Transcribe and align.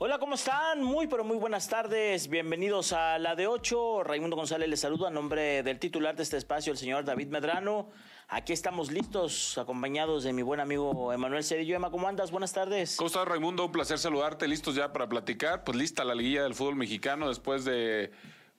Hola, 0.00 0.20
¿cómo 0.20 0.36
están? 0.36 0.80
Muy, 0.80 1.08
pero 1.08 1.24
muy 1.24 1.36
buenas 1.38 1.66
tardes. 1.66 2.28
Bienvenidos 2.28 2.92
a 2.92 3.18
la 3.18 3.34
de 3.34 3.48
8. 3.48 4.04
Raimundo 4.04 4.36
González 4.36 4.68
les 4.68 4.78
saluda 4.78 5.08
a 5.08 5.10
nombre 5.10 5.64
del 5.64 5.80
titular 5.80 6.14
de 6.14 6.22
este 6.22 6.36
espacio, 6.36 6.70
el 6.70 6.78
señor 6.78 7.04
David 7.04 7.26
Medrano. 7.26 7.90
Aquí 8.28 8.52
estamos 8.52 8.92
listos, 8.92 9.58
acompañados 9.58 10.22
de 10.22 10.32
mi 10.32 10.42
buen 10.42 10.60
amigo 10.60 11.12
Emanuel 11.12 11.42
Cedillo. 11.42 11.74
Emma, 11.74 11.90
¿cómo 11.90 12.06
andas? 12.06 12.30
Buenas 12.30 12.52
tardes. 12.52 12.94
¿Cómo 12.94 13.08
estás, 13.08 13.26
Raimundo? 13.26 13.64
Un 13.64 13.72
placer 13.72 13.98
saludarte. 13.98 14.46
Listos 14.46 14.76
ya 14.76 14.92
para 14.92 15.08
platicar. 15.08 15.64
Pues 15.64 15.76
lista 15.76 16.04
la 16.04 16.14
liguilla 16.14 16.44
del 16.44 16.54
fútbol 16.54 16.76
mexicano 16.76 17.26
después 17.26 17.64
de 17.64 18.12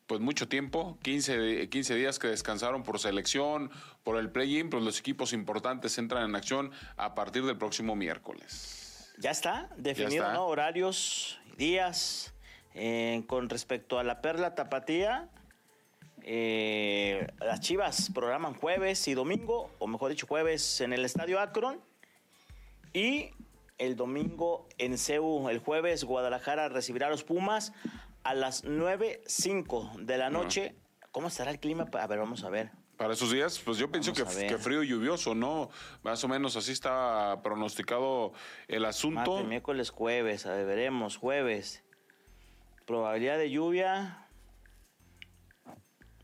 pues 0.07 0.19
mucho 0.19 0.49
tiempo, 0.49 0.97
15, 1.03 1.69
15 1.69 1.95
días 1.95 2.19
que 2.19 2.27
descansaron 2.27 2.83
por 2.83 2.99
selección, 2.99 3.71
por 4.03 4.17
el 4.17 4.29
play-in, 4.29 4.69
pues 4.69 4.83
los 4.83 4.99
equipos 4.99 5.31
importantes 5.31 5.97
entran 5.99 6.25
en 6.29 6.35
acción 6.35 6.71
a 6.97 7.15
partir 7.15 7.45
del 7.45 7.57
próximo 7.57 7.95
miércoles. 7.95 8.78
Ya 9.19 9.31
está 9.31 9.69
definido, 9.75 10.31
¿no? 10.31 10.47
Horarios, 10.47 11.39
días. 11.57 12.33
Eh, 12.73 13.23
con 13.27 13.49
respecto 13.49 13.99
a 13.99 14.03
la 14.03 14.21
Perla 14.21 14.55
Tapatía, 14.55 15.27
eh, 16.23 17.27
las 17.39 17.59
Chivas 17.59 18.11
programan 18.13 18.53
jueves 18.53 19.05
y 19.09 19.15
domingo, 19.15 19.71
o 19.79 19.87
mejor 19.87 20.11
dicho, 20.11 20.25
jueves 20.25 20.79
en 20.79 20.93
el 20.93 21.03
Estadio 21.03 21.41
Akron. 21.41 21.81
Y 22.93 23.31
el 23.77 23.97
domingo 23.97 24.67
en 24.77 24.97
CEU, 24.97 25.49
el 25.49 25.59
jueves, 25.59 26.05
Guadalajara 26.05 26.69
recibirá 26.69 27.07
a 27.07 27.09
los 27.09 27.23
Pumas 27.25 27.73
a 28.23 28.33
las 28.33 28.63
9.05 28.63 30.05
de 30.05 30.17
la 30.17 30.29
noche. 30.29 30.75
¿Cómo 31.11 31.27
estará 31.27 31.51
el 31.51 31.59
clima? 31.59 31.89
A 31.91 32.07
ver, 32.07 32.19
vamos 32.19 32.43
a 32.45 32.49
ver. 32.49 32.71
Para 32.99 33.13
esos 33.13 33.31
días, 33.31 33.57
pues 33.63 33.77
yo 33.77 33.89
pienso 33.89 34.11
que, 34.11 34.25
frío 34.25 34.83
y 34.83 34.89
lluvioso, 34.89 35.33
¿no? 35.33 35.69
Más 36.03 36.21
o 36.25 36.27
menos 36.27 36.57
así 36.57 36.73
está 36.73 37.39
pronosticado 37.41 38.33
el 38.67 38.83
asunto. 38.83 39.31
Martes, 39.31 39.47
miércoles, 39.47 39.89
jueves, 39.89 40.45
a 40.45 40.51
ver, 40.51 40.65
veremos, 40.65 41.15
jueves. 41.15 41.81
Probabilidad 42.85 43.37
de 43.37 43.51
lluvia. 43.51 44.27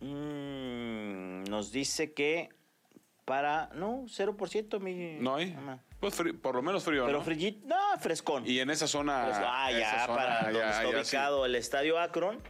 Mm, 0.01 1.45
nos 1.45 1.71
dice 1.71 2.13
que 2.13 2.49
para. 3.23 3.69
No, 3.73 4.03
0%. 4.07 4.77
Mi, 4.81 5.17
no 5.21 5.35
hay. 5.35 5.55
Pues 6.01 6.21
por 6.41 6.55
lo 6.55 6.61
menos 6.61 6.83
frío. 6.83 7.05
Pero 7.05 7.23
¿no? 7.23 7.67
no, 7.67 7.99
frescón. 8.01 8.43
Y 8.45 8.59
en 8.59 8.69
esa 8.69 8.89
zona. 8.89 9.27
ah, 9.31 9.71
ya, 9.71 10.07
para 10.07 10.51
donde 10.51 10.59
está 10.59 10.89
ubicado 10.89 11.45
el 11.45 11.55
estadio 11.55 11.97
Akron 11.97 12.41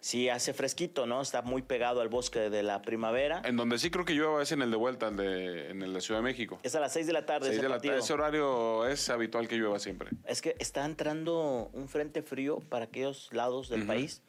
sí 0.00 0.28
hace 0.28 0.52
fresquito, 0.52 1.06
¿no? 1.06 1.20
Está 1.20 1.42
muy 1.42 1.62
pegado 1.62 2.00
al 2.00 2.08
bosque 2.08 2.50
de 2.50 2.62
la 2.62 2.82
primavera. 2.82 3.42
En 3.44 3.56
donde 3.56 3.78
sí 3.78 3.90
creo 3.90 4.04
que 4.04 4.14
llueva 4.14 4.42
es 4.42 4.52
en 4.52 4.62
el 4.62 4.70
de 4.70 4.76
vuelta, 4.76 5.08
el 5.08 5.16
de, 5.16 5.70
en 5.70 5.82
el 5.82 5.92
de 5.92 6.00
Ciudad 6.00 6.20
de 6.20 6.24
México. 6.24 6.58
Es 6.62 6.74
a 6.74 6.80
las 6.80 6.92
6 6.92 7.06
de 7.06 7.12
la 7.12 7.26
tarde. 7.26 7.50
ese, 7.50 7.62
de 7.62 7.68
la 7.68 7.80
tarde. 7.80 7.98
ese 7.98 8.12
horario 8.12 8.86
es 8.86 9.08
habitual 9.08 9.48
que 9.48 9.56
llueva 9.56 9.78
siempre. 9.78 10.10
Es 10.24 10.42
que 10.42 10.56
está 10.58 10.84
entrando 10.84 11.70
un 11.72 11.88
frente 11.88 12.22
frío 12.22 12.60
para 12.60 12.86
aquellos 12.86 13.28
lados 13.32 13.68
del 13.68 13.86
país. 13.86 14.22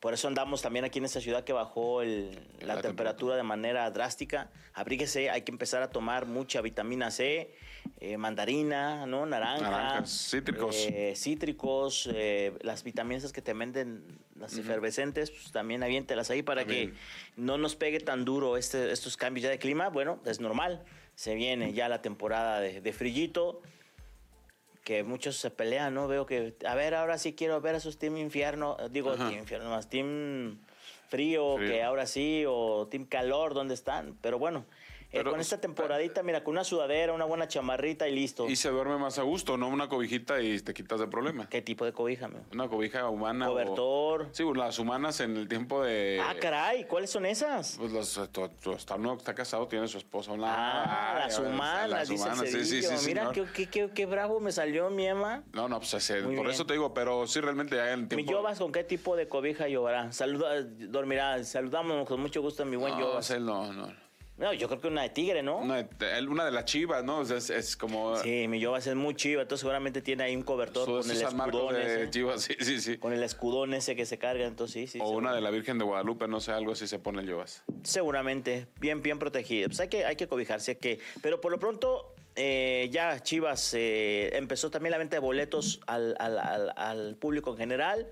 Por 0.00 0.14
eso 0.14 0.28
andamos 0.28 0.62
también 0.62 0.86
aquí 0.86 0.98
en 0.98 1.04
esta 1.04 1.20
ciudad 1.20 1.44
que 1.44 1.52
bajó 1.52 2.02
la, 2.02 2.80
temperatura 2.80 3.36
de 3.36 3.42
manera 3.42 3.90
drástica. 3.90 4.50
Abríguese, 4.72 5.28
hay 5.28 5.42
que 5.42 5.52
empezar 5.52 5.82
a 5.82 5.90
tomar 5.90 6.24
mucha 6.24 6.62
vitamina 6.62 7.10
C, 7.10 7.54
eh, 8.00 8.16
mandarina, 8.16 9.04
¿no? 9.04 9.26
Naranja. 9.26 10.06
cítricos. 10.06 10.74
Eh, 10.88 11.12
cítricos, 11.14 12.08
eh, 12.14 12.54
las 12.62 12.82
vitaminas 12.82 13.30
que 13.30 13.42
te 13.42 13.52
venden, 13.52 14.18
las 14.36 14.56
efervescentes, 14.56 15.30
pues 15.30 15.52
también 15.52 15.82
aviéntelas 15.82 16.30
ahí 16.30 16.42
para 16.42 16.64
que 16.64 16.94
no 17.36 17.58
nos 17.58 17.76
pegue 17.76 18.00
tan 18.00 18.24
duro 18.24 18.56
este, 18.56 18.92
estos 18.92 19.18
cambios 19.18 19.44
ya 19.44 19.50
de 19.50 19.58
clima. 19.58 19.90
Bueno, 19.90 20.18
es 20.24 20.40
normal. 20.40 20.82
Se 21.14 21.34
viene 21.34 21.74
ya 21.74 21.90
la 21.90 22.00
temporada 22.00 22.60
de, 22.60 22.80
de 22.80 22.92
frillito 22.94 23.60
que 24.84 25.02
muchos 25.04 25.36
se 25.36 25.50
pelean, 25.50 25.94
¿no? 25.94 26.08
Veo 26.08 26.26
que, 26.26 26.54
a 26.66 26.74
ver, 26.74 26.94
ahora 26.94 27.18
sí 27.18 27.34
quiero 27.34 27.60
ver 27.60 27.74
a 27.74 27.78
esos 27.78 27.98
Team 27.98 28.16
Infierno, 28.16 28.76
digo 28.90 29.14
Team 29.14 29.38
Infierno, 29.38 29.70
más 29.70 29.88
Team 29.88 30.58
frío, 31.08 31.56
que 31.56 31.82
ahora 31.82 32.06
sí, 32.06 32.44
o 32.46 32.86
Team 32.88 33.04
Calor, 33.04 33.52
¿dónde 33.54 33.74
están? 33.74 34.16
Pero 34.20 34.38
bueno, 34.38 34.64
eh, 35.12 35.24
con 35.24 35.40
esta 35.40 35.60
temporadita, 35.60 36.22
mira, 36.22 36.44
con 36.44 36.52
una 36.52 36.64
sudadera, 36.64 37.12
una 37.12 37.24
buena 37.24 37.48
chamarrita 37.48 38.08
y 38.08 38.14
listo. 38.14 38.48
Y 38.48 38.56
se 38.56 38.70
duerme 38.70 38.96
más 38.96 39.18
a 39.18 39.22
gusto, 39.22 39.56
¿no? 39.56 39.68
Una 39.68 39.88
cobijita 39.88 40.40
y 40.40 40.60
te 40.60 40.72
quitas 40.72 41.00
de 41.00 41.08
problema. 41.08 41.48
¿Qué 41.48 41.62
tipo 41.62 41.84
de 41.84 41.92
cobija, 41.92 42.26
amigo? 42.26 42.44
Una 42.52 42.68
cobija 42.68 43.08
humana. 43.08 43.46
Cobertor. 43.46 44.28
Sí, 44.32 44.44
las 44.54 44.78
humanas 44.78 45.20
en 45.20 45.36
el 45.36 45.48
tiempo 45.48 45.82
de. 45.82 46.20
Ah, 46.22 46.34
caray, 46.40 46.84
¿cuáles 46.84 47.10
son 47.10 47.26
esas? 47.26 47.76
Pues 47.78 47.92
los, 47.92 48.18
está 48.76 48.94
uno 48.94 49.14
está 49.14 49.34
casado, 49.34 49.66
tiene 49.66 49.88
su 49.88 49.98
esposa. 49.98 50.32
Una... 50.32 51.14
Ah, 51.14 51.18
las 51.26 51.38
humanas, 51.38 51.90
las 51.90 52.10
humanas, 52.10 52.48
sí, 52.48 52.64
sí, 52.64 52.82
sí, 52.82 53.06
Mira 53.06 53.32
qué, 53.32 53.68
qué, 53.68 53.90
qué, 53.92 54.06
bravo 54.06 54.40
me 54.40 54.52
salió 54.52 54.90
mi 54.90 55.06
Emma. 55.06 55.42
No, 55.52 55.68
no, 55.68 55.80
pues 55.80 56.12
por 56.36 56.50
eso 56.50 56.66
te 56.66 56.74
digo, 56.74 56.94
pero 56.94 57.26
sí 57.26 57.40
realmente 57.40 57.80
hay 57.80 57.94
el 57.94 58.08
tiempo. 58.08 58.16
Mi 58.16 58.24
Yobas, 58.24 58.58
¿con 58.58 58.72
qué 58.72 58.84
tipo 58.84 59.16
de 59.16 59.28
cobija 59.28 59.68
lloverá? 59.68 60.12
Saluda, 60.12 60.62
dormirá, 60.62 61.42
saludamos 61.44 62.06
con 62.06 62.20
mucho 62.20 62.40
gusto 62.42 62.62
a 62.62 62.66
mi 62.66 62.76
buen 62.76 62.94
no, 62.98 63.20
No, 63.40 63.72
no. 63.72 64.09
No, 64.40 64.54
yo 64.54 64.68
creo 64.68 64.80
que 64.80 64.88
una 64.88 65.02
de 65.02 65.10
tigre, 65.10 65.42
¿no? 65.42 65.58
Una 65.58 65.82
de, 65.82 66.26
una 66.26 66.46
de 66.46 66.50
las 66.50 66.64
chivas, 66.64 67.04
¿no? 67.04 67.20
es, 67.20 67.50
es, 67.50 67.76
como. 67.76 68.16
Sí, 68.16 68.48
mi 68.48 68.58
Yobas 68.58 68.86
es 68.86 68.94
muy 68.94 69.14
chiva, 69.14 69.42
entonces 69.42 69.60
seguramente 69.60 70.00
tiene 70.00 70.22
ahí 70.22 70.34
un 70.34 70.42
cobertor 70.42 70.86
con 70.86 71.10
el 71.10 71.22
escudón. 71.22 71.74
De 71.74 72.08
chivas, 72.08 72.40
sí, 72.44 72.54
sí, 72.58 72.80
sí. 72.80 72.96
Con 72.96 73.12
el 73.12 73.22
escudón 73.22 73.74
ese 73.74 73.94
que 73.94 74.06
se 74.06 74.16
carga, 74.16 74.46
entonces 74.46 74.90
sí, 74.90 74.98
sí. 74.98 74.98
O 75.02 75.10
una 75.10 75.34
de 75.34 75.42
la 75.42 75.50
Virgen 75.50 75.76
de 75.76 75.84
Guadalupe, 75.84 76.26
no 76.26 76.40
sé, 76.40 76.52
algo 76.52 76.72
así 76.72 76.86
se 76.86 76.98
pone 76.98 77.20
el 77.20 77.28
Yobas. 77.28 77.64
Seguramente, 77.82 78.66
bien, 78.80 79.02
bien 79.02 79.18
protegido. 79.18 79.68
Pues 79.68 79.78
hay 79.80 79.88
que, 79.88 80.06
hay 80.06 80.16
que 80.16 80.26
cobijarse, 80.26 80.78
que. 80.78 81.00
Pero 81.20 81.42
por 81.42 81.52
lo 81.52 81.58
pronto, 81.58 82.14
eh, 82.34 82.88
ya 82.90 83.22
Chivas 83.22 83.74
eh, 83.74 84.34
empezó 84.38 84.70
también 84.70 84.92
la 84.92 84.98
venta 84.98 85.16
de 85.16 85.20
boletos 85.20 85.82
al, 85.86 86.16
al, 86.18 86.38
al, 86.38 86.72
al 86.76 87.16
público 87.16 87.50
en 87.50 87.58
general. 87.58 88.08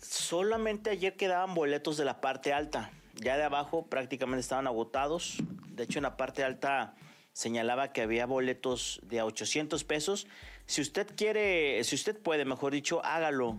Solamente 0.00 0.88
ayer 0.88 1.14
quedaban 1.14 1.52
boletos 1.52 1.98
de 1.98 2.06
la 2.06 2.22
parte 2.22 2.54
alta 2.54 2.90
ya 3.16 3.36
de 3.36 3.44
abajo 3.44 3.86
prácticamente 3.86 4.40
estaban 4.40 4.66
agotados. 4.66 5.36
De 5.68 5.84
hecho, 5.84 5.98
en 5.98 6.04
la 6.04 6.16
parte 6.16 6.44
alta 6.44 6.94
señalaba 7.32 7.92
que 7.92 8.02
había 8.02 8.26
boletos 8.26 9.00
de 9.02 9.20
a 9.20 9.26
800 9.26 9.84
pesos. 9.84 10.26
Si 10.66 10.80
usted 10.80 11.06
quiere, 11.16 11.82
si 11.84 11.94
usted 11.94 12.18
puede, 12.18 12.44
mejor 12.44 12.72
dicho, 12.72 13.04
hágalo. 13.04 13.58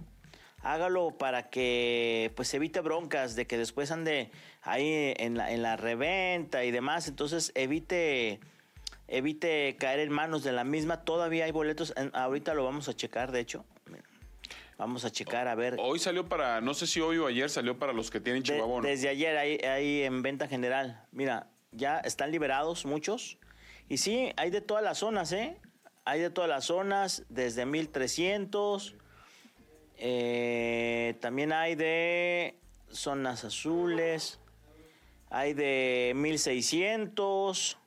Hágalo 0.61 1.17
para 1.17 1.49
que 1.49 2.31
pues 2.35 2.51
evite 2.55 2.81
broncas 2.81 3.35
de 3.35 3.45
que 3.45 3.57
después 3.57 3.91
ande 3.91 4.31
ahí 4.63 5.13
en 5.17 5.37
la, 5.37 5.51
en 5.51 5.61
la 5.61 5.75
reventa 5.75 6.63
y 6.63 6.71
demás. 6.71 7.07
Entonces 7.07 7.51
evite, 7.53 8.39
evite 9.07 9.75
caer 9.77 9.99
en 9.99 10.11
manos 10.11 10.43
de 10.43 10.51
la 10.53 10.63
misma. 10.63 11.03
Todavía 11.03 11.45
hay 11.45 11.51
boletos. 11.51 11.93
ahorita 12.13 12.55
lo 12.55 12.63
vamos 12.63 12.89
a 12.89 12.95
checar, 12.95 13.31
de 13.31 13.41
hecho. 13.41 13.65
Vamos 14.77 15.05
a 15.05 15.11
checar 15.11 15.47
a 15.47 15.55
ver. 15.55 15.77
Hoy 15.79 15.99
salió 15.99 16.27
para, 16.27 16.59
no 16.59 16.73
sé 16.73 16.85
si 16.85 16.99
hoy 16.99 17.17
o 17.17 17.27
ayer 17.27 17.49
salió 17.49 17.79
para 17.79 17.93
los 17.93 18.11
que 18.11 18.19
tienen 18.19 18.43
Chihuahua. 18.43 18.81
desde 18.81 19.07
ayer 19.07 19.37
hay, 19.37 20.03
en 20.03 20.21
venta 20.21 20.47
general. 20.47 21.05
Mira, 21.11 21.47
ya 21.71 21.99
están 21.99 22.31
liberados 22.31 22.85
muchos. 22.85 23.37
Y 23.87 23.97
sí, 23.97 24.33
hay 24.35 24.49
de 24.49 24.61
todas 24.61 24.83
las 24.83 24.97
zonas, 24.97 25.31
¿eh? 25.31 25.57
Hay 26.03 26.19
de 26.19 26.29
todas 26.29 26.49
las 26.49 26.65
zonas, 26.65 27.23
desde 27.29 27.65
1300. 27.65 28.95
Eh, 29.97 31.15
también 31.21 31.53
hay 31.53 31.75
de 31.75 32.59
zonas 32.89 33.45
azules. 33.45 34.39
Hay 35.29 35.53
de 35.53 36.11
1600. 36.15 37.77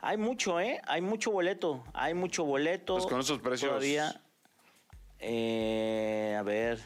Hay 0.00 0.16
mucho, 0.16 0.60
¿eh? 0.60 0.80
Hay 0.86 1.00
mucho 1.00 1.32
boleto. 1.32 1.82
Hay 1.92 2.14
mucho 2.14 2.44
boleto. 2.44 2.94
Pues 2.94 3.06
con 3.06 3.20
esos 3.20 3.40
precios. 3.40 3.70
Todavía 3.70 4.20
eh, 5.18 6.36
a 6.38 6.42
ver, 6.42 6.78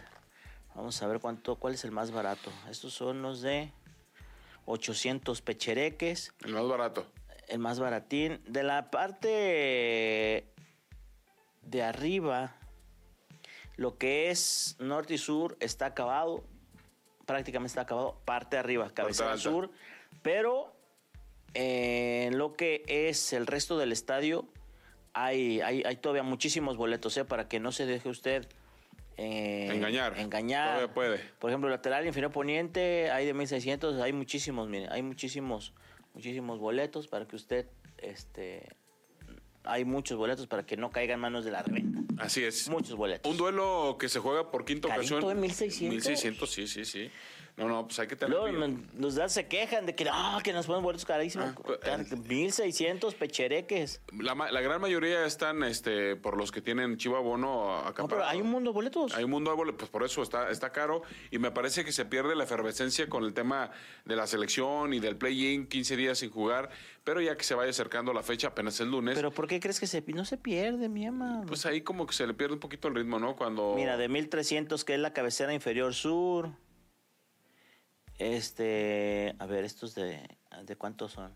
vamos 0.75 1.03
a 1.03 1.07
ver 1.07 1.21
cuánto, 1.21 1.57
cuál 1.57 1.75
es 1.75 1.85
el 1.85 1.91
más 1.91 2.11
barato. 2.11 2.51
Estos 2.71 2.95
son 2.95 3.23
los 3.23 3.41
de 3.41 3.73
800 4.67 5.43
pechereques. 5.43 6.35
El 6.45 6.53
más 6.53 6.69
barato. 6.69 7.07
El 7.49 7.59
más 7.59 7.81
baratín. 7.81 8.41
De 8.47 8.63
la 8.63 8.91
parte 8.91 10.47
de 11.63 11.83
arriba, 11.83 12.57
lo 13.77 13.97
que 13.97 14.31
es 14.31 14.77
norte 14.79 15.15
y 15.15 15.19
sur 15.19 15.57
está 15.61 15.87
acabado. 15.87 16.45
Prácticamente 17.27 17.69
está 17.69 17.83
acabado. 17.83 18.21
Parte 18.25 18.57
de 18.57 18.61
arriba, 18.61 18.91
cabeza 18.91 19.37
sur. 19.39 19.71
Pero 20.23 20.75
en 21.55 22.37
lo 22.39 22.55
que 22.55 22.83
es 22.87 23.33
el 23.33 23.47
resto 23.47 23.79
del 23.79 23.93
estadio 23.93 24.47
hay, 25.25 25.61
hay, 25.61 25.83
hay 25.85 25.97
todavía 25.97 26.23
muchísimos 26.23 26.77
boletos, 26.77 27.17
¿eh? 27.17 27.25
Para 27.25 27.49
que 27.49 27.61
no 27.61 27.73
se 27.73 27.87
deje 27.87 28.09
usted 28.09 28.49
eh, 29.19 29.69
engañar. 29.73 30.17
Engañar. 30.19 30.69
Todavía 30.69 30.95
puede. 30.95 31.19
Por 31.41 31.51
ejemplo, 31.51 31.69
lateral 31.69 32.07
inferior 32.07 32.31
poniente, 32.31 33.11
hay 33.11 33.27
de 33.27 33.35
1600, 33.35 34.01
hay 34.01 34.13
muchísimos, 34.13 34.69
mire, 34.69 34.87
hay 34.91 35.03
muchísimos, 35.03 35.75
muchísimos 36.15 36.61
boletos 36.61 37.09
para 37.09 37.27
que 37.27 37.35
usted, 37.35 37.67
este, 37.99 38.69
hay 39.65 39.85
muchos 39.85 40.17
boletos 40.17 40.47
para 40.47 40.65
que 40.65 40.77
no 40.77 40.91
caiga 40.91 41.15
en 41.15 41.21
manos 41.21 41.45
de 41.45 41.51
la 41.51 41.63
reventa. 41.63 42.01
Así 42.23 42.45
es. 42.45 42.69
Muchos 42.69 42.95
boletos. 42.95 43.31
Un 43.31 43.37
duelo 43.37 43.97
que 43.99 44.09
se 44.09 44.21
juega 44.21 44.53
por 44.53 44.65
quinta 44.65 44.87
ocasión. 44.87 45.21
¿de 45.27 45.35
1600? 45.35 45.95
1600, 45.97 46.51
sí, 46.51 46.69
sí, 46.69 46.85
sí. 46.85 47.11
No, 47.59 47.69
no, 47.69 47.87
pues 47.87 47.99
hay 47.99 48.07
que 48.07 48.15
tener. 48.15 48.31
Luego 48.39 48.57
bien. 48.57 48.89
dan, 49.15 49.29
se 49.29 49.49
quejan 49.49 49.85
de 49.85 49.95
que 49.97 50.05
no, 50.05 50.39
que 50.45 50.53
nos 50.53 50.67
ponen 50.67 50.83
boletos 50.83 51.05
carísimos. 51.05 51.49
Ah, 51.51 51.61
pues, 51.63 51.79
Car- 51.79 52.07
1600 52.17 53.15
pechereques. 53.17 54.01
La, 54.17 54.35
la 54.35 54.61
gran 54.61 54.81
mayoría 54.81 55.27
están 55.27 55.65
este, 55.65 56.15
por 56.15 56.37
los 56.37 56.53
que 56.53 56.63
tienen 56.63 56.97
Chiva 56.99 57.19
Bono 57.19 57.83
No, 57.97 58.09
pero 58.09 58.25
hay 58.25 58.41
un 58.41 58.49
mundo 58.51 58.71
de 58.71 58.75
boletos. 58.75 59.15
Hay 59.17 59.25
un 59.25 59.31
mundo 59.31 59.51
de 59.51 59.57
boletos, 59.57 59.79
pues 59.81 59.91
por 59.91 60.05
eso 60.05 60.23
está, 60.23 60.51
está 60.51 60.71
caro 60.71 61.03
y 61.33 61.39
me 61.39 61.51
parece 61.51 61.85
que 61.85 61.91
se 61.91 62.05
pierde 62.05 62.37
la 62.37 62.45
efervescencia 62.45 63.09
con 63.09 63.25
el 63.25 63.35
tema 63.35 63.71
de 64.05 64.15
la 64.15 64.27
selección 64.27 64.95
y 64.95 65.01
del 65.01 65.17
play-in, 65.17 65.67
15 65.67 65.97
días 65.97 66.19
sin 66.19 66.31
jugar, 66.31 66.71
pero 67.03 67.21
ya 67.21 67.37
que 67.37 67.43
se 67.45 67.55
vaya 67.55 67.71
acercando 67.71 68.13
la 68.13 68.23
fecha, 68.23 68.49
apenas 68.49 68.79
el 68.81 68.91
lunes, 68.91 69.17
Pero 69.17 69.33
¿por 69.33 69.49
qué 69.49 69.59
crees 69.59 69.81
que 69.81 69.87
se, 69.87 70.03
no 70.09 70.25
se 70.25 70.37
pierde, 70.37 70.89
mi 70.89 71.07
ama? 71.07 71.43
pues 71.47 71.67
ahí 71.67 71.81
como 71.81 72.07
que 72.07 72.13
se 72.15 72.27
le 72.27 72.35
pierde 72.35 72.55
un 72.55 72.61
poquito 72.61 72.89
el 72.89 72.95
ritmo, 72.95 73.19
¿no? 73.19 73.35
Cuando... 73.35 73.75
Mira, 73.75 73.97
de 73.97 74.09
1300 74.09 74.85
que 74.85 74.95
es 74.95 75.01
la 75.01 75.13
cabecera 75.13 75.53
inferior 75.53 75.95
sur. 75.95 76.51
Este, 78.19 79.35
a 79.39 79.47
ver, 79.47 79.65
estos 79.65 79.95
de 79.95 80.29
¿de 80.65 80.77
cuántos 80.77 81.13
son? 81.13 81.33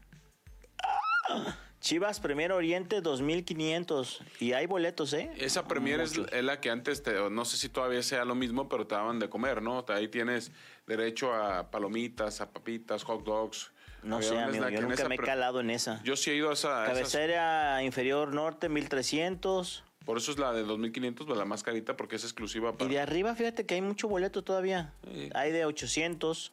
¡Ah! 0.82 1.56
Chivas 1.80 2.20
Premier 2.20 2.52
Oriente 2.52 3.00
2500 3.00 4.22
y 4.38 4.52
hay 4.52 4.66
boletos, 4.66 5.12
¿eh? 5.14 5.32
Esa 5.36 5.66
Premier 5.66 6.00
es, 6.00 6.16
la 6.16 6.60
que 6.60 6.70
antes, 6.70 7.02
te, 7.02 7.12
no 7.28 7.44
sé 7.44 7.56
si 7.56 7.68
todavía 7.68 8.04
sea 8.04 8.24
lo 8.24 8.36
mismo, 8.36 8.68
pero 8.68 8.86
te 8.86 8.94
daban 8.94 9.18
de 9.18 9.28
comer, 9.28 9.62
¿no? 9.62 9.84
Ahí 9.88 10.06
tienes 10.06 10.52
derecho 10.86 11.34
a 11.34 11.72
palomitas, 11.72 12.40
a 12.40 12.52
papitas, 12.52 13.02
hot 13.02 13.24
dogs. 13.24 13.72
No 14.04 14.22
sé, 14.22 14.38
amigo, 14.38 14.68
yo 14.68 14.80
nunca 14.80 15.08
me 15.08 15.16
he 15.16 15.18
calado 15.18 15.58
en 15.58 15.70
esa. 15.70 16.00
Yo 16.04 16.14
sí 16.14 16.30
he 16.30 16.36
ido 16.36 16.50
a 16.50 16.52
esa... 16.52 16.84
esas- 16.84 16.98
Cabecera 16.98 17.82
inferior 17.82 18.32
norte 18.32 18.68
1300 18.68 19.84
por 20.04 20.18
eso 20.18 20.32
es 20.32 20.38
la 20.38 20.52
de 20.52 20.62
2500, 20.64 21.26
pues, 21.26 21.38
la 21.38 21.44
más 21.44 21.62
carita, 21.62 21.96
porque 21.96 22.16
es 22.16 22.24
exclusiva 22.24 22.76
para... 22.76 22.90
y 22.90 22.94
de 22.94 23.00
arriba 23.00 23.36
fíjate 23.36 23.66
que 23.66 23.74
hay 23.74 23.82
mucho 23.82 24.08
boleto 24.08 24.42
todavía. 24.42 24.92
Sí. 25.04 25.30
Hay 25.34 25.52
de 25.52 25.64
800. 25.64 26.52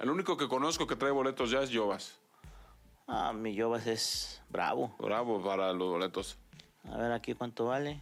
El 0.00 0.08
único 0.08 0.38
que 0.38 0.48
conozco 0.48 0.86
que 0.86 0.96
trae 0.96 1.10
boletos 1.10 1.50
ya 1.50 1.60
es 1.60 1.70
Jovas. 1.76 2.18
Ah, 3.06 3.34
mi 3.34 3.58
Jovas 3.58 3.86
es 3.86 4.42
bravo. 4.48 4.96
Bravo 4.98 5.44
para 5.44 5.74
los 5.74 5.90
boletos. 5.90 6.38
A 6.90 6.96
ver 6.96 7.12
aquí 7.12 7.34
cuánto 7.34 7.66
vale. 7.66 8.00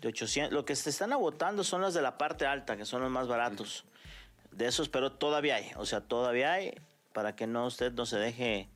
De 0.00 0.06
800. 0.06 0.52
Lo 0.52 0.64
que 0.64 0.76
se 0.76 0.90
están 0.90 1.12
agotando 1.12 1.64
son 1.64 1.82
las 1.82 1.92
de 1.92 2.02
la 2.02 2.16
parte 2.18 2.46
alta, 2.46 2.76
que 2.76 2.84
son 2.84 3.02
los 3.02 3.10
más 3.10 3.26
baratos. 3.26 3.84
De 4.52 4.66
esos, 4.66 4.88
pero 4.88 5.10
todavía 5.10 5.56
hay. 5.56 5.72
O 5.74 5.86
sea, 5.86 6.02
todavía 6.02 6.52
hay. 6.52 6.80
Para 7.12 7.34
que 7.34 7.48
no 7.48 7.66
usted 7.66 7.92
no 7.92 8.06
se 8.06 8.18
deje, 8.18 8.68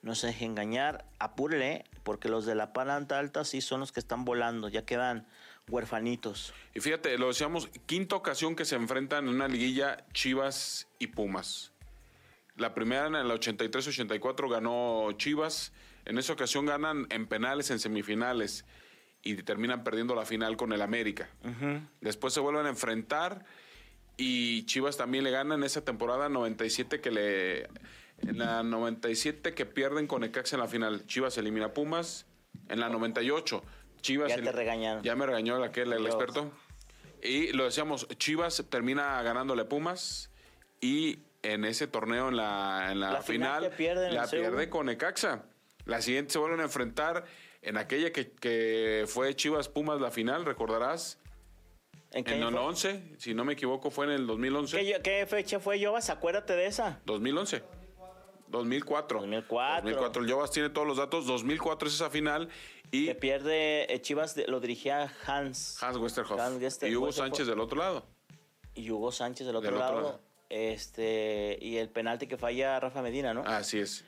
no 0.00 0.14
se 0.14 0.28
deje 0.28 0.44
engañar. 0.44 1.06
Apúrele, 1.18 1.84
porque 2.04 2.28
los 2.28 2.46
de 2.46 2.54
la 2.54 2.72
parte 2.72 3.14
alta 3.14 3.44
sí 3.44 3.60
son 3.60 3.80
los 3.80 3.90
que 3.90 3.98
están 3.98 4.24
volando. 4.24 4.68
Ya 4.68 4.86
quedan 4.86 5.26
huerfanitos. 5.72 6.52
Y 6.74 6.80
fíjate, 6.80 7.16
lo 7.18 7.28
decíamos, 7.28 7.68
quinta 7.86 8.14
ocasión 8.14 8.54
que 8.54 8.64
se 8.64 8.76
enfrentan 8.76 9.26
en 9.26 9.34
una 9.34 9.48
liguilla 9.48 10.06
Chivas 10.12 10.88
y 10.98 11.08
Pumas. 11.08 11.72
La 12.56 12.74
primera 12.74 13.06
en 13.06 13.14
el 13.14 13.30
83-84 13.30 14.50
ganó 14.50 15.10
Chivas. 15.16 15.72
En 16.04 16.18
esa 16.18 16.34
ocasión 16.34 16.66
ganan 16.66 17.06
en 17.10 17.26
penales 17.26 17.70
en 17.70 17.78
semifinales 17.78 18.64
y 19.22 19.36
terminan 19.36 19.82
perdiendo 19.82 20.14
la 20.14 20.26
final 20.26 20.56
con 20.56 20.72
el 20.72 20.82
América. 20.82 21.30
Después 22.00 22.34
se 22.34 22.40
vuelven 22.40 22.66
a 22.66 22.68
enfrentar 22.68 23.44
y 24.16 24.64
Chivas 24.66 24.96
también 24.96 25.24
le 25.24 25.30
gana 25.30 25.54
en 25.54 25.64
esa 25.64 25.84
temporada 25.84 26.28
97 26.28 27.00
que 27.00 27.10
le 27.10 27.62
en 28.18 28.38
la 28.38 28.62
97 28.62 29.54
que 29.54 29.66
pierden 29.66 30.06
con 30.06 30.20
Necaxa 30.20 30.56
en 30.56 30.60
la 30.60 30.68
final. 30.68 31.06
Chivas 31.06 31.38
elimina 31.38 31.66
a 31.66 31.74
Pumas 31.74 32.26
en 32.68 32.80
la 32.80 32.88
98. 32.88 33.64
Chivas 34.02 34.28
Ya 34.28 34.34
el- 34.34 34.44
te 34.44 34.52
regañaron. 34.52 35.02
Ya 35.02 35.16
me 35.16 35.24
regañó 35.26 35.62
aquel 35.64 35.92
el 35.92 36.00
Dios. 36.02 36.14
experto. 36.14 36.50
Y 37.22 37.52
lo 37.52 37.64
decíamos, 37.64 38.06
Chivas 38.18 38.64
termina 38.68 39.22
ganándole 39.22 39.62
a 39.62 39.68
Pumas 39.68 40.30
y 40.80 41.20
en 41.42 41.64
ese 41.64 41.86
torneo 41.86 42.28
en 42.28 42.36
la, 42.36 42.88
en 42.90 43.00
la, 43.00 43.12
La 43.12 43.22
final 43.22 43.58
final, 43.60 43.70
que 43.70 43.76
pierde 43.76 44.08
en 44.08 44.14
la 44.14 44.24
el 44.24 44.30
pierde 44.30 44.68
con 44.68 44.86
Necaxa. 44.86 45.44
La 45.84 46.02
siguiente 46.02 46.32
se 46.32 46.38
vuelven 46.38 46.60
a 46.60 46.64
enfrentar 46.64 47.24
en 47.62 47.76
aquella 47.76 48.12
que, 48.12 48.32
que 48.32 49.04
fue 49.08 49.34
Chivas 49.34 49.68
Pumas 49.68 50.00
la 50.00 50.10
final, 50.10 50.44
recordarás. 50.44 51.18
¿En 52.10 52.24
qué, 52.24 52.34
En 52.36 52.42
el 52.42 52.50
fue? 52.52 52.60
11, 52.60 53.02
si 53.18 53.34
no 53.34 53.44
me 53.44 53.54
equivoco, 53.54 53.90
fue 53.90 54.04
en 54.06 54.12
el 54.12 54.26
2011. 54.26 54.76
¿Qué, 54.78 55.00
qué 55.02 55.26
fecha 55.26 55.60
fue 55.60 55.82
Jovas? 55.82 56.10
Acuérdate 56.10 56.54
de 56.54 56.66
esa. 56.66 57.00
2011. 57.06 57.62
2004. 58.48 59.20
2004. 59.20 59.82
2004. 59.82 60.22
El 60.22 60.50
tiene 60.50 60.68
todos 60.70 60.86
los 60.86 60.98
datos. 60.98 61.26
2004 61.26 61.88
es 61.88 61.94
esa 61.94 62.10
final. 62.10 62.48
Y 62.92 63.06
Que 63.06 63.14
pierde 63.16 63.92
eh, 63.92 64.00
Chivas, 64.00 64.36
lo 64.46 64.60
dirigía 64.60 65.10
Hans. 65.26 65.82
Hans 65.82 65.96
Westerhoff. 65.96 66.38
Hans 66.38 66.62
Westerhoff. 66.62 66.92
y 66.92 66.96
Hugo 66.96 67.10
Sánchez 67.10 67.46
del 67.48 67.58
otro 67.58 67.78
lado. 67.78 68.06
y 68.74 68.88
Hugo 68.90 69.10
Sánchez 69.10 69.46
del 69.46 69.56
otro, 69.56 69.70
Del 69.70 69.80
otro 69.80 69.96
lado. 70.02 70.20
Este, 70.50 71.58
y 71.60 71.78
el 71.78 71.88
penalti 71.88 72.26
que 72.26 72.36
falla 72.36 72.78
Rafa 72.78 73.00
Medina, 73.02 73.32
¿no? 73.34 73.42
Así 73.46 73.78
es. 73.78 74.04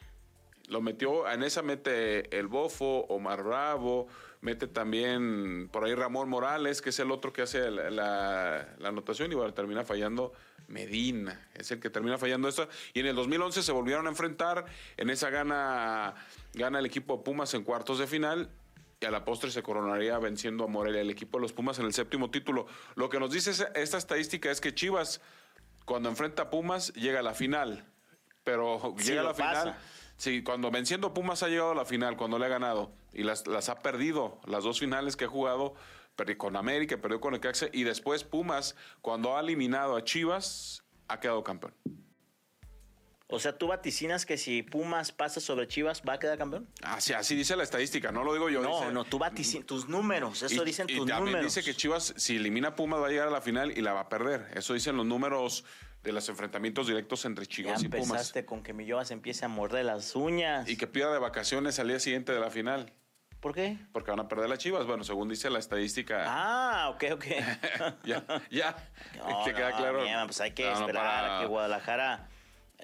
Lo 0.69 0.81
metió, 0.83 1.29
en 1.31 1.43
esa 1.43 1.63
mete 1.63 2.39
el 2.39 2.47
Bofo, 2.49 3.07
Omar 3.09 3.43
Bravo, 3.43 4.07
mete 4.43 4.67
también 4.67 5.69
por 5.73 5.85
ahí 5.85 5.95
Ramón 5.95 6.29
Morales, 6.29 6.81
que 6.83 6.91
es 6.91 6.99
el 6.99 7.11
otro 7.11 7.33
que 7.33 7.43
hace 7.43 7.71
la, 7.71 7.91
la- 7.91 8.69
la 8.79 8.89
anotación 8.89 9.33
y 9.33 9.35
bueno, 9.35 9.53
termina 9.55 9.85
fallando 9.85 10.33
Medina, 10.69 11.49
es 11.55 11.71
el 11.71 11.81
que 11.81 11.91
termina 11.91 12.17
fallando 12.19 12.49
esta. 12.49 12.69
Y 12.95 13.01
en 13.01 13.07
el 13.07 13.17
2011 13.17 13.63
se 13.63 13.73
volvieron 13.73 14.07
a 14.07 14.11
enfrentar, 14.11 14.65
en 14.97 15.11
esa 15.11 15.29
gana, 15.31 16.15
gana 16.55 16.79
el 16.79 16.87
equipo 16.87 17.23
Pumas 17.25 17.53
en 17.55 17.63
cuartos 17.65 17.99
de 17.99 18.07
final 18.07 18.51
y 19.05 19.07
a 19.07 19.11
la 19.11 19.23
postre 19.23 19.51
se 19.51 19.63
coronaría 19.63 20.19
venciendo 20.19 20.65
a 20.65 20.67
Morelia, 20.67 21.03
el 21.03 21.11
equipo 21.11 21.37
de 21.37 21.43
los 21.43 21.53
Pumas 21.53 21.79
en 21.79 21.85
el 21.85 21.93
séptimo 21.93 22.31
título. 22.31 22.67
Lo 22.95 23.11
que 23.11 23.21
nos 23.21 23.31
dice 23.31 23.51
esta 23.75 23.99
estadística 23.99 24.51
es 24.51 24.63
que 24.63 24.75
Chivas, 24.75 25.21
cuando 25.85 26.09
enfrenta 26.09 26.45
a 26.45 26.51
Pumas, 26.51 26.91
llega 26.95 27.21
a 27.21 27.23
la 27.23 27.35
final, 27.35 27.85
pero 28.45 28.95
Sí, 28.97 29.11
llega 29.11 29.21
a 29.21 29.25
la 29.25 29.35
final. 29.35 29.79
Sí, 30.17 30.43
cuando 30.43 30.71
venciendo 30.71 31.13
Pumas 31.13 31.43
ha 31.43 31.49
llegado 31.49 31.73
a 31.73 31.75
la 31.75 31.85
final, 31.85 32.17
cuando 32.17 32.39
le 32.39 32.47
ha 32.47 32.49
ganado 32.49 32.93
y 33.13 33.25
las, 33.25 33.47
las 33.47 33.69
ha 33.69 33.81
perdido, 33.81 34.41
las 34.47 34.65
dos 34.65 34.81
finales 34.81 35.17
que 35.17 35.27
ha 35.27 35.29
jugado, 35.29 35.75
perdió 36.17 36.39
con 36.39 36.57
América, 36.57 36.97
perdió 36.97 37.21
con 37.21 37.35
Necaxa 37.35 37.67
y 37.73 37.83
después 37.83 38.25
Pumas, 38.25 38.75
cuando 39.03 39.37
ha 39.37 39.41
eliminado 39.41 39.97
a 39.97 40.05
Chivas, 40.05 40.83
ha 41.09 41.21
quedado 41.21 41.45
campeón. 41.45 41.75
O 43.27 43.39
sea, 43.41 43.57
tú 43.57 43.69
vaticinas 43.69 44.27
que 44.27 44.37
si 44.37 44.63
Pumas 44.63 45.11
pasa 45.11 45.41
sobre 45.41 45.67
Chivas, 45.67 46.03
¿va 46.07 46.15
a 46.15 46.19
quedar 46.19 46.37
campeón? 46.37 46.69
Así, 46.83 47.15
así 47.15 47.35
dice 47.35 47.57
la 47.57 47.63
estadística, 47.63 48.13
no 48.13 48.23
lo 48.23 48.35
digo 48.35 48.51
yo. 48.51 48.61
no, 48.61 48.81
dice- 48.81 48.93
no, 48.93 49.05
tú 49.05 49.19
vaticinas 49.19 49.67
tus 49.67 49.89
números, 49.89 50.43
eso 50.43 50.63
y- 50.63 50.67
dicen 50.67 50.87
y 50.91 50.97
tus 50.97 51.07
también 51.09 51.33
números. 51.33 51.55
dice 51.55 51.65
que 51.65 51.75
Chivas, 51.77 52.13
si 52.19 52.37
elimina 52.37 52.69
a 52.69 52.75
Pumas, 52.77 53.01
va 53.01 53.07
a 53.07 53.11
llegar 53.11 53.29
a 53.29 53.31
la 53.31 53.41
final 53.41 53.71
y 53.77 53.81
la 53.81 53.95
va 53.95 54.01
a 54.01 54.09
perder. 54.11 54.47
Eso 54.55 54.75
dicen 54.75 54.97
los 54.99 55.07
números 55.07 55.65
de 56.03 56.13
los 56.13 56.29
enfrentamientos 56.29 56.87
directos 56.87 57.25
entre 57.25 57.47
ya 57.47 57.51
Chivas 57.51 57.83
y 57.83 57.89
Pumas. 57.89 58.07
empezaste 58.11 58.45
con 58.45 58.63
que 58.63 58.75
mi 58.75 58.87
empiece 59.11 59.47
a 59.47 59.49
morder 59.49 59.87
las 59.87 60.15
uñas. 60.15 60.69
Y 60.69 60.77
que 60.77 60.87
pierda 60.87 61.15
de 61.15 61.19
vacaciones 61.19 61.79
al 61.79 61.89
día 61.89 61.99
siguiente 62.01 62.31
de 62.33 62.41
la 62.41 62.51
final, 62.51 62.93
¿Por 63.41 63.55
qué? 63.55 63.79
porque 63.93 64.11
van 64.11 64.21
a 64.21 64.29
perder 64.29 64.51
las 64.51 64.59
Chivas. 64.59 64.85
Bueno, 64.87 65.03
según 65.03 65.31
dice 65.31 65.49
la 65.49 65.59
estadística. 65.61 66.25
Ah, 66.29 66.91
ok, 66.91 67.05
ok. 67.15 67.25
ya, 68.05 68.23
ya. 68.51 68.77
No, 69.17 69.45
¿Te 69.45 69.55
queda 69.55 69.73
claro? 69.73 70.03
ama, 70.03 70.27
pues 70.27 70.41
hay 70.43 70.51
que 70.53 70.65
no, 70.67 70.73
esperar 70.73 71.03
para- 71.03 71.39
a 71.39 71.41
que 71.41 71.47
Guadalajara, 71.47 72.29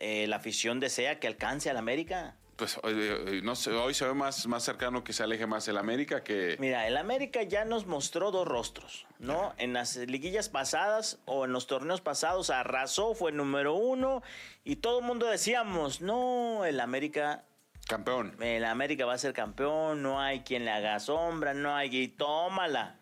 eh, 0.00 0.26
la 0.26 0.36
afición 0.36 0.80
desea 0.80 1.20
que 1.20 1.26
alcance 1.26 1.70
al 1.70 1.76
América. 1.76 2.36
Pues 2.56 2.78
hoy, 2.82 3.40
no 3.42 3.54
sé, 3.56 3.70
hoy 3.70 3.94
se 3.94 4.04
ve 4.06 4.12
más, 4.12 4.46
más 4.46 4.62
cercano 4.64 5.02
que 5.02 5.14
se 5.14 5.22
aleje 5.22 5.46
más 5.46 5.66
el 5.68 5.78
América 5.78 6.22
que. 6.22 6.56
Mira, 6.58 6.86
el 6.86 6.98
América 6.98 7.42
ya 7.42 7.64
nos 7.64 7.86
mostró 7.86 8.30
dos 8.30 8.46
rostros, 8.46 9.06
¿no? 9.18 9.54
En 9.56 9.72
las 9.72 9.96
liguillas 9.96 10.50
pasadas 10.50 11.20
o 11.24 11.46
en 11.46 11.52
los 11.52 11.66
torneos 11.66 12.02
pasados 12.02 12.50
arrasó, 12.50 13.14
fue 13.14 13.32
número 13.32 13.74
uno 13.74 14.22
y 14.62 14.76
todo 14.76 14.98
el 14.98 15.06
mundo 15.06 15.24
decíamos, 15.26 16.02
no, 16.02 16.66
el 16.66 16.80
América, 16.80 17.44
Campeón. 17.88 18.36
el 18.42 18.66
América 18.66 19.06
va 19.06 19.14
a 19.14 19.18
ser 19.18 19.32
campeón, 19.32 20.02
no 20.02 20.20
hay 20.20 20.40
quien 20.40 20.66
le 20.66 20.70
haga 20.70 21.00
sombra, 21.00 21.54
no 21.54 21.74
hay 21.74 21.88
y 21.96 22.08
tómala, 22.08 23.00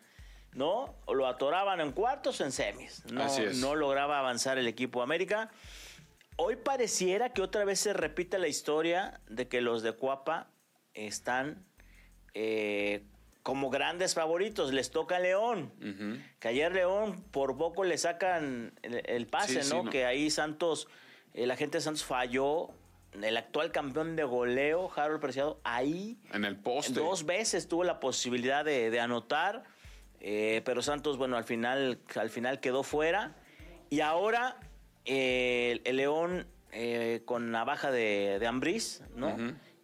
¿no? 0.52 0.95
O 1.07 1.14
lo 1.14 1.26
atoraban 1.26 1.81
en 1.81 1.90
cuartos 1.90 2.40
o 2.40 2.45
en 2.45 2.52
semis, 2.52 3.02
no, 3.11 3.25
Así 3.25 3.43
es. 3.43 3.57
no 3.59 3.75
lograba 3.75 4.21
avanzar 4.21 4.57
el 4.57 4.69
equipo 4.69 5.02
América. 5.02 5.50
Hoy 6.40 6.54
pareciera 6.54 7.33
que 7.33 7.42
otra 7.42 7.64
vez 7.64 7.80
se 7.80 7.92
repite 7.92 8.38
la 8.38 8.47
historia 8.47 9.21
de 9.28 9.49
que 9.49 9.61
los 9.61 9.83
de 9.83 9.90
Cuapa 9.90 10.47
están 10.95 11.66
eh, 12.33 13.02
como 13.42 13.71
grandes 13.71 14.14
favoritos. 14.14 14.73
Les 14.73 14.92
toca 14.92 15.18
León. 15.18 15.73
Que 16.38 16.47
ayer 16.47 16.73
León 16.73 17.25
por 17.33 17.59
poco 17.59 17.83
le 17.83 17.99
sacan 17.99 18.73
el, 18.83 19.02
el 19.04 19.26
pase, 19.26 19.64
Sí, 19.64 19.68
sí, 19.71 19.75
¿no? 19.75 19.90
Que 19.90 20.04
ahí 20.07 20.30
Santos, 20.30 20.87
eh, 21.35 21.45
la 21.45 21.57
gente 21.57 21.78
de 21.78 21.83
Santos 21.83 22.04
falló. 22.04 22.68
El 23.21 23.37
actual 23.37 23.73
campeón 23.73 24.14
de 24.14 24.23
goleo, 24.23 24.92
Harold 24.95 25.21
Preciado, 25.21 25.61
ahí 25.64 26.21
En 26.33 26.45
el 26.45 26.57
poste. 26.57 26.92
Dos 26.92 27.26
veces 27.26 27.66
tuvo 27.66 27.83
la 27.83 27.99
posibilidad 27.99 28.64
de, 28.64 28.90
de 28.90 29.00
anotar, 29.00 29.64
eh, 30.21 30.62
pero 30.64 30.83
Santos, 30.83 31.16
bueno, 31.18 31.37
al 31.37 31.42
final, 31.42 31.99
al 32.14 32.30
final 32.30 32.61
quedó 32.61 32.85
fuera. 32.85 33.35
Y 33.90 34.00
ahora 34.02 34.61
el, 35.09 35.81
el 35.85 35.97
León 35.97 36.47
eh, 36.73 37.23
con 37.25 37.50
la 37.50 37.65
baja 37.65 37.91
de, 37.91 38.38
de 38.38 38.47
Ambriz, 38.47 39.03
¿no? 39.15 39.37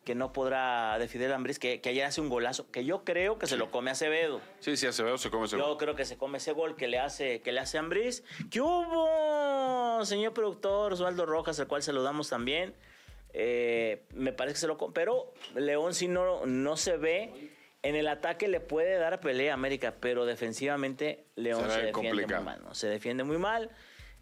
Que 0.04 0.14
no 0.14 0.34
podrá 0.34 0.98
de 0.98 1.08
Fidel 1.08 1.32
Ambriz, 1.32 1.58
que, 1.58 1.80
que 1.80 1.88
ayer 1.88 2.04
hace 2.04 2.20
un 2.20 2.28
golazo, 2.28 2.70
que 2.70 2.84
yo 2.84 3.04
creo 3.04 3.38
que 3.38 3.46
se 3.46 3.56
lo 3.56 3.70
come 3.70 3.90
Acevedo. 3.90 4.42
Sí, 4.60 4.76
sí, 4.76 4.86
Acevedo 4.86 5.16
se 5.16 5.30
come 5.30 5.46
ese 5.46 5.56
Yo 5.56 5.66
gol. 5.66 5.76
creo 5.78 5.96
que 5.96 6.04
se 6.04 6.18
come 6.18 6.36
ese 6.36 6.52
gol 6.52 6.76
que 6.76 6.88
le 6.88 6.98
hace, 6.98 7.40
que 7.40 7.52
le 7.52 7.60
hace 7.60 7.78
Ambriz. 7.78 8.22
¿Qué 8.50 8.60
hubo? 8.60 10.04
señor 10.04 10.34
productor 10.34 10.92
Osvaldo 10.92 11.24
Rojas, 11.24 11.58
al 11.58 11.68
cual 11.68 11.82
saludamos 11.82 12.28
también. 12.28 12.74
Eh, 13.32 14.04
me 14.12 14.32
parece 14.32 14.54
que 14.54 14.60
se 14.60 14.66
lo... 14.66 14.76
Pero 14.92 15.32
León 15.54 15.94
si 15.94 16.06
no, 16.06 16.44
no 16.44 16.76
se 16.76 16.98
ve. 16.98 17.50
En 17.82 17.96
el 17.96 18.08
ataque 18.08 18.48
le 18.48 18.60
puede 18.60 18.96
dar 18.96 19.20
pelea 19.20 19.52
a 19.52 19.54
América, 19.54 19.94
pero 20.00 20.24
defensivamente 20.24 21.26
León 21.36 21.70
se, 21.70 21.82
defiende 21.82 22.26
muy 22.26 22.42
mal. 22.42 22.62
Se 22.72 22.88
defiende 22.88 23.24
muy 23.24 23.36
mal. 23.38 23.70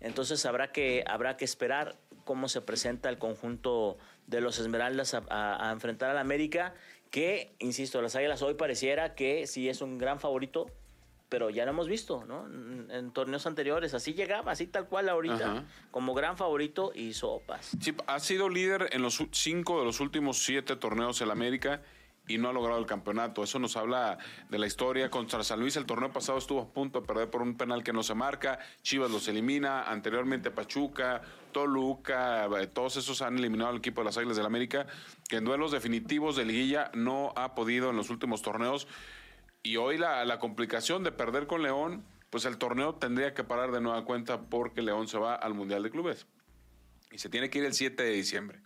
Entonces 0.03 0.45
habrá 0.45 0.73
que, 0.73 1.05
habrá 1.07 1.37
que 1.37 1.45
esperar 1.45 1.97
cómo 2.25 2.49
se 2.49 2.61
presenta 2.61 3.09
el 3.09 3.19
conjunto 3.19 3.99
de 4.27 4.41
los 4.41 4.59
Esmeraldas 4.59 5.15
a, 5.15 5.23
a 5.69 5.73
enfrentar 5.73 6.11
al 6.11 6.19
América, 6.19 6.75
que, 7.11 7.55
insisto, 7.59 8.01
las 8.03 8.17
Águilas 8.17 8.43
hoy 8.43 8.55
pareciera 8.55 9.15
que 9.15 9.47
sí 9.47 9.69
es 9.69 9.83
un 9.83 9.99
gran 9.99 10.19
favorito, 10.19 10.67
pero 11.33 11.49
ya 11.49 11.65
lo 11.65 11.71
hemos 11.71 11.89
visto, 11.89 12.27
¿no? 12.27 12.47
En, 12.47 13.11
torneos 13.13 13.47
anteriores, 13.47 13.95
así 13.95 14.13
llegaba, 14.13 14.53
así 14.53 14.67
tal 14.67 14.87
cual 14.87 15.09
ahorita, 15.09 15.65
como 15.91 16.13
gran 16.13 16.37
favorito 16.37 16.93
y 16.95 17.15
sopas. 17.15 17.71
Sí, 17.81 17.95
ha 18.07 18.21
sido 18.21 18.51
líder 18.51 18.91
en 18.93 19.01
los 19.01 19.19
cinco 19.31 19.79
de 19.79 19.87
los 19.87 20.01
últimos 20.01 20.45
siete 20.45 20.77
torneos 20.77 21.23
en 21.23 21.31
América 21.31 21.81
y 22.29 22.39
no 22.39 22.49
ha 22.49 22.53
logrado 22.53 22.79
el 22.79 22.87
campeonato. 22.87 23.43
Eso 23.43 23.59
nos 23.59 23.77
habla 23.77 24.19
de 24.49 24.59
la 24.59 24.67
historia. 24.67 25.11
Contra 25.11 25.43
San 25.43 25.61
Luis 25.61 25.77
el 25.77 25.87
torneo 25.87 26.13
pasado 26.13 26.39
estuvo 26.39 26.61
a 26.61 26.73
punto 26.73 27.01
de 27.01 27.07
perder 27.07 27.31
por 27.31 27.43
un 27.43 27.57
penal 27.57 27.83
que 27.83 27.93
no 27.93 28.03
se 28.03 28.15
marca. 28.15 28.59
Chivas 28.83 29.11
los 29.11 29.27
elimina. 29.29 29.83
Anteriormente 29.83 30.51
Pachuca, 30.51 31.23
Toluca, 31.53 32.47
eh, 32.61 32.67
todos 32.69 32.97
esos 32.97 33.23
han 33.23 33.39
eliminado 33.39 33.71
al 33.71 33.79
equipo 33.79 34.01
de 34.01 34.07
las 34.07 34.17
Águilas 34.17 34.37
del 34.37 34.47
América, 34.47 34.87
que 35.29 35.37
en 35.37 35.45
duelos 35.45 35.73
definitivos 35.73 36.37
de 36.37 36.45
liguilla 36.45 36.91
no 36.95 37.33
ha 37.37 37.55
podido 37.55 37.91
en 37.91 37.97
los 37.97 38.11
últimos 38.11 38.43
torneos. 38.43 38.87
Y 39.63 39.77
hoy 39.77 39.99
la, 39.99 40.25
la 40.25 40.39
complicación 40.39 41.05
de 41.05 41.13
perder 41.13 41.47
con 41.47 41.63
León, 41.63 42.05
pues 42.31 42.45
el 42.45 42.57
torneo 42.57 42.95
tendría 42.95 43.35
que 43.35 43.45
parar 43.45 43.73
de 43.73 43.81
nueva 43.81 44.05
cuenta 44.05 44.41
porque 44.43 44.83
León 44.83 45.09
se 45.09 45.19
va 45.19 45.35
al 45.35 45.55
Mundial 45.55 45.83
de 45.83 45.91
Clubes. 45.91 46.27
Y 47.11 47.19
se 47.19 47.29
tiene 47.29 47.51
que 47.51 47.59
ir 47.59 47.65
el 47.65 47.75
7 47.75 48.03
de 48.03 48.11
diciembre. 48.11 48.61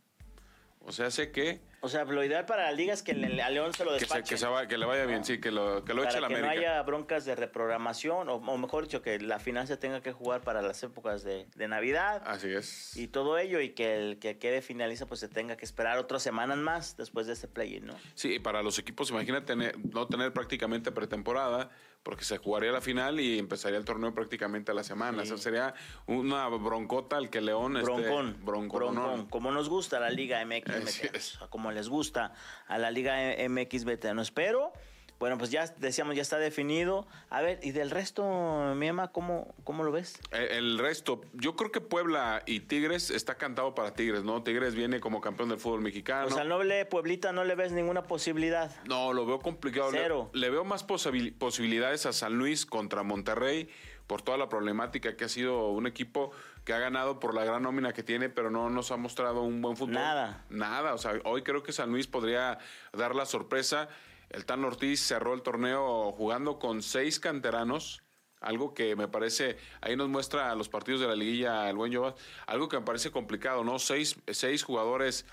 O 0.80 0.92
sea, 0.92 1.10
sé 1.10 1.32
que 1.32 1.60
o 1.86 1.88
sea, 1.88 2.04
lo 2.04 2.24
ideal 2.24 2.44
para 2.46 2.64
la 2.64 2.72
liga 2.72 2.92
es 2.92 3.02
que 3.02 3.12
a 3.12 3.50
León 3.50 3.72
se 3.72 3.84
lo 3.84 3.92
despache. 3.92 4.34
Que, 4.34 4.68
que, 4.68 4.76
le 4.76 4.86
vaya 4.86 5.06
bien, 5.06 5.24
sí, 5.24 5.40
que 5.40 5.52
lo, 5.52 5.84
que 5.84 5.94
lo 5.94 6.02
eche 6.02 6.20
la 6.20 6.26
que 6.26 6.40
no 6.40 6.48
haya 6.48 6.82
broncas 6.82 7.24
de 7.24 7.36
reprogramación, 7.36 8.28
o, 8.28 8.58
mejor 8.58 8.84
dicho, 8.84 9.02
que 9.02 9.20
la 9.20 9.38
final 9.38 9.68
se 9.68 9.76
tenga 9.76 10.00
que 10.02 10.12
jugar 10.12 10.40
para 10.40 10.62
las 10.62 10.82
épocas 10.82 11.22
de, 11.22 11.46
Navidad. 11.66 12.22
Así 12.26 12.48
es. 12.48 12.96
Y 12.96 13.08
todo 13.08 13.38
ello, 13.38 13.60
y 13.60 13.70
que 13.70 13.96
el 13.96 14.18
que 14.18 14.38
quede 14.38 14.62
finaliza, 14.62 15.06
pues 15.06 15.20
se 15.20 15.28
tenga 15.28 15.56
que 15.56 15.64
esperar 15.64 15.98
otras 15.98 16.22
semanas 16.22 16.58
más 16.58 16.96
después 16.96 17.26
de 17.26 17.32
este 17.32 17.48
play-in, 17.48 17.86
¿no? 17.86 17.94
Sí, 18.14 18.38
para 18.38 18.62
los 18.62 18.78
equipos, 18.78 19.10
imagínate 19.10 19.54
no 19.56 20.06
tener 20.08 20.32
prácticamente 20.32 20.92
pretemporada, 20.92 21.70
porque 22.06 22.24
se 22.24 22.38
jugaría 22.38 22.70
la 22.70 22.80
final 22.80 23.18
y 23.18 23.36
empezaría 23.36 23.76
el 23.76 23.84
torneo 23.84 24.14
prácticamente 24.14 24.70
a 24.70 24.74
la 24.76 24.84
semana. 24.84 25.24
Eso 25.24 25.36
sería 25.36 25.74
una 26.06 26.46
broncota 26.46 27.16
al 27.16 27.30
que 27.30 27.40
León... 27.40 27.72
Broncón. 27.82 28.28
Esté, 28.28 28.44
broncón. 28.44 29.26
Como 29.26 29.50
nos 29.50 29.68
gusta 29.68 29.98
la 29.98 30.08
Liga 30.10 30.40
MX. 30.46 31.40
Como 31.50 31.72
les 31.72 31.88
gusta 31.88 32.32
a 32.68 32.78
la 32.78 32.92
Liga 32.92 33.16
MX 33.48 33.84
veteranos. 33.84 34.30
Pero, 34.30 34.72
bueno, 35.18 35.38
pues 35.38 35.50
ya 35.50 35.66
decíamos, 35.78 36.14
ya 36.14 36.22
está 36.22 36.38
definido. 36.38 37.06
A 37.30 37.40
ver, 37.40 37.58
¿y 37.62 37.70
del 37.70 37.90
resto, 37.90 38.74
Miema, 38.76 39.12
cómo, 39.12 39.54
cómo 39.64 39.82
lo 39.82 39.90
ves? 39.90 40.18
Eh, 40.30 40.48
el, 40.52 40.78
resto, 40.78 41.22
yo 41.32 41.56
creo 41.56 41.72
que 41.72 41.80
Puebla 41.80 42.42
y 42.44 42.60
Tigres 42.60 43.10
está 43.10 43.36
cantado 43.36 43.74
para 43.74 43.94
Tigres, 43.94 44.24
¿no? 44.24 44.42
Tigres 44.42 44.74
viene 44.74 45.00
como 45.00 45.22
campeón 45.22 45.48
del 45.48 45.58
fútbol 45.58 45.80
mexicano. 45.80 46.26
O 46.26 46.30
sea, 46.30 46.42
al 46.42 46.48
noble 46.48 46.84
Pueblita 46.84 47.32
no 47.32 47.44
le 47.44 47.54
ves 47.54 47.72
ninguna 47.72 48.02
posibilidad. 48.02 48.70
No, 48.86 49.14
lo 49.14 49.24
veo 49.24 49.40
complicado. 49.40 49.88
Cero. 49.90 50.30
Le, 50.34 50.50
veo 50.50 50.64
más 50.64 50.84
posibilidades 50.84 52.04
a 52.04 52.12
San 52.12 52.36
Luis 52.36 52.66
contra 52.66 53.02
Monterrey 53.02 53.70
por 54.06 54.22
toda 54.22 54.38
la 54.38 54.48
problemática 54.48 55.16
que 55.16 55.24
ha 55.24 55.28
sido 55.28 55.70
un 55.70 55.86
equipo 55.86 56.30
que 56.64 56.72
ha 56.72 56.78
ganado 56.78 57.20
por 57.20 57.34
la 57.34 57.44
gran 57.44 57.62
nómina 57.62 57.92
que 57.92 58.02
tiene, 58.02 58.28
pero 58.28 58.50
no 58.50 58.70
nos 58.70 58.90
ha 58.90 58.96
mostrado 58.96 59.42
un 59.42 59.62
buen 59.62 59.76
fútbol. 59.76 59.94
Nada. 59.94 60.44
Nada. 60.50 60.94
O 60.94 60.98
sea, 60.98 61.14
hoy 61.24 61.42
creo 61.42 61.62
que 61.62 61.72
San 61.72 61.90
Luis 61.90 62.06
podría 62.06 62.58
dar 62.92 63.14
la 63.14 63.24
sorpresa. 63.24 63.88
El 64.30 64.44
Tan 64.44 64.64
Ortiz 64.64 65.00
cerró 65.00 65.34
el 65.34 65.42
torneo 65.42 66.12
jugando 66.12 66.58
con 66.58 66.82
seis 66.82 67.20
canteranos. 67.20 68.02
Algo 68.40 68.74
que 68.74 68.96
me 68.96 69.08
parece, 69.08 69.56
ahí 69.80 69.96
nos 69.96 70.08
muestra 70.08 70.54
los 70.54 70.68
partidos 70.68 71.00
de 71.00 71.06
la 71.06 71.16
liguilla 71.16 71.70
el 71.70 71.76
buen 71.76 71.92
Jovas, 71.94 72.14
algo 72.46 72.68
que 72.68 72.78
me 72.78 72.84
parece 72.84 73.10
complicado, 73.10 73.64
¿no? 73.64 73.78
Seis, 73.78 74.16
seis 74.28 74.62
jugadores 74.62 75.24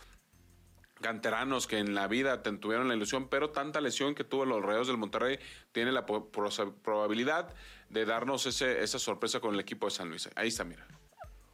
canteranos 1.02 1.68
que 1.68 1.80
en 1.80 1.94
la 1.94 2.08
vida 2.08 2.42
tuvieron 2.42 2.88
la 2.88 2.96
ilusión, 2.96 3.28
pero 3.28 3.50
tanta 3.50 3.82
lesión 3.82 4.16
que 4.16 4.24
tuvo 4.24 4.46
los 4.46 4.64
Rayos 4.64 4.88
del 4.88 4.98
Monterrey 4.98 5.38
tiene 5.74 5.92
la 5.92 6.06
probabilidad 6.06 7.54
de 7.90 8.06
darnos 8.06 8.46
ese, 8.46 8.82
esa 8.82 8.98
sorpresa 9.00 9.40
con 9.42 9.54
el 9.54 9.60
equipo 9.60 9.88
de 9.88 9.92
San 9.92 10.10
Luis. 10.10 10.30
Ahí 10.36 10.48
está, 10.48 10.64
mira. 10.64 10.88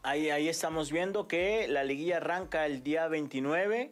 Ahí, 0.03 0.29
ahí 0.29 0.47
estamos 0.47 0.91
viendo 0.91 1.27
que 1.27 1.67
la 1.67 1.83
liguilla 1.83 2.17
arranca 2.17 2.65
el 2.65 2.83
día 2.83 3.07
29 3.07 3.91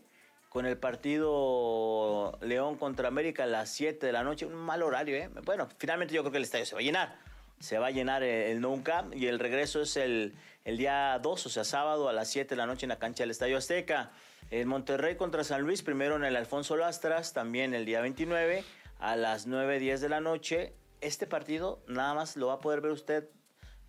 con 0.50 0.66
el 0.66 0.78
partido 0.78 2.38
León 2.42 2.78
contra 2.78 3.08
América 3.08 3.44
a 3.44 3.48
las 3.48 3.70
7 3.70 4.06
de 4.06 4.12
la 4.12 4.24
noche. 4.24 4.46
Un 4.46 4.56
mal 4.56 4.82
horario, 4.82 5.16
¿eh? 5.16 5.30
Bueno, 5.44 5.68
finalmente 5.78 6.14
yo 6.14 6.22
creo 6.22 6.32
que 6.32 6.38
el 6.38 6.44
estadio 6.44 6.66
se 6.66 6.76
va 6.76 6.82
a 6.82 6.84
llenar. 6.84 7.16
Se 7.60 7.78
va 7.78 7.88
a 7.88 7.92
llenar 7.92 8.24
el, 8.24 8.62
Nunca 8.62 9.06
y 9.14 9.28
el 9.28 9.40
regreso 9.40 9.82
es 9.82 9.98
el, 9.98 10.36
el 10.66 10.78
día 10.78 11.20
2, 11.22 11.46
o 11.46 11.50
sea, 11.50 11.64
sábado 11.64 12.08
a 12.08 12.14
las 12.14 12.30
7 12.30 12.50
de 12.50 12.56
la 12.56 12.66
noche 12.66 12.86
en 12.86 12.90
la 12.90 13.00
cancha 13.00 13.24
del 13.24 13.32
Estadio 13.32 13.58
Azteca. 13.58 14.12
El 14.52 14.66
Monterrey 14.66 15.16
contra 15.16 15.44
San 15.44 15.62
Luis, 15.62 15.82
primero 15.82 16.16
en 16.16 16.24
el 16.24 16.36
Alfonso 16.36 16.78
Lastras, 16.78 17.34
también 17.34 17.74
el 17.74 17.86
día 17.86 18.00
29 18.02 18.64
a 19.00 19.16
las 19.16 19.48
9.10 19.48 20.00
de 20.00 20.10
la 20.10 20.22
noche. 20.22 20.74
Este 21.02 21.28
partido 21.28 21.84
nada 21.88 22.14
más 22.14 22.38
lo 22.38 22.48
va 22.48 22.54
a 22.54 22.60
poder 22.60 22.82
ver 22.82 22.92
usted 22.92 23.30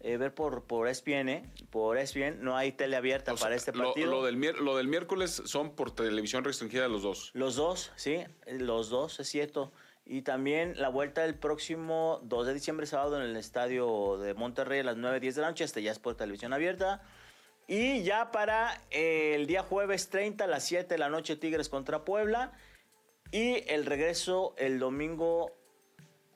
eh, 0.00 0.17
ver 0.17 0.33
por, 0.33 0.64
por 0.64 0.87
ESPN, 0.87 1.28
¿eh? 1.28 1.43
por 1.71 1.99
ESPN, 1.99 2.40
no 2.40 2.57
hay 2.57 2.73
tele 2.73 2.97
abierta 2.97 3.35
para 3.35 3.57
este 3.57 3.73
partido. 3.73 4.11
Lo, 4.11 4.25
del, 4.25 4.38
lo 4.61 4.76
del 4.76 4.87
miércoles 4.87 5.43
son 5.45 5.75
por 5.75 5.90
televisión 5.90 6.45
restringida 6.45 6.87
los 6.87 7.02
dos. 7.02 7.31
Los 7.35 7.57
dos, 7.57 7.90
sí, 7.97 8.25
los 8.47 8.90
dos, 8.90 9.19
es 9.19 9.28
cierto. 9.28 9.73
Y 10.07 10.23
también 10.23 10.75
la 10.81 10.88
vuelta 10.88 11.23
del 11.23 11.35
próximo 11.35 12.21
2 12.23 12.47
de 12.47 12.55
diciembre, 12.55 12.87
sábado, 12.87 13.17
en 13.17 13.28
el 13.28 13.37
estadio 13.37 14.17
de 14.17 14.33
Monterrey 14.33 14.81
a 14.81 14.85
las 14.85 14.97
9, 14.97 15.21
10 15.21 15.35
de 15.35 15.43
la 15.43 15.49
noche. 15.49 15.64
Este 15.64 15.83
ya 15.83 15.93
es 15.93 15.99
por 15.99 16.14
televisión 16.14 16.55
abierta. 16.55 17.02
Y 17.67 18.02
ya 18.05 18.31
para 18.31 18.81
el 18.90 19.47
día 19.47 19.62
jueves 19.62 20.09
30 20.09 20.45
a 20.45 20.47
las 20.47 20.64
7 20.64 20.95
de 20.95 20.99
la 20.99 21.11
noche, 21.11 21.37
Tigres 21.37 21.69
contra 21.69 22.07
Puebla. 22.07 22.52
Y 23.31 23.71
el 23.71 23.85
regreso 23.85 24.55
el 24.57 24.78
domingo 24.78 25.58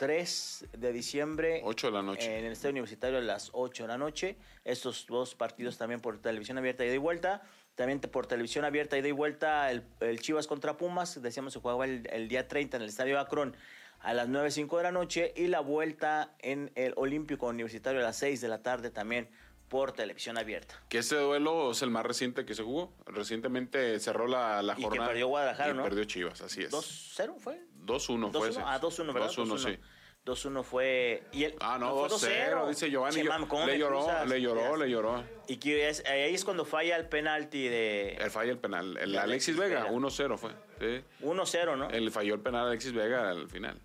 3 0.03 0.67
de 0.79 0.93
diciembre. 0.93 1.61
8 1.63 1.87
de 1.87 1.93
la 1.93 2.03
noche. 2.03 2.39
En 2.39 2.45
el 2.45 2.51
Estadio 2.51 2.73
Universitario 2.73 3.19
a 3.19 3.21
las 3.21 3.51
8 3.53 3.85
de 3.85 3.89
la 3.89 3.99
noche. 3.99 4.37
Estos 4.65 5.07
dos 5.07 5.37
partidos 5.37 5.79
también 5.79 6.01
por 6.01 6.19
televisión 6.19 6.59
abierta, 6.59 6.85
y 6.85 6.99
vuelta. 6.99 7.43
También 7.77 8.01
por 8.01 8.27
televisión 8.27 8.65
abierta, 8.65 8.99
y 8.99 9.13
vuelta, 9.13 9.71
el, 9.71 9.85
Chivas 10.19 10.49
contra 10.49 10.77
Pumas. 10.77 11.23
Decíamos, 11.23 11.53
se 11.53 11.61
jugaba 11.61 11.85
el, 11.85 12.27
día 12.27 12.49
30 12.49 12.79
en 12.79 12.83
el 12.83 12.89
Estadio 12.89 13.21
Akron 13.21 13.55
a 14.01 14.13
las 14.13 14.29
9.05 14.29 14.77
de 14.79 14.83
la 14.83 14.91
noche. 14.91 15.35
Y 15.37 15.47
la 15.47 15.61
vuelta 15.61 16.35
en 16.41 16.73
el 16.75 16.95
Olímpico 16.97 17.47
Universitario 17.47 18.01
a 18.01 18.03
las 18.03 18.17
6 18.17 18.41
de 18.41 18.49
la 18.49 18.61
tarde 18.61 18.91
también 18.91 19.29
por 19.69 19.93
televisión 19.93 20.37
abierta. 20.37 20.83
Que 20.89 20.99
ese 20.99 21.15
duelo 21.15 21.71
es 21.71 21.81
el 21.81 21.91
más 21.91 22.05
reciente 22.05 22.45
que 22.45 22.55
se 22.55 22.65
jugó. 22.65 22.93
Recientemente 23.07 24.01
cerró 24.01 24.27
la, 24.27 24.63
la 24.63 24.75
jornada. 24.75 24.97
Y 24.97 24.99
que 24.99 25.07
perdió 25.07 25.29
Guadalajara, 25.29 25.71
y 25.71 25.75
¿no? 25.75 25.85
perdió 25.85 26.05
Chivas, 26.05 26.41
así 26.43 26.65
es. 26.65 26.73
¿2-0 26.73 27.39
fue? 27.39 27.59
2-1 27.87 28.33
fue 28.33 28.49
ese. 28.51 28.61
Ah, 28.65 28.81
2-1, 28.81 29.15
¿verdad? 29.15 29.31
2-1, 29.31 29.59
sí. 29.59 29.79
2-1 30.25 30.63
fue. 30.63 31.23
Y 31.33 31.45
el, 31.45 31.55
ah, 31.61 31.79
no, 31.79 31.97
2-0, 32.09 32.69
dice 32.69 32.91
Giovanni. 32.91 33.23
le, 33.23 33.79
lloró, 33.79 34.25
le 34.25 34.41
lloró, 34.41 34.77
le 34.77 34.91
lloró, 34.91 35.25
Y 35.49 35.57
que 35.57 35.89
es, 35.89 36.05
ahí 36.07 36.35
es 36.35 36.45
cuando 36.45 36.65
falla 36.65 36.97
el 36.97 37.09
penalti 37.09 37.69
de. 37.69 38.15
Él 38.15 38.31
falla 38.31 38.53
el 38.53 38.59
penal. 38.59 38.97
El 38.99 39.17
Alexis, 39.19 39.57
Vega, 39.57 39.89
1-0 39.89 40.39
fue. 40.39 40.51
Sí. 40.79 41.05
1-0, 41.23 41.77
¿no? 41.77 41.91
Él 41.91 42.11
falló 42.11 42.35
el 42.35 42.41
penal 42.41 42.69
Alexis 42.69 42.93
Vega 42.93 43.31
al 43.31 43.49
final. 43.49 43.81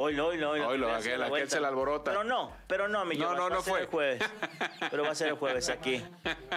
Hoy 0.00 0.14
no, 0.14 0.28
hoy 0.28 0.38
no, 0.38 0.50
hoy 0.50 0.60
no. 0.60 0.68
Hoy 0.68 0.78
lo, 0.78 0.94
aquel, 0.94 1.20
aquel 1.20 1.50
se 1.50 1.58
la 1.58 1.68
alborota. 1.68 2.12
Pero 2.12 2.22
no, 2.22 2.52
pero 2.68 2.86
no, 2.86 3.04
mi 3.04 3.16
No, 3.16 3.34
no, 3.34 3.50
no 3.50 3.62
fue. 3.62 3.80
el 3.80 3.86
jueves. 3.86 4.22
pero 4.92 5.02
va 5.02 5.10
a 5.10 5.14
ser 5.16 5.28
el 5.28 5.34
jueves 5.34 5.68
aquí. 5.68 6.00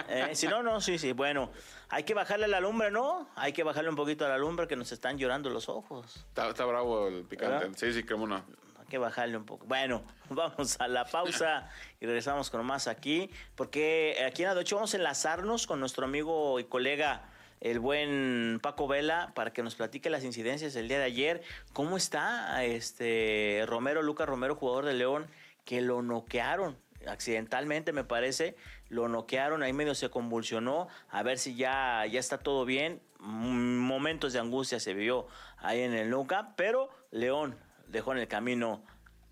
Eh, 0.08 0.30
si 0.34 0.46
no, 0.46 0.62
no, 0.62 0.80
sí, 0.80 0.96
sí. 0.96 1.10
Bueno, 1.10 1.50
hay 1.88 2.04
que 2.04 2.14
bajarle 2.14 2.44
a 2.44 2.48
la 2.48 2.60
lumbre, 2.60 2.92
¿no? 2.92 3.28
Hay 3.34 3.52
que 3.52 3.64
bajarle 3.64 3.90
un 3.90 3.96
poquito 3.96 4.24
a 4.24 4.28
la 4.28 4.38
lumbre 4.38 4.68
que 4.68 4.76
nos 4.76 4.92
están 4.92 5.18
llorando 5.18 5.50
los 5.50 5.68
ojos. 5.68 6.24
Está, 6.28 6.64
bravo 6.64 7.08
el 7.08 7.24
picante. 7.24 7.76
Sí, 7.76 7.92
sí, 7.92 8.04
cómo 8.04 8.28
no. 8.28 8.36
Hay 8.36 8.86
que 8.88 8.98
bajarle 8.98 9.36
un 9.36 9.44
poco. 9.44 9.66
Bueno, 9.66 10.04
vamos 10.30 10.80
a 10.80 10.86
la 10.86 11.04
pausa 11.04 11.68
y 12.00 12.06
regresamos 12.06 12.48
con 12.48 12.64
más 12.64 12.86
aquí. 12.86 13.28
Porque 13.56 14.24
aquí 14.24 14.44
en 14.44 14.54
la 14.54 14.64
vamos 14.70 14.94
a 14.94 14.96
enlazarnos 14.96 15.66
con 15.66 15.80
nuestro 15.80 16.04
amigo 16.04 16.60
y 16.60 16.64
colega 16.64 17.22
el 17.62 17.78
buen 17.78 18.58
Paco 18.60 18.88
Vela 18.88 19.32
para 19.34 19.52
que 19.52 19.62
nos 19.62 19.76
platique 19.76 20.10
las 20.10 20.24
incidencias 20.24 20.74
del 20.74 20.88
día 20.88 20.98
de 20.98 21.04
ayer. 21.04 21.42
¿Cómo 21.72 21.96
está 21.96 22.62
este 22.64 23.64
Romero, 23.66 24.02
Lucas 24.02 24.28
Romero, 24.28 24.56
jugador 24.56 24.84
de 24.84 24.94
León, 24.94 25.26
que 25.64 25.80
lo 25.80 26.02
noquearon? 26.02 26.76
accidentalmente 27.06 27.92
me 27.92 28.04
parece, 28.04 28.56
lo 28.88 29.08
noquearon, 29.08 29.64
ahí 29.64 29.72
medio 29.72 29.94
se 29.96 30.08
convulsionó, 30.08 30.86
a 31.08 31.24
ver 31.24 31.36
si 31.36 31.56
ya, 31.56 32.06
ya 32.06 32.20
está 32.20 32.38
todo 32.38 32.64
bien. 32.64 33.00
Momentos 33.18 34.32
de 34.32 34.38
angustia 34.38 34.78
se 34.78 34.94
vio 34.94 35.26
ahí 35.58 35.80
en 35.80 35.94
el 35.94 36.10
nuca, 36.10 36.54
pero 36.56 36.90
León 37.10 37.56
dejó 37.88 38.12
en 38.12 38.18
el 38.18 38.28
camino 38.28 38.84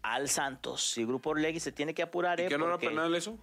al 0.02 0.28
Santos. 0.28 0.96
Y 0.98 1.04
Grupo 1.04 1.30
Orlegui 1.30 1.60
se 1.60 1.72
tiene 1.72 1.94
que 1.94 2.02
apurar. 2.02 2.40
¿Y 2.40 2.44
¿eh? 2.44 2.48
¿Que 2.48 2.58
no 2.58 2.66
era 2.66 2.78
penal 2.78 3.14
eso? 3.14 3.38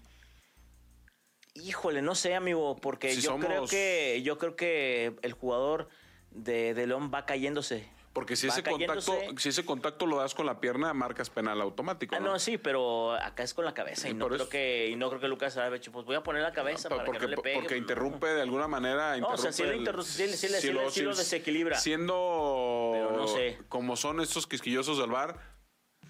Híjole, 1.63 2.01
no 2.01 2.15
sé, 2.15 2.35
amigo, 2.35 2.75
porque 2.77 3.13
Si 3.13 3.21
yo 3.21 3.37
creo 3.37 3.65
que 3.67 4.21
yo 4.23 4.37
creo 4.37 4.55
que 4.55 5.15
el 5.21 5.33
jugador 5.33 5.87
de, 6.31 6.73
de 6.73 6.87
León 6.87 7.11
va 7.13 7.25
cayéndose. 7.25 7.89
Porque 8.13 8.35
si 8.35 8.47
Va 8.47 8.53
ese, 8.53 8.63
contacto, 8.63 9.13
si 9.37 9.49
ese 9.49 9.63
contacto 9.63 10.07
lo 10.07 10.17
das 10.17 10.33
con 10.33 10.47
la 10.47 10.59
pierna, 10.59 10.91
marcas 10.95 11.29
penal 11.29 11.61
automático. 11.61 12.15
Ah, 12.15 12.19
¿no? 12.19 12.31
no, 12.31 12.39
sí, 12.39 12.57
pero 12.57 13.13
acá 13.13 13.43
es 13.43 13.53
con 13.53 13.63
la 13.63 13.75
cabeza 13.75 14.09
y 14.09 14.15
no 14.15 14.27
creo 14.27 14.49
que 14.49 14.87
y 14.89 14.95
no 14.95 15.09
creo 15.09 15.21
que 15.21 15.27
Lucas 15.27 15.55
haya 15.57 15.75
hecho, 15.75 15.91
pues 15.91 16.03
voy 16.07 16.15
a 16.15 16.23
poner 16.23 16.41
la 16.41 16.51
cabeza 16.51 16.89
para 16.89 17.05
porque, 17.05 17.19
que 17.19 17.25
no 17.25 17.29
le 17.35 17.37
pegue. 17.37 17.53
porque 17.55 17.67
pues, 17.75 17.79
interrumpe 17.81 18.25
de 18.25 18.41
alguna 18.41 18.67
manera. 18.67 19.15
O 19.23 19.37
sea, 19.37 19.51
sí 19.51 19.61
lo 19.61 19.71
le- 19.73 20.89
sí 20.91 21.03
lo 21.03 21.15
desequilibra. 21.15 21.77
Siendo. 21.77 22.89
Pero 22.93 23.11
no 23.17 23.27
sé. 23.27 23.59
Como 23.69 23.95
son 23.95 24.19
estos 24.19 24.47
quisquillosos 24.47 24.97
del 24.97 25.11
bar. 25.11 25.39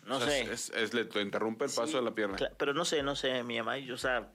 No 0.06 0.16
o 0.16 0.20
sea, 0.22 0.30
sé. 0.30 0.42
Es, 0.54 0.70
es- 0.70 0.94
le 0.94 1.04
te 1.04 1.20
interrumpe 1.20 1.66
el 1.66 1.72
paso 1.72 1.88
Sí, 1.88 1.94
de 1.96 2.02
la 2.04 2.12
pierna. 2.16 2.38
Pero 2.58 2.74
no 2.74 2.86
sé, 2.86 3.04
no 3.04 3.18
sé, 3.18 3.44
mi 3.44 3.58
mamá, 3.58 3.76
o 3.92 3.98
sea, 3.98 4.30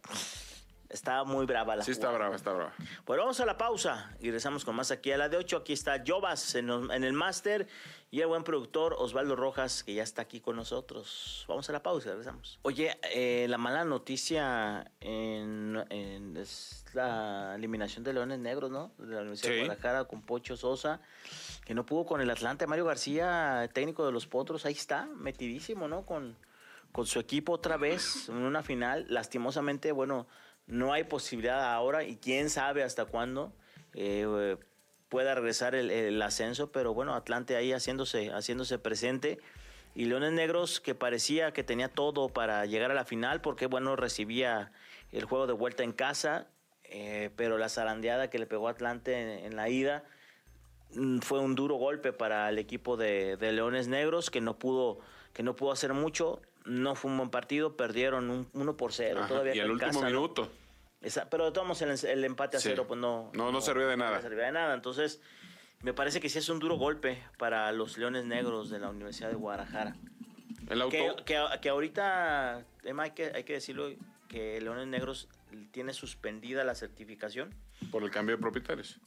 estaba 0.93 1.25
muy 1.25 1.47
brava 1.47 1.77
la 1.77 1.83
Sí, 1.83 1.91
está 1.93 2.09
jugada. 2.09 2.19
brava, 2.19 2.37
está 2.37 2.53
brava. 2.53 2.73
Bueno, 3.07 3.23
vamos 3.25 3.41
a 3.41 3.47
la 3.47 3.57
pausa 3.57 4.15
y 4.21 4.25
regresamos 4.27 4.65
con 4.65 4.77
más 4.77 4.91
aquí 4.91 5.11
a 5.13 5.17
la 5.17 5.29
de 5.29 5.37
8. 5.37 5.57
Aquí 5.59 5.73
está 5.73 6.03
Jovas 6.07 6.55
en, 6.55 6.71
en 6.71 7.05
el 7.05 7.13
máster 7.13 7.67
y 8.11 8.21
el 8.21 8.27
buen 8.27 8.45
productor 8.45 8.95
Osvaldo 8.99 9.35
Rojas, 9.37 9.83
que 9.83 9.95
ya 9.95 10.03
está 10.03 10.23
aquí 10.23 10.41
con 10.41 10.57
nosotros. 10.57 11.45
Vamos 11.49 11.69
a 11.69 11.73
la 11.73 11.83
pausa 11.83 12.09
y 12.09 12.11
regresamos. 12.11 12.59
Oye, 12.63 12.99
eh, 13.15 13.47
la 13.49 13.57
mala 13.59 13.85
noticia 13.85 14.91
en, 15.01 15.83
en- 15.91 16.37
es 16.37 16.85
la 16.93 17.55
eliminación 17.57 18.05
de 18.05 18.13
Leones 18.13 18.39
Negros, 18.39 18.71
¿no? 18.71 18.93
De 18.99 19.15
la 19.15 19.21
Universidad 19.23 19.53
de. 19.53 19.59
Guadalajara 19.61 20.05
con 20.05 20.21
Pocho 20.23 20.57
Sosa, 20.59 21.01
que 21.65 21.75
no 21.75 21.87
pudo 21.87 22.05
con 22.05 22.21
el 22.21 22.29
Atlante. 22.31 22.67
Mario 22.67 22.85
García, 22.85 23.71
técnico 23.73 24.05
de 24.05 24.13
los 24.13 24.27
Potros, 24.27 24.67
ahí 24.67 24.75
está, 24.75 25.07
metidísimo, 25.07 25.89
¿no? 25.89 26.05
Con, 26.05 26.37
con 26.93 27.07
su 27.07 27.19
equipo 27.19 27.53
otra 27.53 27.79
vez 27.79 28.29
en 28.29 28.37
una 28.37 28.63
final. 28.63 29.07
Lastimosamente, 29.09 29.91
bueno, 29.93 30.27
no 30.67 30.93
hay 30.93 31.05
posibilidad 31.05 31.73
ahora 31.73 32.05
y 32.05 32.17
quién 32.17 32.51
sabe 32.51 32.83
hasta 32.83 33.05
cuándo 33.05 33.53
eh, 33.95 34.57
pueda 35.09 35.35
regresar 35.35 35.75
el, 35.75 36.23
ascenso, 36.23 36.73
pero 36.73 36.95
bueno, 36.95 37.15
Atlante 37.15 37.57
ahí 37.57 37.73
haciéndose, 37.73 38.31
haciéndose 38.31 38.79
presente. 38.79 39.39
Y 39.95 40.07
Leones 40.07 40.33
Negros 40.33 40.81
que 40.81 40.95
parecía 40.95 41.53
que 41.53 41.63
tenía 41.63 41.89
todo 41.89 42.31
para 42.31 42.65
llegar 42.65 42.91
a 42.91 42.95
la 42.95 43.05
final, 43.05 43.43
porque 43.43 43.67
bueno, 43.67 43.95
recibía 43.95 44.73
el 45.13 45.27
juego 45.27 45.47
de 45.47 45.53
vuelta 45.53 45.83
en 45.83 45.93
casa, 45.93 46.47
eh, 46.85 47.29
pero 47.37 47.59
la 47.59 47.69
zarandeada 47.69 48.31
que 48.31 48.39
le 48.39 48.47
pegó 48.47 48.69
Atlante 48.69 49.21
en, 49.21 49.45
en 49.45 49.57
la 49.57 49.69
ida 49.69 50.05
mm, 50.95 51.19
fue 51.19 51.41
un 51.41 51.55
duro 51.55 51.75
golpe 51.75 52.15
para 52.15 52.49
el 52.49 52.59
equipo 52.59 52.97
de, 52.97 53.37
de 53.37 53.53
Leones 53.53 53.89
Negros, 53.89 54.31
que 54.31 54.41
no 54.41 54.59
pudo, 54.59 55.01
que 55.35 55.43
no 55.43 55.55
pudo 55.55 55.73
hacer 55.73 55.93
mucho. 55.93 56.41
No 56.65 56.95
fue 56.95 57.11
un 57.11 57.17
buen 57.19 57.31
partido, 57.31 57.77
perdieron 57.77 58.31
un 58.31 58.49
1 58.53 58.77
por 58.77 58.93
0. 58.93 59.19
Ajá, 59.21 59.29
Todavía 59.29 59.55
y 59.55 59.59
el 59.59 59.67
en 59.67 59.71
último 59.73 59.91
casa, 59.93 60.01
¿no? 60.01 60.07
minuto. 60.07 60.51
Esa- 61.01 61.29
pero 61.29 61.47
de 61.47 61.53
todos 61.53 61.67
modos, 61.67 61.83
el, 62.05 62.11
el 62.11 62.25
empate 62.25 62.57
a 62.57 62.61
Sí. 62.61 62.69
cero, 62.71 62.85
pues 62.87 63.01
no. 63.01 63.31
No, 63.35 63.51
no 63.51 63.61
servía 63.61 63.87
de 63.87 63.97
nada. 63.97 64.17
No 64.17 64.23
servía 64.23 64.45
de 64.47 64.53
nada. 64.53 64.75
Entonces, 64.75 65.21
me 65.81 65.93
parece 65.93 66.21
que 66.21 66.29
sí 66.29 66.39
es 66.39 66.49
un 66.49 66.61
duro 66.61 66.77
golpe 66.77 67.21
para 67.39 67.73
los 67.73 67.99
Leones 67.99 68.25
Negros 68.25 68.71
de 68.71 68.79
la 68.79 68.89
Universidad 68.91 69.29
de 69.31 69.35
Guadalajara. 69.35 69.97
El 70.71 70.81
auto. 70.81 70.91
Que, 70.93 71.13
que, 71.25 71.45
que 71.61 71.69
ahorita, 71.69 72.65
Emma, 72.85 73.03
hay 73.03 73.11
que, 73.11 73.33
hay 73.35 73.43
que 73.43 73.55
decirlo, 73.55 73.91
que 74.29 74.61
Leones 74.61 74.87
Negros 74.87 75.29
tiene 75.73 75.93
suspendida 75.93 76.63
la 76.63 76.77
certificación. 76.77 77.53
Por 77.91 78.05
el 78.05 78.13
cambio 78.13 78.37
de 78.37 78.41
propietarios. 78.41 79.01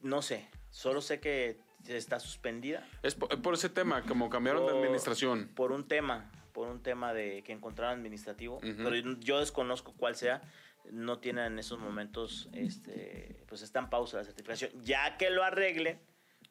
No 0.00 0.20
sé, 0.22 0.48
solo 0.70 1.00
sé 1.00 1.20
que 1.20 1.60
está 1.86 2.18
suspendida. 2.18 2.84
Es 3.04 3.14
por, 3.14 3.32
es 3.32 3.38
por 3.38 3.54
ese 3.54 3.68
tema, 3.68 4.02
como 4.02 4.28
cambiaron 4.30 4.66
de 4.66 4.72
administración. 4.72 5.48
Por 5.54 5.70
un 5.72 5.86
tema, 5.86 6.30
por 6.58 6.66
un 6.66 6.82
tema 6.82 7.14
de 7.14 7.44
que 7.44 7.52
encontraron 7.52 8.00
administrativo. 8.00 8.56
Ujú. 8.56 8.74
Pero 8.78 8.96
yo 9.20 9.38
desconozco 9.38 9.94
cuál 9.96 10.16
sea. 10.16 10.42
No 10.90 11.20
tiene 11.20 11.46
en 11.46 11.56
esos 11.56 11.78
momentos, 11.78 12.48
este, 12.52 13.44
pues 13.46 13.62
está 13.62 13.78
en 13.78 13.88
pausa 13.88 14.16
la 14.16 14.24
certificación. 14.24 14.72
Ya 14.82 15.16
que 15.16 15.30
lo 15.30 15.44
arregle, 15.44 16.00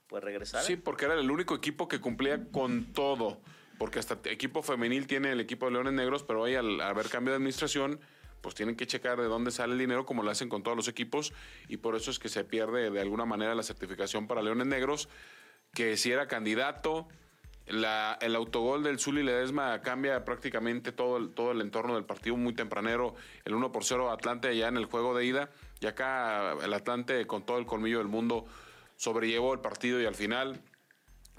pues 0.07 0.23
regresar. 0.23 0.63
Sí, 0.63 0.77
porque 0.77 1.03
era 1.03 1.15
el 1.15 1.29
único 1.29 1.55
equipo 1.55 1.89
que 1.89 1.99
cumplía 1.99 2.45
con 2.53 2.93
todo. 2.93 3.41
Porque 3.77 3.99
hasta 3.99 4.17
equipo 4.29 4.63
femenil 4.63 5.07
tiene 5.07 5.33
el 5.33 5.41
equipo 5.41 5.65
de 5.65 5.73
Leones 5.73 5.91
Negros, 5.91 6.23
pero 6.23 6.43
hoy 6.43 6.55
al 6.55 6.79
haber 6.79 7.09
cambio 7.09 7.33
de 7.33 7.37
administración, 7.39 7.99
pues 8.39 8.55
tienen 8.55 8.77
que 8.77 8.87
checar 8.87 9.19
de 9.19 9.25
dónde 9.25 9.51
sale 9.51 9.73
el 9.73 9.79
dinero, 9.79 10.05
como 10.05 10.23
lo 10.23 10.31
hacen 10.31 10.47
con 10.47 10.63
todos 10.63 10.77
los 10.77 10.87
equipos, 10.87 11.33
y 11.67 11.75
por 11.75 11.97
eso 11.97 12.11
es 12.11 12.19
que 12.19 12.29
se 12.29 12.45
pierde 12.45 12.91
de 12.91 13.01
alguna 13.01 13.25
manera 13.25 13.55
la 13.55 13.63
certificación 13.63 14.25
para 14.25 14.41
Leones 14.41 14.67
Negros, 14.67 15.09
que 15.73 15.97
si 15.97 16.13
era 16.13 16.29
candidato, 16.29 17.09
la- 17.67 18.17
el 18.21 18.35
autogol 18.35 18.83
del 18.83 18.99
Zuli 18.99 19.23
Ledesma 19.23 19.81
cambia 19.81 20.23
prácticamente 20.25 20.91
todo 20.91 21.17
el, 21.17 21.29
todo 21.31 21.51
el 21.51 21.61
entorno 21.61 21.95
del 21.95 22.05
partido 22.05 22.37
muy 22.37 22.53
tempranero, 22.53 23.15
el 23.45 23.53
1 23.53 23.71
por 23.71 23.83
0 23.83 24.11
Atlante 24.11 24.47
allá 24.47 24.67
en 24.67 24.77
el 24.77 24.85
juego 24.85 25.15
de 25.15 25.25
ida, 25.25 25.49
y 25.79 25.85
acá 25.85 26.53
el 26.63 26.73
Atlante 26.73 27.25
con 27.27 27.45
todo 27.45 27.57
el 27.57 27.65
colmillo 27.65 27.97
del 27.99 28.07
mundo 28.07 28.45
sobrellevó 28.95 29.53
el 29.53 29.59
partido 29.59 30.01
y 30.01 30.05
al 30.05 30.15
final 30.15 30.61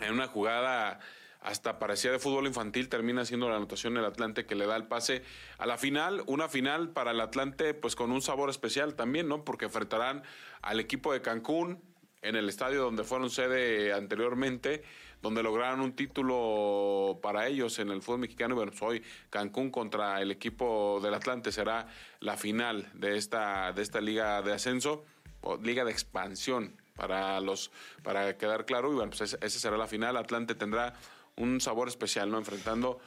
en 0.00 0.12
una 0.12 0.28
jugada 0.28 1.00
hasta 1.40 1.78
parecía 1.78 2.10
de 2.10 2.18
fútbol 2.18 2.46
infantil, 2.46 2.88
termina 2.88 3.24
siendo 3.24 3.48
la 3.48 3.56
anotación 3.56 3.96
el 3.96 4.04
Atlante 4.04 4.44
que 4.44 4.54
le 4.54 4.66
da 4.66 4.76
el 4.76 4.86
pase 4.86 5.22
a 5.58 5.66
la 5.66 5.78
final, 5.78 6.22
una 6.26 6.48
final 6.48 6.90
para 6.90 7.12
el 7.12 7.20
Atlante 7.20 7.74
pues 7.74 7.96
con 7.96 8.10
un 8.12 8.20
sabor 8.22 8.50
especial 8.50 8.94
también, 8.96 9.28
¿no? 9.28 9.44
Porque 9.44 9.66
enfrentarán 9.66 10.22
al 10.62 10.80
equipo 10.80 11.12
de 11.12 11.22
Cancún 11.22 11.80
en 12.22 12.34
el 12.34 12.48
estadio 12.48 12.82
donde 12.82 13.04
fueron 13.04 13.30
sede 13.30 13.92
anteriormente, 13.92 14.82
donde 15.22 15.42
lograron 15.42 15.80
un 15.80 15.92
título 15.92 17.18
para 17.22 17.46
ellos 17.46 17.78
en 17.78 17.90
el 17.90 18.02
fútbol 18.02 18.20
mexicano. 18.20 18.54
Y 18.54 18.56
bueno, 18.56 18.72
pues 18.72 18.82
hoy 18.82 19.02
Cancún 19.30 19.70
contra 19.70 20.20
el 20.20 20.30
equipo 20.30 21.00
del 21.02 21.14
Atlante 21.14 21.52
será 21.52 21.88
la 22.20 22.36
final 22.36 22.90
de 22.94 23.16
esta, 23.16 23.72
de 23.72 23.82
esta 23.82 24.00
liga 24.00 24.42
de 24.42 24.52
ascenso, 24.52 25.04
o 25.40 25.56
liga 25.56 25.84
de 25.84 25.92
expansión 25.92 26.76
para 26.96 27.40
los 27.40 27.70
para 28.02 28.36
quedar 28.36 28.64
claro. 28.64 28.92
Y 28.92 28.96
bueno 28.96 29.12
pues 29.16 29.36
esa 29.40 29.58
será 29.58 29.76
la 29.76 29.86
final. 29.86 30.16
Atlante 30.16 30.54
tendrá 30.54 30.94
un 31.36 31.60
sabor 31.60 31.88
especial 31.88 32.30
no 32.30 32.38
enfrentando 32.38 32.98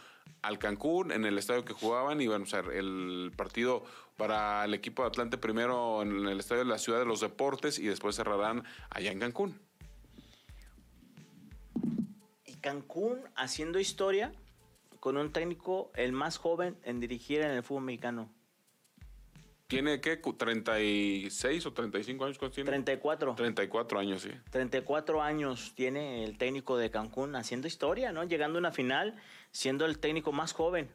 al 0.42 0.60
Cancún 0.60 1.12
en 1.12 1.26
el 1.26 1.38
estadio 1.38 1.66
que 1.66 1.74
jugaban. 1.74 2.22
Y 2.22 2.28
bueno 2.28 2.46
el 2.74 3.32
partido 3.36 3.84
para 4.18 4.66
el 4.66 4.74
equipo 4.74 5.04
de 5.04 5.10
Atlante 5.10 5.38
primero 5.38 6.02
en 6.02 6.28
el 6.28 6.40
estadio 6.40 6.64
de 6.64 6.70
la 6.70 6.78
Ciudad 6.78 7.00
de 7.00 7.06
los 7.06 7.22
Deportes 7.22 7.80
y 7.80 7.88
después 7.88 8.16
cerrarán 8.16 8.64
allá 8.90 9.12
en 9.12 9.20
Cancún 9.20 9.71
Cancún 12.62 13.20
haciendo 13.36 13.80
historia 13.80 14.32
con 15.00 15.18
un 15.18 15.32
técnico 15.34 15.92
el 15.96 16.12
más 16.14 16.38
joven 16.38 16.78
en 16.84 17.00
dirigir 17.00 17.42
en 17.42 17.52
el 17.52 17.64
fútbol 17.64 17.84
mexicano. 17.84 18.30
tiene 19.68 20.02
qué 20.02 20.20
Cu- 20.22 20.34
36 20.34 21.66
o 21.66 21.74
35 21.74 22.26
años 22.26 22.38
¿cuántos 22.38 22.56
tiene 22.56 22.70
34. 22.70 23.36
34 23.36 24.00
años 24.00 24.22
sí 24.22 24.30
34 24.52 25.22
años 25.22 25.74
tiene 25.76 26.24
el 26.24 26.38
técnico 26.38 26.78
de 26.78 26.92
Cancún 26.92 27.36
haciendo 27.36 27.68
historia, 27.68 28.12
¿no? 28.12 28.24
Llegando 28.26 28.58
a 28.58 28.60
una 28.60 28.72
final, 28.72 29.16
siendo 29.52 29.86
el 29.86 29.98
técnico 30.00 30.32
más 30.34 30.54
joven. 30.54 30.90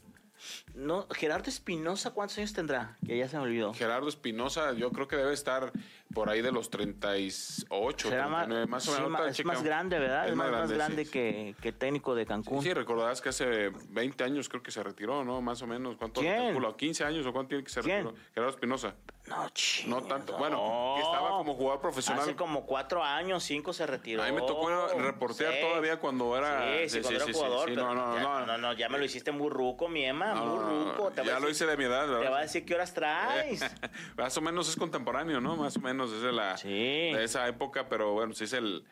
No, 0.74 1.06
Gerardo 1.10 1.48
Espinosa, 1.48 2.10
¿cuántos 2.12 2.36
años 2.36 2.52
tendrá? 2.52 2.98
Que 3.06 3.16
ya 3.16 3.26
se 3.26 3.38
me 3.38 3.44
olvidó. 3.44 3.72
Gerardo 3.72 4.08
Espinosa 4.08 4.74
yo 4.74 4.92
creo 4.92 5.08
que 5.08 5.16
debe 5.16 5.32
estar 5.32 5.72
por 6.16 6.30
ahí 6.30 6.40
de 6.40 6.50
los 6.50 6.70
38 6.70 8.08
Será 8.08 8.26
más, 8.26 8.46
39, 8.46 8.66
más 8.70 8.88
o 8.88 8.90
sí, 8.92 9.02
menos 9.02 9.20
ahorita 9.20 9.38
es 9.38 9.44
más 9.44 9.62
grande, 9.62 9.98
¿verdad? 9.98 10.28
Es, 10.28 10.34
más, 10.34 10.50
más 10.50 10.72
grande 10.72 11.04
sí. 11.04 11.10
que, 11.10 11.54
que 11.60 11.72
técnico 11.72 12.14
de 12.14 12.24
Cancún. 12.24 12.62
Sí, 12.62 12.72
recordarás 12.72 13.20
que 13.20 13.28
hace 13.28 13.70
20 13.90 14.24
años 14.24 14.48
creo 14.48 14.62
que 14.62 14.70
se 14.70 14.82
retiró, 14.82 15.24
¿no? 15.24 15.42
Más 15.42 15.60
o 15.60 15.66
menos. 15.66 15.96
¿Cuánto 15.98 16.22
calculo? 16.22 16.74
¿15 16.74 17.04
años 17.04 17.26
o 17.26 17.34
cuánto 17.34 17.50
tiene 17.50 17.64
que 17.64 17.70
se 17.70 17.82
retiró? 17.82 18.14
Gerardo 18.32 18.50
Espinosa. 18.50 18.94
No, 19.26 19.48
ching, 19.50 19.90
No 19.90 20.02
tanto. 20.02 20.38
Bueno, 20.38 20.94
que 20.96 21.02
estaba 21.02 21.30
como 21.30 21.54
jugador 21.54 21.80
profesional. 21.80 22.22
Hace 22.22 22.36
como 22.36 22.64
cuatro 22.64 23.02
años, 23.02 23.42
cinco 23.42 23.72
se 23.72 23.84
retiró. 23.84 24.22
A 24.22 24.26
mí 24.26 24.32
me 24.32 24.40
tocó 24.40 24.70
reportear 24.96 25.52
Sí. 25.52 25.60
todavía 25.60 25.98
cuando 25.98 26.36
era- 26.36 26.62
Sí, 26.62 26.88
sí, 26.88 26.88
sí, 26.88 27.00
cuando 27.02 27.08
sí, 27.08 27.14
era 27.16 27.24
sí, 27.26 27.32
jugador. 27.32 27.68
sí, 27.68 27.74
pero 27.74 27.94
no, 27.94 28.06
no, 28.06 28.14
ya, 28.14 28.22
no. 28.22 28.46
no, 28.46 28.58
no, 28.58 28.72
ya 28.72 28.88
me 28.88 28.98
lo 28.98 29.04
hiciste 29.04 29.32
muy 29.32 29.50
ruco, 29.50 29.88
mi 29.88 30.04
Emma. 30.04 30.32
No, 30.32 30.46
muy 30.46 30.58
no, 30.58 30.62
no, 30.84 30.92
ruco. 30.92 31.10
Te 31.10 31.22
voy 31.22 31.30
ya 31.30 31.40
lo 31.40 31.50
hice 31.50 31.66
de 31.66 31.76
mi 31.76 31.84
edad, 31.84 32.04
Te 32.06 32.10
va 32.12 32.16
a 32.16 32.20
¿verdad? 32.20 32.40
decir 32.42 32.64
qué 32.64 32.74
horas 32.76 32.94
traes. 32.94 33.60
Más 34.16 34.36
o 34.36 34.40
menos 34.40 34.68
es 34.68 34.76
contemporáneo, 34.76 35.40
¿no? 35.40 35.56
Más 35.56 35.76
o 35.76 35.80
menos 35.80 36.05
es 36.12 36.22
de, 36.22 36.32
la, 36.32 36.56
Sí. 36.56 36.68
de 36.68 37.24
esa 37.24 37.46
época, 37.48 37.88
pero 37.88 38.12
bueno, 38.12 38.34
si 38.34 38.44
es 38.44 38.52
el, 38.52 38.84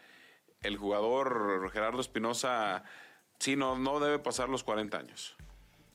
el 0.62 0.77
jugador 0.77 1.70
Gerardo 1.72 2.00
Espinosa, 2.00 2.85
sí, 3.38 3.57
no, 3.57 3.79
no 3.79 4.00
debe 4.00 4.18
pasar 4.18 4.48
los 4.48 4.64
40 4.64 4.98
años. 4.98 5.37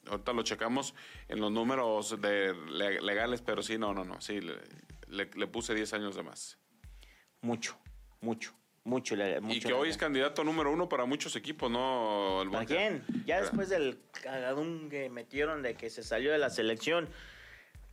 Ahorita 0.09 0.33
lo 0.33 0.43
checamos 0.43 0.95
en 1.27 1.39
los 1.39 1.51
números 1.51 2.19
de 2.21 2.53
le- 2.71 3.01
legales, 3.01 3.41
pero 3.41 3.61
sí, 3.61 3.77
no, 3.77 3.93
no, 3.93 4.03
no, 4.03 4.19
sí, 4.21 4.41
le, 4.41 4.55
le- 5.07 5.29
le 5.35 5.47
puse 5.47 5.73
10 5.75 5.93
años 5.93 6.15
de 6.15 6.23
más. 6.23 6.57
mucho, 7.41 7.77
mucho, 8.21 8.53
mucho. 8.83 9.15
le- 9.15 9.39
mucho 9.39 9.55
y 9.57 9.61
que 9.61 9.73
hoy 9.73 9.89
es 9.89 9.97
candidato 9.97 10.43
número 10.43 10.71
uno 10.71 10.89
para 10.89 11.05
muchos 11.05 11.35
equipos, 11.35 11.69
¿no? 11.71 12.41
El 12.41 12.49
¿Para 12.49 12.65
quién? 12.65 13.03
Ya 13.25 13.39
después 13.41 13.69
del 13.69 13.99
cagadón 14.23 14.89
que 14.89 15.09
metieron 15.09 15.61
de 15.61 15.75
que 15.75 15.89
se 15.89 16.03
salió 16.03 16.31
de 16.31 16.37
la 16.37 16.49
selección 16.49 17.07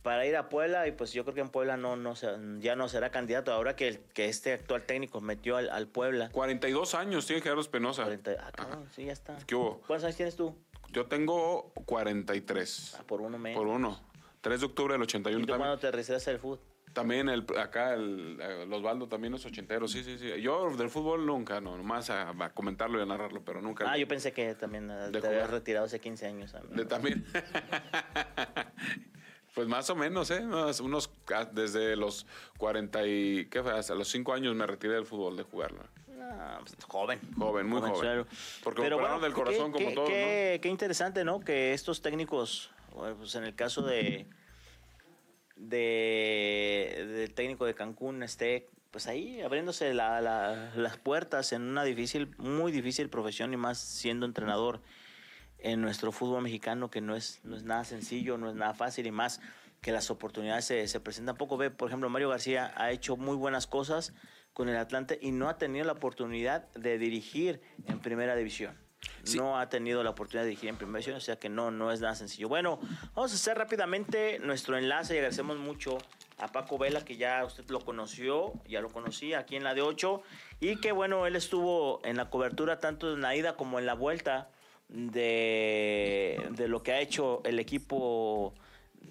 para 0.07 0.25
ir 0.25 0.37
a 0.37 0.47
Puebla 0.47 0.87
y 0.87 0.93
pues 0.93 1.11
yo 1.11 1.25
creo 1.25 1.35
que 1.35 1.41
en 1.41 1.49
Puebla 1.49 1.75
no, 1.75 1.97
no 1.97 2.13
ya 2.61 2.77
no 2.77 2.87
será 2.87 3.09
candidato 3.11 3.51
ahora 3.51 3.75
que, 3.75 3.89
el- 3.89 3.99
que 4.13 4.29
este 4.29 4.53
actual 4.53 4.83
técnico 4.83 5.19
metió 5.19 5.57
al, 5.57 5.69
al 5.69 5.89
Puebla. 5.89 6.29
42 6.31 6.95
años 6.95 7.27
tiene 7.27 7.41
Gerardo 7.41 7.59
Espinosa. 7.59 8.03
40 8.03 8.31
ah, 8.39 8.51
cabrón, 8.55 8.85
sí, 8.95 9.03
ya 9.03 9.11
está. 9.11 9.35
¿Qué 9.45 9.53
hubo? 9.53 9.81
¿Cuántos 9.85 10.05
años 10.05 10.15
tienes 10.15 10.37
tú? 10.37 10.55
Yo 10.93 11.07
tengo 11.07 11.73
43. 11.85 12.95
Ah, 12.97 13.03
por 13.05 13.19
uno 13.19 13.37
menos. 13.37 13.57
Por 13.59 13.67
uno. 13.67 13.99
3 14.39 14.61
de 14.61 14.65
octubre 14.65 14.93
del 14.93 15.01
81 15.01 15.39
¿Y 15.39 15.41
tú 15.41 15.47
también. 15.47 15.67
cuándo 15.67 15.77
te 15.81 15.91
retiraste 15.91 16.31
del 16.31 16.39
fútbol? 16.39 16.61
También 16.93 17.27
el, 17.27 17.45
acá 17.59 17.93
el, 17.93 18.39
el 18.39 18.71
Osvaldo 18.73 19.09
también 19.09 19.33
es 19.33 19.45
ochentero, 19.45 19.89
sí, 19.89 20.05
sí, 20.05 20.17
sí. 20.17 20.41
Yo 20.41 20.73
del 20.77 20.89
fútbol 20.89 21.25
nunca, 21.25 21.59
no, 21.59 21.75
nomás 21.75 22.09
a, 22.09 22.29
a 22.29 22.53
comentarlo 22.53 22.97
y 22.97 23.01
a 23.01 23.05
narrarlo, 23.05 23.43
pero 23.43 23.61
nunca. 23.61 23.91
Ah, 23.91 23.97
yo 23.97 24.07
pensé 24.07 24.31
que 24.31 24.55
también 24.55 24.89
eh, 24.89 25.09
De 25.11 25.19
te 25.19 25.27
habías 25.27 25.41
jugar. 25.43 25.51
retirado 25.51 25.85
hace 25.85 25.99
15 25.99 26.25
años. 26.27 26.55
amigo. 26.55 26.73
De 26.75 26.85
también. 26.85 27.25
pues 29.57 29.67
más 29.67 29.89
o 29.89 29.95
menos, 29.95 30.29
¿eh? 30.29 30.41
Unos, 30.45 30.79
unos- 30.81 31.09
ah, 31.33 31.49
desde 31.51 31.95
los 31.95 32.27
40 32.59 33.07
y, 33.07 33.47
¿qué 33.49 33.63
fue? 33.63 33.71
Hasta 33.71 33.95
los 33.95 34.07
5 34.07 34.31
años 34.31 34.53
me 34.53 34.67
retiré 34.67 34.93
del 34.93 35.05
fútbol 35.07 35.35
de 35.35 35.41
jugarlo. 35.41 35.79
Ah, 36.21 36.59
pues, 36.59 36.75
joven. 36.87 37.19
Joven, 37.35 37.65
muy 37.67 37.79
joven. 37.79 37.91
Jovenzuelo. 37.95 38.27
Porque 38.63 38.81
me 38.83 38.93
operaron 38.93 39.19
del 39.19 39.33
corazón 39.33 39.73
qué, 39.73 39.77
como 39.79 39.89
qué- 39.89 39.95
todos, 39.95 40.09
qué- 40.09 40.59
qué 40.61 40.69
interesante, 40.69 41.23
¿no? 41.25 41.39
Que 41.39 41.73
estos 41.73 42.03
técnicos, 42.03 42.69
bueno, 42.95 43.15
pues 43.15 43.33
en 43.33 43.45
el 43.45 43.55
caso 43.55 43.81
de, 43.81 44.27
de 45.55 47.05
del 47.17 47.33
técnico 47.33 47.65
de 47.65 47.73
Cancún 47.73 48.21
esté 48.21 48.69
pues 48.91 49.07
ahí 49.07 49.41
abriéndose 49.41 49.91
la- 49.95 50.21
la- 50.21 50.71
las 50.75 50.97
puertas 50.97 51.51
en 51.51 51.63
una 51.63 51.83
difícil, 51.83 52.35
muy 52.37 52.71
difícil 52.71 53.09
profesión 53.09 53.51
y 53.53 53.57
más 53.57 53.79
siendo 53.79 54.27
entrenador 54.27 54.81
en 55.67 55.81
nuestro 55.81 56.13
fútbol 56.13 56.43
mexicano 56.43 56.89
que 56.89 57.01
no 57.01 57.15
es, 57.15 57.41
no 57.43 57.57
es 57.57 57.63
nada 57.63 57.83
sencillo, 57.83 58.37
no 58.37 58.49
es 58.49 58.55
nada 58.55 58.73
fácil 58.73 59.05
y 59.05 59.11
más 59.11 59.41
que 59.81 59.91
las 59.91 60.09
oportunidades 60.09 60.65
se, 60.65 60.87
se 60.87 60.99
presentan 61.01 61.35
poco. 61.35 61.57
Ve, 61.57 61.69
por 61.69 61.89
ejemplo, 61.89 62.09
Mario 62.09 62.29
García 62.29 62.73
ha 62.77 62.91
hecho 62.91 63.17
muy 63.17 63.35
buenas 63.35 63.67
cosas 63.67 64.13
con 64.53 64.69
el 64.69 64.77
Atlante 64.77 65.19
y 65.21 65.31
no 65.31 65.49
ha 65.49 65.57
tenido 65.57 65.85
la 65.85 65.91
oportunidad 65.91 66.71
de 66.73 66.97
dirigir 66.97 67.61
en 67.85 67.99
primera 67.99 68.35
división. 68.35 68.77
Sí. 69.23 69.37
No 69.37 69.59
ha 69.59 69.69
tenido 69.69 70.03
la 70.03 70.11
oportunidad 70.11 70.43
de 70.43 70.49
dirigir 70.49 70.69
en 70.69 70.77
primera 70.77 70.99
división, 70.99 71.17
o 71.17 71.21
sea 71.21 71.37
que 71.37 71.49
no, 71.49 71.69
no 71.69 71.91
es 71.91 71.99
nada 71.99 72.15
sencillo. 72.15 72.47
Bueno, 72.47 72.79
vamos 73.13 73.33
a 73.33 73.35
hacer 73.35 73.57
rápidamente 73.57 74.39
nuestro 74.39 74.77
enlace 74.77 75.15
y 75.15 75.17
agradecemos 75.17 75.57
mucho 75.57 75.97
a 76.37 76.47
Paco 76.47 76.77
Vela, 76.77 77.03
que 77.03 77.17
ya 77.17 77.43
usted 77.43 77.69
lo 77.69 77.81
conoció, 77.81 78.53
ya 78.67 78.79
lo 78.79 78.89
conocía 78.89 79.39
aquí 79.39 79.57
en 79.57 79.63
la 79.63 79.73
de 79.73 79.81
8, 79.81 80.21
y 80.61 80.77
que 80.77 80.93
bueno, 80.93 81.25
él 81.25 81.35
estuvo 81.35 81.99
en 82.05 82.15
la 82.15 82.29
cobertura 82.29 82.79
tanto 82.79 83.13
en 83.13 83.21
la 83.21 83.35
ida 83.35 83.57
como 83.57 83.79
en 83.79 83.85
la 83.85 83.95
vuelta 83.95 84.49
de, 84.89 86.39
de 86.51 86.67
lo 86.67 86.83
que 86.83 86.91
ha 86.93 86.99
hecho 86.99 87.41
el 87.43 87.59
equipo 87.59 88.53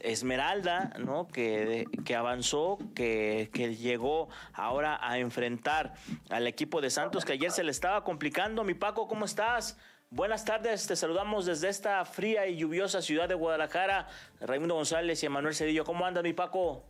Esmeralda, 0.00 0.92
¿no? 0.98 1.26
Que, 1.28 1.86
que 2.04 2.14
avanzó, 2.14 2.78
que, 2.94 3.50
que 3.52 3.74
llegó 3.74 4.28
ahora 4.52 4.98
a 5.00 5.18
enfrentar 5.18 5.94
al 6.30 6.46
equipo 6.46 6.80
de 6.80 6.90
Santos, 6.90 7.24
que 7.24 7.32
ayer 7.32 7.50
se 7.50 7.64
le 7.64 7.70
estaba 7.70 8.04
complicando. 8.04 8.64
Mi 8.64 8.74
Paco, 8.74 9.08
¿cómo 9.08 9.24
estás? 9.24 9.78
Buenas 10.10 10.44
tardes, 10.44 10.86
te 10.86 10.94
saludamos 10.94 11.46
desde 11.46 11.68
esta 11.68 12.04
fría 12.04 12.46
y 12.46 12.56
lluviosa 12.56 13.02
ciudad 13.02 13.28
de 13.28 13.34
Guadalajara. 13.34 14.06
Raimundo 14.40 14.74
González 14.76 15.22
y 15.22 15.26
Emanuel 15.26 15.54
Cedillo, 15.54 15.84
¿cómo 15.84 16.06
andas, 16.06 16.22
mi 16.22 16.32
Paco? 16.32 16.84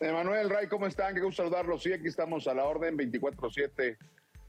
Emanuel, 0.00 0.48
Ray, 0.48 0.66
¿cómo 0.66 0.86
están? 0.86 1.14
Qué 1.14 1.20
gusto 1.20 1.42
saludarlos. 1.42 1.82
Sí, 1.82 1.92
aquí 1.92 2.08
estamos 2.08 2.46
a 2.48 2.54
la 2.54 2.64
orden 2.64 2.96
24-7. 2.96 3.96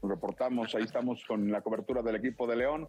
Nos 0.02 0.10
reportamos, 0.10 0.74
ahí 0.74 0.82
estamos 0.82 1.24
con 1.26 1.50
la 1.50 1.60
cobertura 1.60 2.02
del 2.02 2.16
equipo 2.16 2.46
de 2.46 2.56
León. 2.56 2.88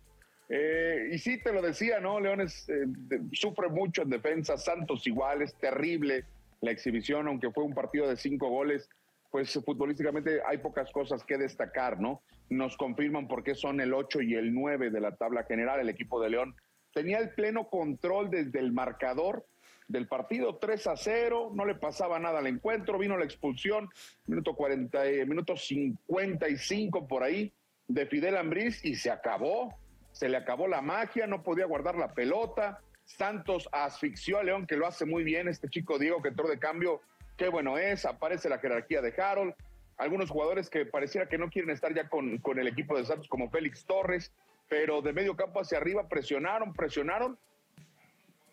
Eh, 0.50 1.10
y 1.12 1.18
sí, 1.18 1.42
te 1.42 1.52
lo 1.52 1.62
decía, 1.62 2.00
¿no? 2.00 2.20
León 2.20 2.42
es, 2.42 2.70
eh, 2.70 2.86
sufre 3.32 3.70
mucho 3.70 4.04
en 4.04 4.10
defensa, 4.10 4.58
Santos 4.58 5.08
igual, 5.08 5.42
es 5.42 5.56
terrible 5.56 6.26
la 6.62 6.72
exhibición, 6.72 7.28
aunque 7.28 7.52
fue 7.52 7.64
un 7.64 7.74
partido 7.74 8.08
de 8.08 8.16
cinco 8.18 8.50
goles, 8.50 8.90
pues 9.32 9.54
futbolísticamente 9.54 10.42
hay 10.46 10.60
pocas 10.60 10.92
cosas 10.92 11.24
que 11.24 11.38
destacar, 11.38 12.00
¿no? 12.00 12.22
Nos 12.50 12.78
confirman 12.78 13.28
por 13.28 13.44
qué 13.44 13.56
son 13.56 13.82
el 13.82 13.94
8 13.94 14.22
y 14.22 14.36
el 14.36 14.54
9 14.54 14.92
de 14.92 15.02
la 15.02 15.16
tabla 15.16 15.44
general, 15.44 15.80
el 15.80 15.90
equipo 15.90 16.22
de 16.22 16.30
León. 16.30 16.56
Tenía 16.94 17.18
el 17.18 17.32
pleno 17.32 17.68
control 17.70 18.30
desde 18.30 18.60
el 18.60 18.72
marcador 18.72 19.46
del 19.88 20.08
partido 20.08 20.56
3 20.56 20.88
a 20.88 20.96
0, 20.96 21.52
no 21.54 21.66
le 21.66 21.76
pasaba 21.76 22.18
nada 22.20 22.40
al 22.40 22.48
encuentro, 22.48 22.98
vino 22.98 23.18
la 23.18 23.26
expulsión, 23.26 23.90
minuto 24.26 24.56
40, 24.56 25.06
eh, 25.06 25.26
minuto 25.26 25.56
55 25.56 27.08
por 27.08 27.24
ahí 27.24 27.52
de 27.88 28.06
Fidel 28.08 28.38
Ambriz 28.38 28.84
y 28.84 28.96
se 28.96 29.12
acabó, 29.12 29.76
se 30.16 30.30
le 30.30 30.38
acabó 30.38 30.70
la 30.70 30.82
magia, 30.82 31.28
no 31.28 31.44
podía 31.44 31.66
guardar 31.66 31.98
la 31.98 32.14
pelota. 32.14 32.80
Santos 33.04 33.68
asfixió 33.74 34.40
a 34.40 34.44
León, 34.44 34.66
que 34.66 34.78
lo 34.78 34.88
hace 34.88 35.04
muy 35.04 35.26
bien, 35.26 35.50
este 35.50 35.68
chico 35.68 36.00
Diego 36.00 36.22
que 36.22 36.30
entró 36.30 36.48
de 36.48 36.58
cambio, 36.58 37.02
qué 37.36 37.50
bueno 37.50 37.78
es, 37.78 38.06
aparece 38.06 38.48
la 38.48 38.60
jerarquía 38.60 39.02
de 39.02 39.14
Harold, 39.22 39.54
algunos 39.98 40.30
jugadores 40.30 40.70
que 40.70 40.86
pareciera 40.86 41.28
que 41.28 41.38
no 41.38 41.50
quieren 41.50 41.70
estar 41.70 41.94
ya 41.94 42.08
con, 42.08 42.38
con 42.38 42.58
el 42.60 42.68
equipo 42.68 42.98
de 42.98 43.04
Santos, 43.04 43.28
como 43.28 43.50
Félix 43.50 43.84
Torres, 43.84 44.32
pero 44.70 45.02
de 45.02 45.12
medio 45.12 45.36
campo 45.36 45.60
hacia 45.60 45.80
arriba 45.80 46.08
presionaron, 46.08 46.74
presionaron 46.74 47.38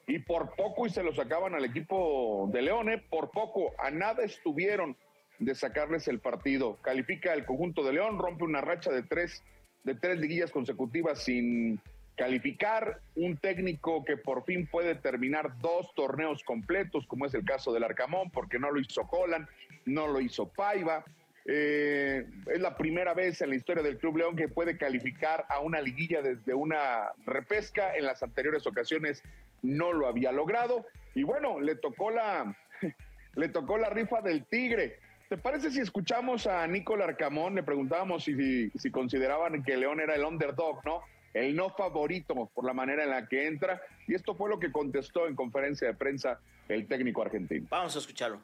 y 0.09 0.19
por 0.19 0.57
poco 0.57 0.89
y 0.89 0.91
se 0.91 1.05
lo 1.05 1.15
sacaban 1.15 1.55
al 1.55 1.65
equipo 1.65 2.51
de 2.53 2.63
León, 2.63 2.91
¿eh? 2.91 3.01
por 3.09 3.31
poco, 3.31 3.71
a 3.79 3.93
nada 3.93 4.25
estuvieron 4.25 4.97
de 5.39 5.55
sacarles 5.55 6.09
el 6.09 6.19
partido. 6.19 6.77
Califica 6.83 7.33
el 7.33 7.45
conjunto 7.45 7.85
de 7.85 7.93
León, 7.93 8.19
rompe 8.19 8.43
una 8.43 8.61
racha 8.61 8.91
de 8.91 9.05
tres, 9.05 9.45
de 9.85 9.95
tres 9.95 10.19
liguillas 10.19 10.51
consecutivas 10.51 11.23
sin 11.25 11.81
calificar, 12.17 13.01
un 13.17 13.37
técnico 13.37 14.05
que 14.05 14.17
por 14.17 14.45
fin 14.45 14.67
puede 14.67 14.95
terminar 14.95 15.59
dos 15.61 15.93
torneos 15.95 16.43
completos, 16.45 17.07
como 17.07 17.27
es 17.27 17.35
el 17.35 17.45
caso 17.45 17.73
del 17.73 17.85
Arcamón, 17.85 18.31
porque 18.31 18.59
no 18.59 18.71
lo 18.71 18.81
hizo 18.81 19.07
Colan, 19.07 19.49
no 19.87 20.07
lo 20.07 20.21
hizo 20.21 20.49
Paiva. 20.49 21.05
Eh, 21.45 22.25
es 22.47 22.61
la 22.61 22.77
primera 22.77 23.15
vez 23.15 23.41
en 23.41 23.51
la 23.51 23.57
historia 23.57 23.83
del 23.83 23.99
Club 23.99 24.19
León 24.19 24.37
que 24.37 24.49
puede 24.49 24.77
calificar 24.77 25.45
a 25.49 25.61
una 25.61 25.81
liguilla 25.81 26.23
desde 26.23 26.55
una 26.55 27.11
repesca. 27.27 27.97
En 27.97 28.05
las 28.05 28.23
anteriores 28.23 28.67
ocasiones 28.67 29.23
no 29.63 29.93
lo 29.93 30.07
había 30.07 30.33
logrado. 30.33 30.87
Y 31.15 31.25
bueno, 31.25 31.61
le 31.61 31.75
tocó 31.77 32.11
la, 32.11 32.57
le 33.35 33.49
tocó 33.49 33.79
la 33.79 33.91
rifa 33.91 34.21
del 34.21 34.45
Tigre. 34.45 34.99
¿Te 35.33 35.39
parece 35.39 35.71
si 35.71 35.81
escuchamos 35.81 36.47
a 36.47 36.67
Nicolás 36.67 37.09
Arcamón? 37.09 37.55
Le 37.55 37.63
preguntábamos 37.63 38.23
si, 38.23 38.35
si, 38.37 38.71
si 38.79 38.91
consideraban 38.91 39.63
que 39.63 39.79
León 39.79 39.99
era 39.99 40.15
el 40.15 40.27
underdog, 40.27 40.85
¿no? 40.85 41.01
El 41.33 41.57
no 41.57 41.71
favorito 41.71 42.51
por 42.53 42.67
la 42.67 42.75
manera 42.75 43.05
en 43.05 43.09
la 43.09 43.27
que 43.27 43.47
entra. 43.47 43.81
Y 44.07 44.15
esto 44.15 44.35
fue 44.35 44.51
lo 44.51 44.61
que 44.61 44.71
contestó 44.71 45.27
en 45.27 45.35
conferencia 45.35 45.89
de 45.89 45.95
prensa 45.95 46.39
el 46.69 46.87
técnico 46.87 47.23
argentino. 47.23 47.67
Vamos 47.71 47.97
a 47.97 48.01
escucharlo. 48.01 48.43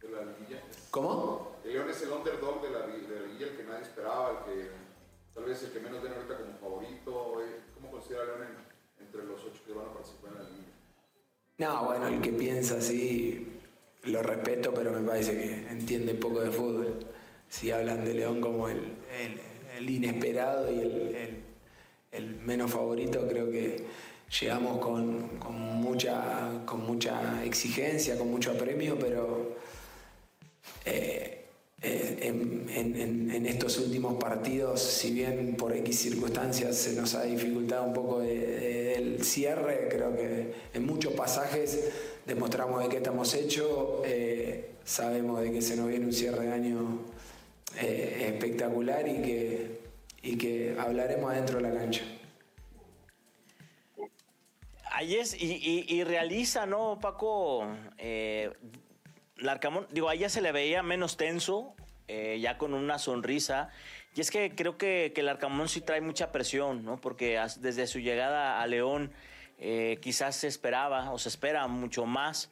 de 0.00 0.08
la 0.10 0.20
liguilla. 0.26 0.62
¿Cómo? 0.92 1.56
El 1.64 1.72
León 1.72 1.90
es 1.90 2.00
el 2.02 2.10
underdog 2.12 2.62
de 2.62 2.70
la, 2.70 2.86
de 2.86 3.20
la 3.20 3.26
liguilla, 3.26 3.46
el 3.48 3.56
que 3.56 3.64
nadie 3.64 3.82
esperaba, 3.82 4.30
el 4.46 4.54
que 4.54 4.70
tal 5.34 5.44
vez 5.44 5.60
el 5.64 5.72
que 5.72 5.80
menos 5.80 6.00
ven 6.04 6.12
ahorita 6.12 6.36
como 6.36 6.56
favorito. 6.58 7.42
eh. 7.44 7.60
¿Cómo 7.74 7.90
considera 7.90 8.24
León 8.26 8.42
en- 8.44 9.04
entre 9.06 9.24
los 9.24 9.42
ocho 9.44 9.60
que 9.66 9.72
van 9.72 9.86
a 9.88 9.92
participar 9.92 10.30
en 10.34 10.38
la 10.38 10.44
liguilla? 10.50 10.68
No, 11.58 11.84
bueno, 11.86 12.06
el 12.06 12.20
que 12.20 12.30
piensa 12.30 12.76
así 12.76 13.57
lo 14.08 14.22
respeto, 14.22 14.72
pero 14.74 14.92
me 14.92 15.06
parece 15.06 15.32
que 15.32 15.68
entiende 15.70 16.14
poco 16.14 16.40
de 16.40 16.50
fútbol. 16.50 16.98
Si 17.48 17.70
hablan 17.70 18.04
de 18.04 18.14
León 18.14 18.40
como 18.40 18.68
el, 18.68 18.80
inesperado 19.88 20.70
y 20.72 20.80
el, 22.12 22.36
menos 22.44 22.70
favorito, 22.70 23.26
creo 23.28 23.50
que 23.50 23.84
llegamos 24.40 24.78
con, 24.78 25.38
mucha, 25.80 26.62
con 26.66 26.84
mucha 26.84 27.44
exigencia, 27.44 28.18
con 28.18 28.30
mucho 28.30 28.52
apremio, 28.52 28.98
pero 28.98 29.56
eh, 30.84 31.37
en, 31.80 32.68
en- 32.70 33.46
estos 33.46 33.78
últimos 33.78 34.14
partidos, 34.22 34.80
si 34.80 35.12
bien 35.12 35.54
por 35.56 35.74
X 35.76 35.98
circunstancias 36.00 36.76
se 36.76 36.94
nos 36.94 37.14
ha 37.14 37.22
dificultado 37.24 37.84
un 37.84 37.92
poco 37.94 38.20
el 38.22 39.24
cierre, 39.24 39.88
creo 39.90 40.14
que 40.14 40.52
en 40.74 40.84
muchos 40.86 41.12
pasajes 41.14 41.90
demostramos 42.26 42.82
de 42.82 42.88
qué 42.88 42.96
estamos 42.98 43.32
hechos, 43.34 44.02
eh, 44.04 44.70
sabemos 44.84 45.40
de 45.40 45.52
que 45.52 45.62
se 45.62 45.76
nos 45.76 45.88
viene 45.88 46.04
un 46.06 46.12
cierre 46.12 46.46
de 46.46 46.52
año 46.52 47.00
eh, 47.80 48.26
espectacular 48.32 49.06
y 49.08 49.22
que, 49.22 49.80
y 50.22 50.36
que 50.36 50.76
hablaremos 50.78 51.30
adentro 51.32 51.56
de 51.58 51.62
la 51.62 51.74
cancha. 51.74 52.02
Ahí 54.90 55.16
y, 55.38 56.02
realiza, 56.04 56.66
¿no, 56.66 56.98
Paco? 57.00 57.66
Eh, 57.98 58.50
Larcamón, 59.38 59.86
digo, 59.90 60.08
ahí 60.08 60.20
ya 60.20 60.28
se 60.28 60.40
le 60.40 60.52
veía 60.52 60.82
menos 60.82 61.16
tenso, 61.16 61.74
eh, 62.08 62.38
ya 62.40 62.58
con 62.58 62.74
una 62.74 62.98
sonrisa. 62.98 63.70
Y 64.14 64.20
es 64.20 64.30
que 64.30 64.54
creo 64.54 64.76
que, 64.78 65.12
que 65.14 65.20
el 65.20 65.28
Arcamón 65.28 65.68
sí 65.68 65.80
trae 65.80 66.00
mucha 66.00 66.32
presión, 66.32 66.84
¿no? 66.84 67.00
Porque 67.00 67.40
desde 67.60 67.86
su 67.86 67.98
llegada 68.00 68.60
a 68.60 68.66
León 68.66 69.12
eh, 69.58 69.98
quizás 70.02 70.36
se 70.36 70.46
esperaba 70.48 71.10
o 71.12 71.18
se 71.18 71.28
espera 71.28 71.66
mucho 71.66 72.06
más. 72.06 72.50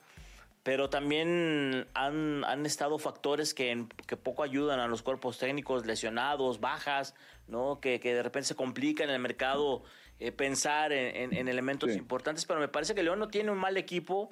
Pero 0.63 0.91
también 0.91 1.87
han, 1.95 2.45
han 2.45 2.67
estado 2.67 2.99
factores 2.99 3.55
que, 3.55 3.87
que 4.07 4.17
poco 4.17 4.43
ayudan 4.43 4.81
a 4.81 4.89
los 4.89 5.03
cuerpos 5.03 5.39
técnicos, 5.39 5.87
lesionados, 5.87 6.59
bajas, 6.61 7.15
¿no? 7.47 7.79
Que, 7.81 8.01
que 8.01 8.13
de 8.15 8.23
repente 8.23 8.49
se 8.49 8.57
complica 8.57 9.05
en 9.05 9.11
el 9.11 9.21
mercado 9.21 9.85
eh, 10.19 10.33
pensar 10.33 10.93
en, 10.93 11.15
en- 11.15 11.35
en 11.39 11.47
elementos 11.49 11.93
Sí. 11.93 11.99
importantes. 11.99 12.45
Pero 12.47 12.59
me 12.59 12.67
parece 12.69 12.95
que 12.97 13.05
León 13.05 13.21
no 13.21 13.29
tiene 13.29 13.53
un 13.53 13.59
mal 13.59 13.77
equipo 13.77 14.31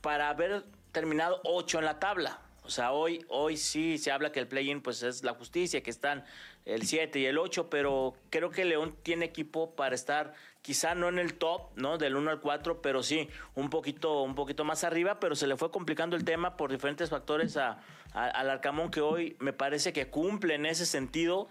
para 0.00 0.28
haber 0.28 0.64
terminado 0.92 1.40
ocho 1.44 1.78
en 1.78 1.86
la 1.86 1.98
tabla. 1.98 2.40
O 2.64 2.70
sea, 2.70 2.92
hoy, 2.92 3.24
hoy 3.28 3.56
sí 3.56 3.98
se 3.98 4.12
habla 4.12 4.30
que 4.30 4.38
el 4.38 4.46
play-in 4.46 4.82
pues 4.82 5.02
es 5.02 5.24
la 5.24 5.34
justicia, 5.34 5.82
que 5.82 5.90
están 5.90 6.24
el 6.64 6.86
7 6.86 7.18
y 7.18 7.26
el 7.26 7.38
8, 7.38 7.68
pero 7.68 8.14
creo 8.30 8.50
que 8.50 8.64
León 8.64 8.96
tiene 9.02 9.24
equipo 9.24 9.74
para 9.74 9.96
estar 9.96 10.32
quizá 10.62 10.94
no 10.94 11.08
en 11.08 11.18
el 11.18 11.34
top, 11.34 11.70
¿no? 11.74 11.98
Del 11.98 12.14
1 12.14 12.30
al 12.30 12.40
4, 12.40 12.80
pero 12.80 13.02
sí 13.02 13.28
un 13.56 13.68
poquito, 13.68 14.22
un 14.22 14.36
poquito 14.36 14.64
más 14.64 14.84
arriba, 14.84 15.18
pero 15.18 15.34
se 15.34 15.48
le 15.48 15.56
fue 15.56 15.72
complicando 15.72 16.14
el 16.14 16.24
tema 16.24 16.56
por 16.56 16.70
diferentes 16.70 17.10
factores 17.10 17.56
a, 17.56 17.80
al 18.14 18.48
Arcamón 18.48 18.92
que 18.92 19.00
hoy 19.00 19.36
me 19.40 19.52
parece 19.52 19.92
que 19.92 20.06
cumple 20.06 20.54
en 20.54 20.66
ese 20.66 20.86
sentido. 20.86 21.48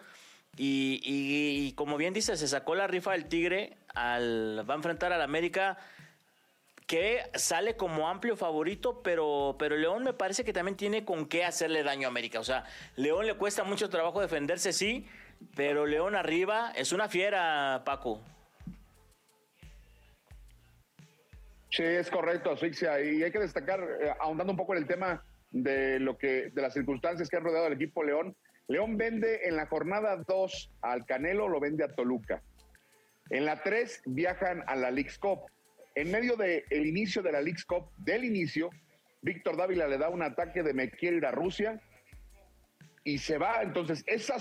Y, 0.57 0.99
y, 1.03 1.71
como 1.73 1.95
bien 1.95 2.13
dice, 2.13 2.35
se 2.35 2.47
sacó 2.47 2.75
la 2.75 2.85
rifa 2.85 3.13
del 3.13 3.25
Tigre, 3.25 3.77
al, 3.93 4.69
va 4.69 4.73
a 4.73 4.77
enfrentar 4.77 5.13
al 5.13 5.21
América 5.21 5.77
que 6.91 7.21
sale 7.35 7.77
como 7.77 8.09
amplio 8.09 8.35
favorito, 8.35 9.01
pero, 9.01 9.55
pero 9.57 9.77
León 9.77 10.03
me 10.03 10.11
parece 10.11 10.43
que 10.43 10.51
también 10.51 10.75
tiene 10.75 11.05
con 11.05 11.25
qué 11.25 11.45
hacerle 11.45 11.83
daño 11.83 12.05
a 12.05 12.11
América. 12.11 12.41
O 12.41 12.43
sea, 12.43 12.65
León 12.97 13.25
le 13.25 13.35
cuesta 13.35 13.63
mucho 13.63 13.89
trabajo 13.89 14.19
defenderse, 14.19 14.73
sí, 14.73 15.07
pero 15.55 15.85
León 15.85 16.15
arriba 16.15 16.73
es 16.75 16.91
una 16.91 17.07
fiera, 17.07 17.83
Paco. 17.85 18.19
Sí, 21.69 21.83
es 21.83 22.11
correcto, 22.11 22.51
asfixia. 22.51 22.99
Y 22.99 23.23
hay 23.23 23.31
que 23.31 23.39
destacar, 23.39 23.79
eh, 24.01 24.13
ahondando 24.19 24.51
un 24.51 24.57
poco 24.57 24.73
en 24.73 24.79
el 24.79 24.87
tema 24.87 25.23
de 25.51 25.97
lo 25.97 26.17
que, 26.17 26.49
de 26.49 26.61
las 26.61 26.73
circunstancias 26.73 27.29
que 27.29 27.37
han 27.37 27.45
rodeado 27.45 27.67
al 27.67 27.73
equipo 27.73 28.03
León. 28.03 28.35
León 28.67 28.97
vende 28.97 29.47
en 29.47 29.55
la 29.55 29.65
jornada 29.65 30.21
2 30.27 30.71
al 30.81 31.05
Canelo, 31.05 31.47
lo 31.47 31.61
vende 31.61 31.85
a 31.85 31.95
Toluca. 31.95 32.43
En 33.29 33.45
la 33.45 33.63
3 33.63 34.01
viajan 34.07 34.65
a 34.67 34.75
la 34.75 34.91
League's 34.91 35.17
Cup. 35.17 35.45
En 35.95 36.11
medio 36.11 36.35
del 36.35 36.63
inicio 36.85 37.21
de 37.21 37.31
la 37.31 37.41
League's 37.41 37.65
Cup, 37.65 37.91
del 37.97 38.23
inicio, 38.23 38.69
Víctor 39.21 39.57
Dávila 39.57 39.87
le 39.87 39.97
da 39.97 40.09
un 40.09 40.23
ataque 40.23 40.63
de 40.63 40.73
me 40.73 40.91
ir 41.01 41.25
a 41.25 41.31
Rusia 41.31 41.81
y 43.03 43.17
se 43.17 43.37
va. 43.37 43.61
Entonces, 43.61 44.03
esa 44.07 44.39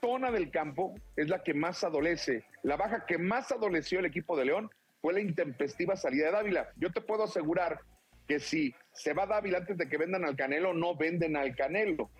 zona 0.00 0.30
del 0.30 0.50
campo 0.50 0.94
es 1.16 1.28
la 1.28 1.42
que 1.42 1.54
más 1.54 1.82
adolece. 1.84 2.44
La 2.62 2.76
baja 2.76 3.06
que 3.06 3.18
más 3.18 3.50
adoleció 3.50 4.00
el 4.00 4.06
equipo 4.06 4.36
de 4.36 4.44
León 4.44 4.70
fue 5.00 5.14
la 5.14 5.20
intempestiva 5.20 5.96
salida 5.96 6.26
de 6.26 6.32
Dávila. 6.32 6.68
Yo 6.76 6.90
te 6.92 7.00
puedo 7.00 7.24
asegurar 7.24 7.80
que 8.28 8.38
si 8.38 8.74
se 8.92 9.12
va 9.12 9.26
Dávila 9.26 9.58
antes 9.58 9.78
de 9.78 9.88
que 9.88 9.96
vendan 9.96 10.24
al 10.24 10.36
Canelo, 10.36 10.74
no 10.74 10.94
venden 10.96 11.36
al 11.36 11.56
Canelo. 11.56 12.10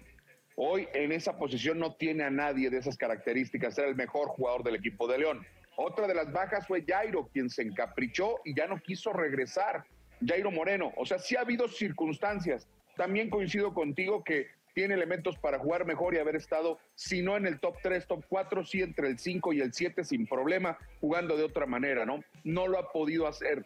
Hoy 0.57 0.89
en 0.95 1.13
esa 1.13 1.39
posición 1.39 1.79
no 1.79 1.95
tiene 1.95 2.25
a 2.25 2.31
nadie 2.31 2.71
de 2.71 2.79
esas 2.79 2.97
características. 2.97 3.79
Era 3.79 3.89
el 3.89 3.95
mejor 3.95 4.29
jugador 4.29 4.65
del 4.65 4.77
equipo 4.77 5.07
de 5.07 5.19
León. 5.19 5.47
Otra 5.83 6.07
de 6.07 6.15
las 6.15 6.31
bajas 6.31 6.67
fue 6.67 6.85
Jairo, 6.87 7.31
quien 7.33 7.49
se 7.49 7.63
encaprichó 7.63 8.41
y 8.45 8.55
ya 8.55 8.67
no 8.67 8.79
quiso 8.83 9.15
regresar. 9.15 9.87
Jairo 10.23 10.51
Moreno. 10.51 10.93
O 10.99 11.07
sea, 11.07 11.19
sí 11.19 11.37
ha 11.37 11.41
habido 11.41 11.69
circunstancias. 11.69 12.69
También 12.97 13.31
coincido 13.31 13.73
contigo 13.73 14.23
que 14.23 14.49
tiene 14.75 14.93
elementos 14.93 15.39
para 15.39 15.59
jugar 15.59 15.87
mejor 15.87 16.13
y 16.13 16.19
haber 16.19 16.37
estado, 16.37 16.79
si 16.97 17.23
no 17.23 17.35
en 17.39 17.47
el 17.47 17.61
top 17.61 17.77
3, 17.83 18.07
top 18.07 18.23
4, 18.29 18.63
sí 18.67 18.83
entre 18.83 19.09
el 19.09 19.19
5 19.19 19.55
y 19.55 19.63
el 19.63 19.73
7 19.73 20.05
sin 20.05 20.27
problema, 20.27 20.77
jugando 21.01 21.35
de 21.39 21.45
otra 21.45 21.65
manera, 21.65 22.05
¿no? 22.05 22.23
No 22.45 22.69
lo 22.69 22.79
ha 22.79 22.93
podido 22.93 23.27
hacer. 23.27 23.65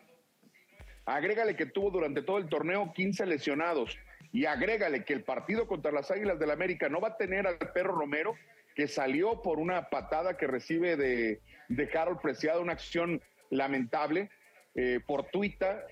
Agrégale 1.07 1.57
que 1.57 1.66
tuvo 1.66 1.90
durante 1.90 2.22
todo 2.22 2.38
el 2.38 2.48
torneo 2.48 2.92
15 2.94 3.27
lesionados 3.27 3.98
y 4.33 4.46
agrégale 4.46 5.05
que 5.05 5.14
el 5.14 5.24
partido 5.24 5.66
contra 5.66 5.90
las 5.90 6.12
Águilas 6.12 6.38
del 6.38 6.53
América 6.53 6.88
no 6.88 7.00
va 7.00 7.09
a 7.09 7.16
tener 7.16 7.48
al 7.48 7.59
perro 7.59 7.96
Romero, 7.96 8.37
que 8.74 8.88
salió 8.88 9.42
por 9.42 9.58
una 9.58 9.88
patada 9.88 10.37
que 10.37 10.46
recibe 10.46 10.96
de, 10.96 11.40
de 11.68 11.90
Harold 11.96 12.20
Preciado, 12.20 12.60
una 12.60 12.72
acción 12.72 13.22
lamentable, 13.50 14.30
eh, 14.74 15.00
por 15.06 15.26
Twitter, 15.26 15.84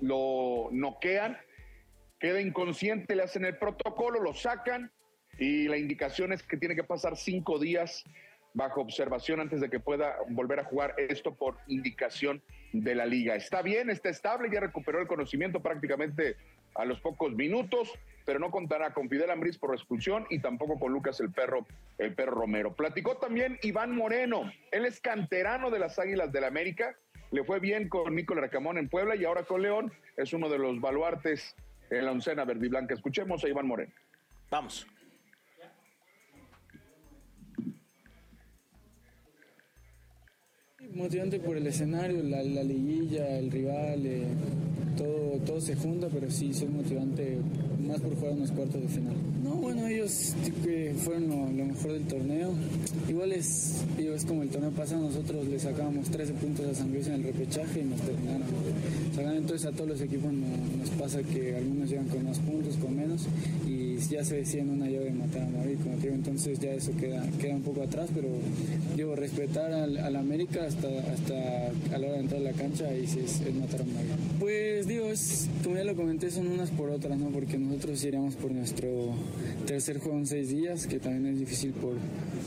lo 0.00 0.68
noquean, 0.70 1.36
queda 2.18 2.40
inconsciente, 2.40 3.16
le 3.16 3.24
hacen 3.24 3.44
el 3.44 3.58
protocolo, 3.58 4.20
lo 4.20 4.34
sacan 4.34 4.92
y 5.38 5.66
la 5.66 5.76
indicación 5.76 6.32
es 6.32 6.42
que 6.42 6.56
tiene 6.56 6.76
que 6.76 6.84
pasar 6.84 7.16
cinco 7.16 7.58
días 7.58 8.04
bajo 8.52 8.80
observación 8.80 9.40
antes 9.40 9.60
de 9.60 9.68
que 9.68 9.80
pueda 9.80 10.16
volver 10.28 10.60
a 10.60 10.64
jugar 10.64 10.94
esto 10.96 11.34
por 11.34 11.58
indicación 11.66 12.40
de 12.72 12.94
la 12.94 13.04
liga. 13.04 13.34
Está 13.34 13.62
bien, 13.62 13.90
está 13.90 14.10
estable, 14.10 14.48
ya 14.52 14.60
recuperó 14.60 15.00
el 15.00 15.08
conocimiento 15.08 15.60
prácticamente 15.60 16.36
a 16.74 16.84
los 16.84 17.00
pocos 17.00 17.32
minutos, 17.32 17.92
pero 18.24 18.38
no 18.38 18.50
contará 18.50 18.92
con 18.92 19.08
Fidel 19.08 19.30
Ambriz 19.30 19.58
por 19.58 19.74
expulsión 19.74 20.26
y 20.30 20.40
tampoco 20.40 20.78
con 20.78 20.92
Lucas 20.92 21.20
el 21.20 21.30
perro, 21.30 21.66
el 21.98 22.14
perro 22.14 22.32
Romero. 22.32 22.74
Platicó 22.74 23.16
también 23.16 23.58
Iván 23.62 23.94
Moreno, 23.94 24.50
él 24.70 24.86
es 24.86 25.00
canterano 25.00 25.70
de 25.70 25.78
las 25.78 25.98
Águilas 25.98 26.32
del 26.32 26.42
la 26.42 26.48
América, 26.48 26.96
le 27.30 27.42
fue 27.44 27.58
bien 27.58 27.88
con 27.88 28.14
Nicolás 28.14 28.42
Racamón 28.44 28.78
en 28.78 28.88
Puebla 28.88 29.16
y 29.16 29.24
ahora 29.24 29.44
con 29.44 29.62
León 29.62 29.92
es 30.16 30.32
uno 30.32 30.48
de 30.48 30.58
los 30.58 30.80
baluartes 30.80 31.56
en 31.90 32.04
la 32.04 32.12
oncena 32.12 32.44
verde 32.44 32.66
y 32.66 32.68
blanca. 32.68 32.94
Escuchemos 32.94 33.42
a 33.44 33.48
Iván 33.48 33.66
Moreno. 33.66 33.92
Vamos. 34.50 34.86
Motivante 40.94 41.40
por 41.40 41.56
el 41.56 41.66
escenario, 41.66 42.22
la, 42.22 42.42
liguilla, 42.62 43.38
el 43.38 43.50
rival, 43.50 44.06
eh, 44.06 44.26
todo, 44.96 45.38
todo 45.46 45.60
se 45.60 45.74
junta, 45.74 46.08
pero 46.12 46.30
sí, 46.30 46.52
soy 46.52 46.68
motivante 46.68 47.38
más 47.86 48.00
por 48.00 48.14
jugar 48.16 48.32
unos 48.32 48.50
cuartos 48.50 48.80
de 48.80 48.88
final. 48.88 49.14
No, 49.42 49.50
bueno, 49.56 49.86
ellos 49.86 50.34
fueron 51.04 51.28
lo, 51.28 51.64
mejor 51.64 51.92
del 51.92 52.04
torneo. 52.04 52.52
Igual 53.08 53.32
es, 53.32 53.84
es 53.98 54.24
como 54.24 54.42
el 54.42 54.48
torneo 54.48 54.70
pasado, 54.70 55.02
nosotros 55.02 55.46
le 55.46 55.58
sacábamos 55.58 56.08
13 56.10 56.32
puntos 56.34 56.66
a 56.66 56.74
San 56.74 56.92
Luis 56.92 57.06
en 57.06 57.14
el 57.14 57.22
repechaje 57.24 57.80
y 57.80 57.84
nos 57.84 58.00
terminaron. 58.00 59.36
entonces 59.36 59.66
a 59.66 59.72
todos 59.72 59.90
los 59.90 60.00
equipos 60.00 60.32
nos 60.32 60.90
pasa 60.90 61.22
que 61.22 61.56
algunos 61.56 61.90
llegan 61.90 62.08
con 62.08 62.24
más 62.24 62.38
puntos, 62.38 62.76
con 62.76 62.96
menos, 62.96 63.26
y 63.66 63.96
ya 63.98 64.24
se 64.24 64.36
decía 64.36 64.62
una 64.62 64.86
llave 64.86 65.06
de 65.06 65.12
matar 65.12 65.42
a 65.42 65.50
Madrid, 65.50 65.76
como 65.82 65.94
entonces 66.14 66.58
ya 66.58 66.72
eso 66.72 66.92
queda, 66.96 67.24
queda 67.40 67.54
un 67.54 67.62
poco 67.62 67.82
atrás, 67.82 68.08
pero 68.14 68.28
digo, 68.96 69.14
respetar 69.14 69.72
al, 69.72 70.16
América 70.16 70.64
hasta, 70.66 70.88
hasta 71.12 71.94
a 71.94 71.98
la 71.98 72.06
hora 72.06 72.16
de 72.16 72.20
entrar 72.20 72.40
a 72.40 72.44
la 72.44 72.52
cancha 72.52 72.94
y 72.96 73.06
si 73.06 73.20
es, 73.20 73.40
es 73.40 73.54
matar 73.54 73.82
a 73.82 73.84
Madrid. 73.84 74.10
Pues 74.44 74.86
digo, 74.86 75.06
es, 75.06 75.48
como 75.62 75.76
ya 75.76 75.84
lo 75.84 75.96
comenté, 75.96 76.30
son 76.30 76.46
unas 76.48 76.70
por 76.70 76.90
otras, 76.90 77.16
¿no? 77.16 77.30
Porque 77.30 77.56
nosotros 77.56 78.04
iríamos 78.04 78.36
por 78.36 78.50
nuestro 78.50 79.14
tercer 79.66 79.98
juego 80.00 80.18
en 80.18 80.26
seis 80.26 80.50
días, 80.50 80.86
que 80.86 81.00
también 81.00 81.32
es 81.32 81.38
difícil 81.38 81.72
por, 81.72 81.94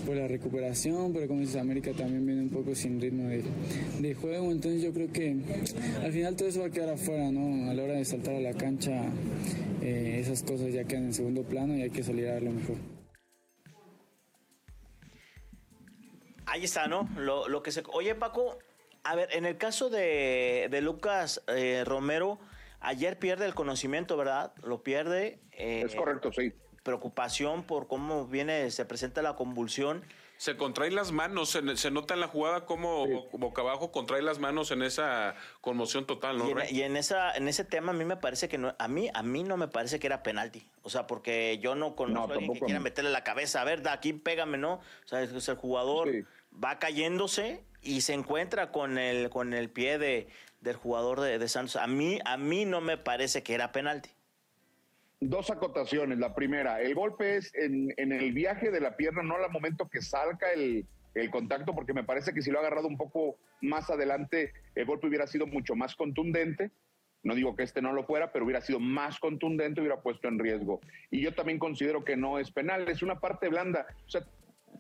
por 0.05 0.15
la 0.15 0.27
recuperación, 0.27 1.11
pero 1.11 1.27
como 1.27 1.39
dices, 1.39 1.55
América 1.55 1.93
también 1.93 2.23
viene 2.23 2.43
un 2.43 2.49
poco 2.49 2.75
sin 2.75 3.01
ritmo 3.01 3.27
de, 3.27 3.43
de, 3.99 4.13
juego, 4.13 4.51
entonces 4.51 4.83
yo 4.83 4.93
creo 4.93 5.11
que 5.11 5.37
al 6.03 6.11
final 6.11 6.35
todo 6.35 6.47
eso 6.47 6.59
va 6.59 6.67
a 6.67 6.69
quedar 6.69 6.89
afuera, 6.89 7.31
¿no? 7.31 7.67
A 7.67 7.73
la 7.73 7.83
hora 7.83 7.93
de 7.93 8.05
saltar 8.05 8.35
a 8.35 8.41
la 8.41 8.53
cancha, 8.53 9.05
eh, 9.81 10.19
esas 10.21 10.43
cosas 10.43 10.71
ya 10.71 10.83
quedan 10.83 11.05
en 11.05 11.15
segundo 11.15 11.41
plano 11.41 11.75
y 11.75 11.81
hay 11.81 11.89
que 11.89 12.03
salir 12.03 12.27
a 12.27 12.39
lo 12.39 12.51
mejor. 12.51 12.75
Ahí 16.45 16.63
está, 16.63 16.85
¿no? 16.85 17.09
Lo, 17.17 17.47
lo 17.47 17.63
que 17.63 17.71
se... 17.71 17.81
Oye, 17.91 18.13
Paco, 18.13 18.59
a 19.07 19.15
ver, 19.15 19.29
en 19.31 19.45
el 19.45 19.57
caso 19.57 19.89
de, 19.89 20.67
de 20.69 20.81
Lucas 20.81 21.41
eh, 21.47 21.83
Romero, 21.85 22.39
ayer 22.81 23.17
pierde 23.17 23.45
el 23.45 23.55
conocimiento, 23.55 24.17
¿verdad? 24.17 24.53
Lo 24.63 24.83
pierde. 24.83 25.39
Eh, 25.53 25.83
es 25.85 25.95
correcto, 25.95 26.31
sí. 26.33 26.51
Preocupación 26.83 27.63
por 27.63 27.87
cómo 27.87 28.27
viene, 28.27 28.69
se 28.69 28.85
presenta 28.85 29.21
la 29.21 29.35
convulsión. 29.35 30.03
Se 30.35 30.55
contrae 30.55 30.91
las 30.91 31.11
manos, 31.11 31.49
se, 31.49 31.89
nota 31.89 32.13
en 32.13 32.19
la 32.19 32.27
jugada 32.27 32.65
como 32.65 33.07
boca 33.31 33.61
abajo 33.61 33.91
contrae 33.91 34.21
las 34.21 34.37
manos 34.37 34.69
en 34.69 34.83
esa 34.83 35.35
conmoción 35.61 36.05
total, 36.05 36.37
¿no? 36.37 36.47
Y 36.69 36.83
en, 36.83 36.95
esa, 36.95 37.35
en 37.35 37.47
ese 37.47 37.63
tema 37.63 37.91
a 37.91 37.95
mí 37.95 38.05
me 38.05 38.17
parece 38.17 38.47
que 38.47 38.59
no, 38.59 38.75
a 38.77 38.87
mí, 38.87 39.09
a 39.13 39.23
mí 39.23 39.43
no 39.43 39.57
me 39.57 39.67
parece 39.67 39.99
que 39.99 40.05
era 40.05 40.21
penalti. 40.21 40.69
O 40.83 40.91
sea, 40.91 41.07
porque 41.07 41.57
yo 41.59 41.73
no 41.73 41.95
conozco 41.95 42.33
a 42.33 42.35
alguien 42.35 42.53
que 42.53 42.59
quiera 42.59 42.79
meterle 42.79 43.09
la 43.09 43.23
cabeza, 43.23 43.61
a 43.61 43.63
ver, 43.63 43.81
da 43.81 43.93
aquí 43.93 44.13
pégame, 44.13 44.59
¿no? 44.59 44.73
O 44.73 45.07
sea, 45.07 45.23
es 45.23 45.47
el 45.47 45.55
jugador 45.55 46.07
va 46.63 46.79
cayéndose 46.79 47.63
y 47.87 48.01
se 48.01 48.13
encuentra 48.13 48.71
con 48.71 48.97
el, 48.97 49.29
con 49.29 49.53
el 49.53 49.69
pie 49.69 49.97
de, 49.97 50.27
del 50.61 50.75
jugador 50.75 51.21
de, 51.21 51.47
Santos. 51.47 51.77
A 51.77 51.87
mí, 51.87 52.19
a 52.25 52.37
mí 52.37 52.65
no 52.65 52.81
me 52.81 52.97
parece 52.97 53.43
que 53.43 53.53
era 53.53 53.71
penalti. 53.71 54.09
Dos 55.19 55.49
acotaciones. 55.49 56.19
La 56.19 56.35
primera, 56.35 56.81
el 56.81 56.93
golpe 56.93 57.37
es 57.37 57.53
en, 57.55 57.93
en 57.97 58.11
el 58.11 58.33
viaje 58.33 58.69
de 58.69 58.81
la 58.81 58.97
pierna, 58.97 59.23
no 59.23 59.35
al 59.35 59.49
momento 59.49 59.87
que 59.87 60.01
salga 60.01 60.51
el, 60.51 60.85
el 61.15 61.31
contacto, 61.31 61.73
porque 61.73 61.93
me 61.93 62.03
parece 62.03 62.33
que 62.33 62.41
si 62.41 62.51
lo 62.51 62.59
ha 62.59 62.61
agarrado 62.61 62.87
un 62.87 62.97
poco 62.97 63.37
más 63.61 63.89
adelante, 63.89 64.53
el 64.75 64.85
golpe 64.85 65.07
hubiera 65.07 65.25
sido 65.25 65.47
mucho 65.47 65.75
más 65.75 65.95
contundente. 65.95 66.71
No 67.23 67.35
digo 67.35 67.55
que 67.55 67.63
este 67.63 67.81
no 67.81 67.93
lo 67.93 68.03
fuera, 68.03 68.31
pero 68.31 68.45
hubiera 68.45 68.61
sido 68.61 68.79
más 68.79 69.19
contundente, 69.19 69.81
hubiera 69.81 70.01
puesto 70.01 70.27
en 70.27 70.39
riesgo. 70.39 70.81
Y 71.09 71.21
yo 71.21 71.33
también 71.33 71.57
considero 71.57 72.05
que 72.05 72.15
no 72.15 72.37
es 72.37 72.51
penal, 72.51 72.87
es 72.89 73.01
una 73.01 73.19
parte 73.19 73.49
blanda. 73.49 73.87
O 74.05 74.09
sea, 74.09 74.21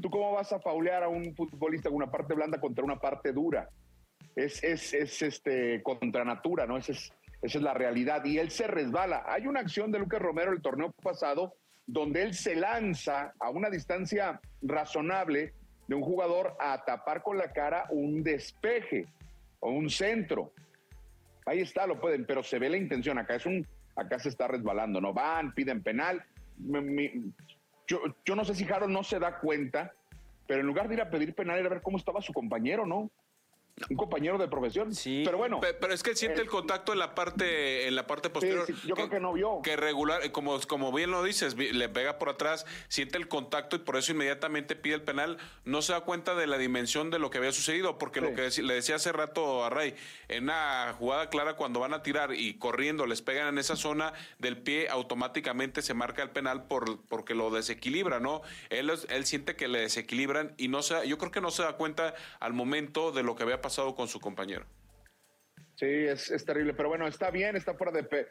¿Tú 0.01 0.09
cómo 0.09 0.33
vas 0.33 0.51
a 0.53 0.59
faulear 0.59 1.03
a 1.03 1.07
un 1.07 1.35
futbolista 1.35 1.89
con 1.89 1.97
una 1.97 2.11
parte 2.11 2.33
blanda 2.33 2.59
contra 2.59 2.83
una 2.83 2.99
parte 2.99 3.31
dura? 3.31 3.69
Es, 4.35 4.63
es, 4.63 4.93
es 4.93 5.21
este, 5.21 5.81
contra 5.81 6.23
natura, 6.23 6.65
¿no? 6.67 6.77
Esa 6.77 6.91
es, 6.91 7.11
esa 7.41 7.57
es 7.57 7.63
la 7.63 7.73
realidad. 7.73 8.23
Y 8.25 8.37
él 8.37 8.51
se 8.51 8.67
resbala. 8.67 9.23
Hay 9.27 9.47
una 9.47 9.61
acción 9.61 9.91
de 9.91 9.99
Lucas 9.99 10.21
Romero 10.21 10.51
el 10.51 10.61
torneo 10.61 10.91
pasado 11.03 11.55
donde 11.87 12.21
él 12.21 12.33
se 12.33 12.55
lanza 12.55 13.33
a 13.39 13.49
una 13.49 13.69
distancia 13.69 14.39
razonable 14.61 15.53
de 15.87 15.95
un 15.95 16.01
jugador 16.01 16.55
a 16.59 16.83
tapar 16.83 17.23
con 17.23 17.37
la 17.37 17.53
cara 17.53 17.85
un 17.89 18.21
despeje 18.21 19.07
o 19.61 19.71
un 19.71 19.89
centro. 19.89 20.51
Ahí 21.45 21.61
está, 21.61 21.87
lo 21.87 21.99
pueden, 21.99 22.25
pero 22.25 22.43
se 22.43 22.59
ve 22.59 22.69
la 22.69 22.77
intención. 22.77 23.17
Acá 23.17 23.35
es 23.35 23.45
un, 23.45 23.65
acá 23.95 24.19
se 24.19 24.29
está 24.29 24.47
resbalando, 24.47 24.99
¿no? 24.99 25.13
Van, 25.13 25.53
piden 25.53 25.81
penal, 25.81 26.23
yo, 27.87 28.01
yo 28.25 28.35
no 28.35 28.45
sé 28.45 28.53
si 28.53 28.65
Harold 28.65 28.93
no 28.93 29.03
se 29.03 29.19
da 29.19 29.39
cuenta, 29.39 29.93
pero 30.45 30.61
en 30.61 30.67
lugar 30.67 30.87
de 30.87 30.95
ir 30.95 31.01
a 31.01 31.09
pedir 31.09 31.33
penal, 31.33 31.57
era 31.57 31.69
ver 31.69 31.81
cómo 31.81 31.97
estaba 31.97 32.21
su 32.21 32.33
compañero, 32.33 32.85
¿no? 32.85 33.09
Un 33.89 33.95
compañero 33.95 34.37
de 34.37 34.47
profesión. 34.47 34.93
Sí. 34.93 35.21
Pero 35.23 35.37
bueno. 35.37 35.59
Pero, 35.61 35.93
es 35.93 36.01
que 36.01 36.15
siente 36.15 36.41
el 36.41 36.47
contacto 36.47 36.93
en 36.93 36.99
la 36.99 37.13
parte, 37.13 37.87
en 37.87 37.95
la 37.95 38.07
parte 38.07 38.29
posterior. 38.29 38.65
yo 38.85 38.95
creo 38.95 39.09
que 39.09 39.19
no 39.19 39.33
vio. 39.33 39.61
Que 39.61 39.75
regular, 39.75 40.31
como, 40.31 40.59
como 40.61 40.91
bien 40.91 41.11
lo 41.11 41.23
dices, 41.23 41.55
le 41.55 41.89
pega 41.89 42.17
por 42.17 42.29
atrás, 42.29 42.65
siente 42.87 43.17
el 43.17 43.27
contacto 43.27 43.75
y 43.75 43.79
por 43.79 43.95
eso 43.97 44.11
inmediatamente 44.11 44.75
pide 44.75 44.95
el 44.95 45.03
penal. 45.03 45.37
No 45.63 45.81
se 45.81 45.93
da 45.93 46.01
cuenta 46.01 46.33
de 46.33 46.47
la 46.47 46.57
dimensión 46.57 47.11
de 47.11 47.19
lo 47.19 47.29
que 47.29 47.37
había 47.37 47.51
sucedido, 47.51 47.97
porque 47.97 48.19
lo 48.19 48.33
que 48.33 48.49
le 48.61 48.73
decía 48.73 48.95
hace 48.95 49.11
rato 49.11 49.63
a 49.63 49.69
Ray, 49.69 49.95
en 50.27 50.45
una 50.45 50.95
jugada 50.97 51.29
clara, 51.29 51.55
cuando 51.55 51.79
van 51.79 51.93
a 51.93 52.01
tirar 52.01 52.33
y 52.33 52.55
corriendo 52.55 53.05
les 53.05 53.21
pegan 53.21 53.47
en 53.47 53.57
esa 53.59 53.75
zona 53.75 54.13
del 54.39 54.57
pie, 54.57 54.89
automáticamente 54.89 55.81
se 55.81 55.93
marca 55.93 56.23
el 56.23 56.31
penal 56.31 56.65
por, 56.65 56.99
porque 57.03 57.35
lo 57.35 57.51
desequilibra, 57.51 58.19
¿no? 58.19 58.41
Él, 58.69 58.91
él 59.09 59.25
siente 59.25 59.55
que 59.55 59.67
le 59.67 59.81
desequilibran 59.81 60.55
y 60.57 60.67
no 60.67 60.81
se, 60.81 61.07
yo 61.07 61.17
creo 61.17 61.31
que 61.31 61.41
no 61.41 61.51
se 61.51 61.61
da 61.61 61.73
cuenta 61.73 62.15
al 62.39 62.53
momento 62.53 63.11
de 63.11 63.21
lo 63.21 63.35
que 63.35 63.43
había 63.43 63.61
pasado 63.61 63.66
pasado 63.67 63.93
con 63.93 64.07
su 64.07 64.21
compañero. 64.21 64.65
Sí, 65.75 65.85
es, 65.85 66.45
terrible, 66.45 66.73
pero 66.73 66.87
bueno, 66.87 67.05
está 67.05 67.31
bien, 67.31 67.57
está 67.57 67.73
fuera 67.73 67.91
de... 67.91 68.25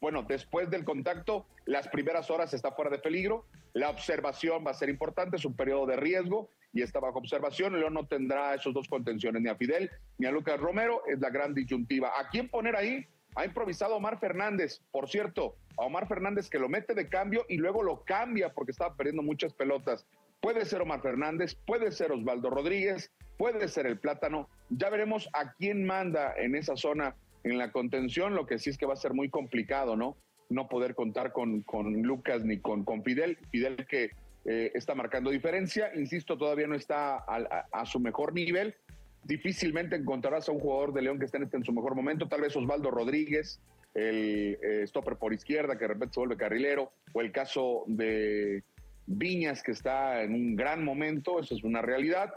Bueno, 0.00 0.24
después 0.24 0.68
del 0.70 0.84
contacto, 0.84 1.46
las 1.66 1.86
primeras 1.86 2.28
horas 2.30 2.52
está 2.52 2.72
fuera 2.72 2.90
de 2.90 2.98
peligro, 2.98 3.46
la 3.74 3.90
observación 3.90 4.66
va 4.66 4.72
a 4.72 4.74
ser 4.74 4.88
importante, 4.88 5.36
es 5.36 5.44
un 5.44 5.54
periodo 5.54 5.86
de 5.86 5.94
riesgo 5.94 6.50
y 6.72 6.82
está 6.82 6.98
bajo 6.98 7.20
observación. 7.20 7.78
León 7.78 7.94
no 7.94 8.08
tendrá 8.08 8.56
esos 8.56 8.74
dos 8.74 8.88
contenciones, 8.88 9.40
ni 9.40 9.48
a 9.48 9.54
Fidel 9.54 9.88
ni 10.18 10.26
a 10.26 10.32
Lucas 10.32 10.58
Romero, 10.58 11.02
es 11.06 11.20
la 11.20 11.30
gran 11.30 11.54
disyuntiva. 11.54 12.10
¿A 12.18 12.28
quién 12.28 12.48
poner 12.48 12.74
ahí? 12.74 13.06
Ha 13.36 13.44
improvisado 13.44 13.94
Omar 13.94 14.18
Fernández, 14.18 14.80
por 14.90 15.08
cierto, 15.08 15.54
a 15.78 15.82
Omar 15.82 16.08
Fernández 16.08 16.50
que 16.50 16.58
lo 16.58 16.68
mete 16.68 16.94
de 16.94 17.08
cambio 17.08 17.46
y 17.48 17.58
luego 17.58 17.84
lo 17.84 18.02
cambia 18.04 18.52
porque 18.52 18.72
estaba 18.72 18.96
perdiendo 18.96 19.22
muchas 19.22 19.54
pelotas. 19.54 20.04
Puede 20.40 20.64
ser 20.64 20.82
Omar 20.82 21.02
Fernández, 21.02 21.54
puede 21.54 21.92
ser 21.92 22.10
Osvaldo 22.10 22.50
Rodríguez, 22.50 23.12
puede 23.42 23.66
ser 23.66 23.86
el 23.86 23.98
plátano. 23.98 24.48
Ya 24.70 24.88
veremos 24.88 25.28
a 25.32 25.52
quién 25.54 25.84
manda 25.84 26.32
en 26.36 26.54
esa 26.54 26.76
zona 26.76 27.16
en 27.42 27.58
la 27.58 27.72
contención, 27.72 28.36
lo 28.36 28.46
que 28.46 28.60
sí 28.60 28.70
es 28.70 28.78
que 28.78 28.86
va 28.86 28.92
a 28.92 28.96
ser 28.96 29.14
muy 29.14 29.30
complicado, 29.30 29.96
¿no? 29.96 30.16
No 30.48 30.68
poder 30.68 30.94
contar 30.94 31.32
con, 31.32 31.62
con 31.62 32.02
Lucas 32.02 32.44
ni 32.44 32.60
con, 32.60 32.84
con 32.84 33.02
Fidel. 33.02 33.38
Fidel 33.50 33.84
que 33.88 34.12
eh, 34.44 34.70
está 34.74 34.94
marcando 34.94 35.28
diferencia, 35.28 35.90
insisto, 35.96 36.38
todavía 36.38 36.68
no 36.68 36.76
está 36.76 37.16
a, 37.16 37.84
su 37.84 37.98
mejor 37.98 38.32
nivel. 38.32 38.76
Difícilmente 39.24 39.96
encontrarás 39.96 40.48
a 40.48 40.52
un 40.52 40.60
jugador 40.60 40.92
de 40.92 41.02
León 41.02 41.18
que 41.18 41.24
esté 41.24 41.38
en, 41.38 41.42
este, 41.42 41.64
su 41.64 41.72
mejor 41.72 41.96
momento, 41.96 42.28
tal 42.28 42.42
vez 42.42 42.54
Osvaldo 42.54 42.92
Rodríguez, 42.92 43.60
el 43.94 44.56
eh, 44.62 44.86
stopper 44.86 45.16
por 45.16 45.32
izquierda, 45.32 45.76
que 45.76 45.86
de 45.86 45.94
repente 45.94 46.14
se 46.14 46.20
vuelve 46.20 46.36
carrilero, 46.36 46.92
o 47.12 47.20
el 47.20 47.32
caso 47.32 47.82
de 47.88 48.62
Viñas, 49.06 49.64
que 49.64 49.72
está 49.72 50.22
en 50.22 50.32
un 50.32 50.54
gran 50.54 50.84
momento, 50.84 51.40
eso 51.40 51.56
es 51.56 51.64
una 51.64 51.82
realidad, 51.82 52.34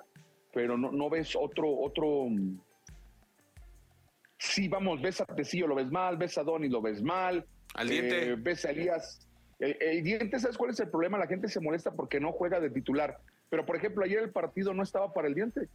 pero 0.56 0.78
no, 0.78 0.90
no 0.90 1.10
ves 1.10 1.36
otro, 1.36 1.70
otro. 1.70 2.28
Sí, 4.38 4.70
vamos, 4.70 5.02
ves 5.02 5.20
a 5.20 5.26
Tecillo, 5.26 5.68
lo 5.68 5.76
ves 5.76 5.92
mal, 5.92 6.16
ves 6.16 6.38
a 6.38 6.44
Donny, 6.44 6.70
lo 6.70 6.82
ves 6.82 7.04
mal. 7.04 7.46
Al 7.74 7.90
diente. 7.90 8.30
Eh, 8.30 8.36
ves 8.40 8.64
a 8.64 8.72
Elías. 8.72 9.28
El, 9.60 10.02
diente, 10.02 10.40
¿sabes 10.40 10.58
cuál 10.58 10.72
es 10.72 10.80
el 10.80 10.90
problema? 10.90 11.18
La 11.18 11.28
gente 11.28 11.50
se 11.50 11.60
molesta 11.60 11.92
porque 11.92 12.22
no 12.22 12.32
juega 12.32 12.62
de 12.62 12.70
titular. 12.70 13.18
Pero, 13.50 13.66
por 13.66 13.76
ejemplo, 13.76 14.06
ayer 14.06 14.20
el 14.20 14.32
partido 14.32 14.74
no 14.74 14.82
estaba 14.82 15.14
para 15.14 15.28
el 15.28 15.36
diente, 15.36 15.68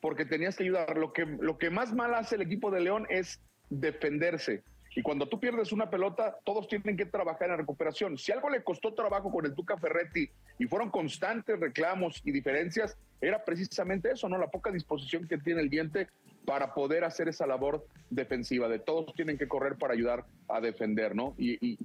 porque 0.00 0.24
tenías 0.24 0.56
que 0.56 0.64
ayudar. 0.64 0.96
Lo 0.96 1.12
que, 1.12 1.24
lo 1.24 1.56
que 1.56 1.70
más 1.70 1.94
mal 1.94 2.12
hace 2.12 2.34
el 2.34 2.42
equipo 2.42 2.72
de 2.72 2.80
León 2.80 3.06
es 3.08 3.40
defenderse. 3.70 4.64
Y 4.96 5.02
cuando 5.02 5.28
tú 5.28 5.38
pierdes 5.38 5.72
una 5.72 5.90
pelota, 5.90 6.38
todos 6.42 6.68
tienen 6.68 6.96
que 6.96 7.04
trabajar 7.04 7.50
en 7.50 7.58
recuperación. 7.58 8.16
Si 8.16 8.32
algo 8.32 8.48
le 8.48 8.64
costó 8.64 8.94
trabajo 8.94 9.30
con 9.30 9.44
el 9.44 9.54
Tuca 9.54 9.76
Ferretti 9.76 10.26
y 10.58 10.64
fueron 10.64 10.90
constantes 10.90 11.60
reclamos 11.60 12.22
y 12.24 12.32
diferencias, 12.32 12.96
era 13.20 13.44
precisamente 13.44 14.10
eso, 14.10 14.26
¿no? 14.26 14.38
La 14.38 14.48
poca 14.48 14.70
disposición 14.70 15.28
que 15.28 15.36
tiene 15.36 15.60
el 15.60 15.68
diente 15.68 16.08
para 16.46 16.72
poder 16.72 17.04
hacer 17.04 17.28
esa 17.28 17.46
labor 17.46 17.86
defensiva, 18.08 18.68
de 18.68 18.78
todos 18.78 19.14
tienen 19.14 19.36
que 19.36 19.46
correr 19.46 19.76
para 19.76 19.92
ayudar 19.92 20.24
a 20.48 20.62
defender, 20.62 21.14
¿no? 21.14 21.34
Y 21.36 21.76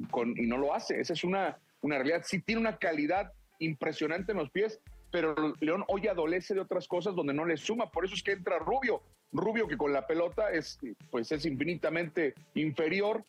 no 0.47 0.57
lo 0.57 0.73
hace. 0.73 1.01
Esa 1.01 1.11
es 1.11 1.25
una, 1.25 1.57
una 1.81 1.97
realidad. 1.97 2.21
Sí 2.23 2.39
tiene 2.39 2.61
una 2.61 2.77
calidad 2.77 3.33
impresionante 3.59 4.31
en 4.31 4.37
los 4.37 4.49
pies, 4.51 4.79
pero 5.11 5.35
León 5.59 5.83
hoy 5.87 6.07
adolece 6.07 6.53
de 6.53 6.61
otras 6.61 6.87
cosas 6.87 7.15
donde 7.15 7.33
no 7.33 7.45
le 7.45 7.57
suma. 7.57 7.91
Por 7.91 8.05
eso 8.05 8.15
es 8.15 8.23
que 8.23 8.31
entra 8.31 8.59
Rubio. 8.59 9.01
Rubio 9.31 9.67
que 9.67 9.77
con 9.77 9.93
la 9.93 10.07
pelota 10.07 10.51
es, 10.51 10.79
pues 11.09 11.31
es 11.31 11.45
infinitamente 11.45 12.33
inferior 12.55 13.23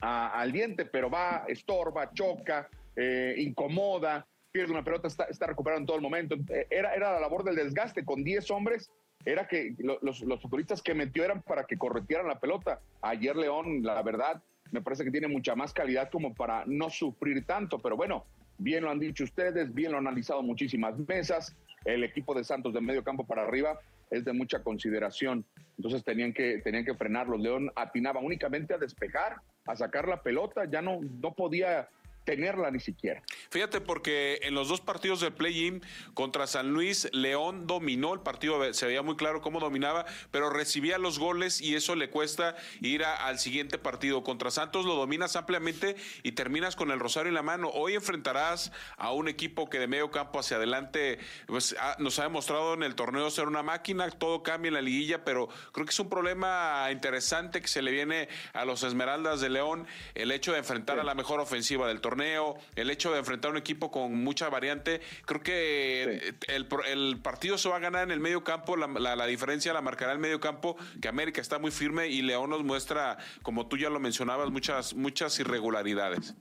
al 0.00 0.52
diente, 0.52 0.84
pero 0.84 1.08
va, 1.08 1.44
estorba, 1.48 2.12
choca, 2.12 2.68
eh, 2.94 3.34
incomoda, 3.38 4.26
pierde 4.52 4.72
una 4.72 4.84
pelota, 4.84 5.08
está, 5.08 5.24
está, 5.24 5.46
recuperando 5.46 5.80
en 5.80 5.86
todo 5.86 5.96
el 5.96 6.02
momento. 6.02 6.36
Era, 6.70 6.94
era 6.94 7.12
la 7.12 7.20
labor 7.20 7.44
del 7.44 7.56
desgaste 7.56 8.04
con 8.04 8.22
10 8.22 8.50
hombres. 8.50 8.90
Era 9.24 9.48
que 9.48 9.74
los, 9.78 10.20
los 10.20 10.42
futbolistas 10.42 10.82
que 10.82 10.92
metió 10.92 11.24
eran 11.24 11.40
para 11.40 11.64
que 11.64 11.78
corretieran 11.78 12.26
la 12.26 12.38
pelota. 12.38 12.80
Ayer 13.00 13.34
León, 13.34 13.82
la 13.82 14.02
verdad, 14.02 14.42
me 14.70 14.82
parece 14.82 15.04
que 15.04 15.10
tiene 15.10 15.28
mucha 15.28 15.54
más 15.54 15.72
calidad 15.72 16.10
como 16.10 16.34
para 16.34 16.64
no 16.66 16.90
sufrir 16.90 17.46
tanto, 17.46 17.78
pero 17.78 17.96
bueno, 17.96 18.26
bien 18.58 18.84
lo 18.84 18.90
han 18.90 18.98
dicho 18.98 19.24
ustedes, 19.24 19.72
bien 19.74 19.92
lo 19.92 19.98
han 19.98 20.06
analizado 20.06 20.42
muchísimas 20.42 20.98
mesas, 21.08 21.56
el 21.84 22.04
equipo 22.04 22.34
de 22.34 22.44
Santos 22.44 22.72
de 22.72 22.80
medio 22.80 23.04
campo 23.04 23.26
para 23.26 23.42
arriba 23.42 23.78
es 24.10 24.24
de 24.24 24.32
mucha 24.32 24.62
consideración. 24.62 25.44
Entonces 25.76 26.04
tenían 26.04 26.32
que, 26.32 26.60
tenían 26.62 26.84
que 26.84 26.94
frenarlos. 26.94 27.40
León 27.40 27.70
atinaba 27.74 28.20
únicamente 28.20 28.74
a 28.74 28.78
despejar, 28.78 29.36
a 29.66 29.76
sacar 29.76 30.08
la 30.08 30.22
pelota, 30.22 30.64
ya 30.70 30.80
no, 30.82 31.00
no 31.00 31.34
podía 31.34 31.88
tenerla 32.24 32.70
ni 32.70 32.80
siquiera. 32.80 33.22
Fíjate, 33.50 33.80
porque 33.80 34.40
en 34.42 34.54
los 34.54 34.68
dos 34.68 34.80
partidos 34.80 35.20
del 35.20 35.32
play-in 35.32 35.82
contra 36.14 36.46
San 36.46 36.72
Luis, 36.72 37.08
León 37.12 37.66
dominó 37.66 38.14
el 38.14 38.20
partido, 38.20 38.72
se 38.72 38.86
veía 38.86 39.02
muy 39.02 39.16
claro 39.16 39.40
cómo 39.40 39.60
dominaba, 39.60 40.06
pero 40.30 40.50
recibía 40.50 40.98
los 40.98 41.18
goles 41.18 41.60
y 41.60 41.74
eso 41.74 41.94
le 41.94 42.10
cuesta 42.10 42.56
ir 42.80 43.04
al 43.04 43.38
siguiente 43.38 43.78
partido. 43.78 44.24
Contra 44.24 44.50
Santos 44.50 44.86
lo 44.86 44.94
dominas 44.94 45.36
ampliamente 45.36 45.96
y 46.22 46.32
terminas 46.32 46.76
con 46.76 46.90
el 46.90 46.98
rosario 46.98 47.28
en 47.28 47.34
la 47.34 47.42
mano. 47.42 47.68
Hoy 47.68 47.94
enfrentarás 47.94 48.72
a 48.96 49.12
un 49.12 49.28
equipo 49.28 49.68
que 49.68 49.78
de 49.78 49.86
medio 49.86 50.10
campo 50.10 50.38
hacia 50.38 50.56
adelante 50.56 51.18
pues, 51.46 51.76
nos 51.98 52.18
ha 52.18 52.22
demostrado 52.24 52.74
en 52.74 52.82
el 52.82 52.94
torneo 52.94 53.30
ser 53.30 53.48
una 53.48 53.62
máquina, 53.62 54.08
todo 54.10 54.42
cambia 54.42 54.68
en 54.68 54.74
la 54.74 54.82
liguilla, 54.82 55.24
pero 55.24 55.48
creo 55.72 55.84
que 55.84 55.90
es 55.90 56.00
un 56.00 56.08
problema 56.08 56.88
interesante 56.90 57.60
que 57.60 57.68
se 57.68 57.82
le 57.82 57.90
viene 57.90 58.28
a 58.54 58.64
los 58.64 58.82
Esmeraldas 58.82 59.40
de 59.40 59.50
León 59.50 59.86
el 60.14 60.32
hecho 60.32 60.52
de 60.52 60.58
enfrentar 60.58 60.98
a 60.98 61.04
la 61.04 61.14
mejor 61.14 61.40
ofensiva 61.40 61.86
del 61.86 62.00
torneo 62.00 62.13
el 62.20 62.90
hecho 62.90 63.12
de 63.12 63.18
enfrentar 63.18 63.50
un 63.50 63.56
equipo 63.56 63.90
con 63.90 64.14
mucha 64.22 64.48
variante, 64.48 65.00
creo 65.24 65.42
que 65.42 66.34
el, 66.48 67.18
partido 67.22 67.58
se 67.58 67.68
va 67.68 67.76
a 67.76 67.80
ganar 67.80 68.04
en 68.04 68.10
el 68.10 68.20
medio 68.20 68.44
campo, 68.44 68.76
la, 68.76 69.26
diferencia 69.26 69.72
la 69.72 69.80
marcará 69.80 70.12
el 70.12 70.18
medio 70.18 70.40
campo, 70.40 70.76
que 71.00 71.08
América 71.08 71.40
está 71.40 71.58
muy 71.58 71.70
firme 71.70 72.08
y 72.08 72.22
León 72.22 72.50
nos 72.50 72.62
muestra, 72.64 73.18
como 73.42 73.66
tú 73.66 73.76
ya 73.76 73.90
lo 73.90 74.00
mencionabas, 74.00 74.50
muchas, 74.50 74.94
muchas 74.94 75.38
irregularidades. 75.38 76.34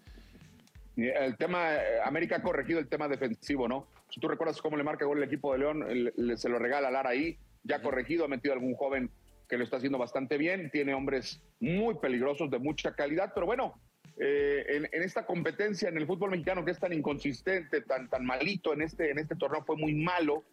El 0.95 1.37
tema, 1.37 1.73
eh, 1.73 2.01
América 2.03 2.35
ha 2.37 2.41
corregido 2.41 2.79
el 2.79 2.87
tema 2.87 3.07
defensivo, 3.07 3.67
¿no? 3.67 3.87
Si 4.09 4.19
tú 4.19 4.27
recuerdas 4.27 4.61
cómo 4.61 4.77
le 4.77 4.83
marca 4.83 5.05
gol 5.05 5.17
el 5.17 5.23
equipo 5.23 5.53
de 5.53 5.59
León, 5.59 6.37
se 6.37 6.49
lo 6.49 6.59
regala 6.59 6.91
Lara 6.91 7.09
ahí, 7.09 7.39
ya 7.63 7.81
corregido, 7.81 8.25
ha 8.25 8.27
metido 8.27 8.53
algún 8.53 8.75
joven 8.75 9.09
que 9.49 9.57
lo 9.57 9.63
está 9.63 9.77
haciendo 9.77 9.97
bastante 9.97 10.37
bien, 10.37 10.69
tiene 10.71 10.93
hombres 10.93 11.41
muy 11.59 11.95
peligrosos, 11.95 12.49
de 12.49 12.59
mucha 12.59 12.95
calidad, 12.95 13.31
pero 13.33 13.45
bueno, 13.45 13.79
eh, 14.17 14.87
en, 14.91 15.01
esta 15.01 15.25
competencia 15.25 15.89
en 15.89 15.97
el 15.97 16.05
fútbol 16.05 16.31
mexicano 16.31 16.63
que 16.63 16.71
es 16.71 16.79
tan 16.79 16.93
inconsistente, 16.93 17.81
tan, 17.81 18.09
tan 18.09 18.25
malito 18.25 18.73
en 18.73 18.81
este, 18.81 19.11
en 19.11 19.19
este 19.19 19.35
torneo, 19.35 19.63
fue 19.63 19.75
muy 19.75 19.95
malo. 19.95 20.43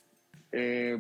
Eh, 0.53 0.99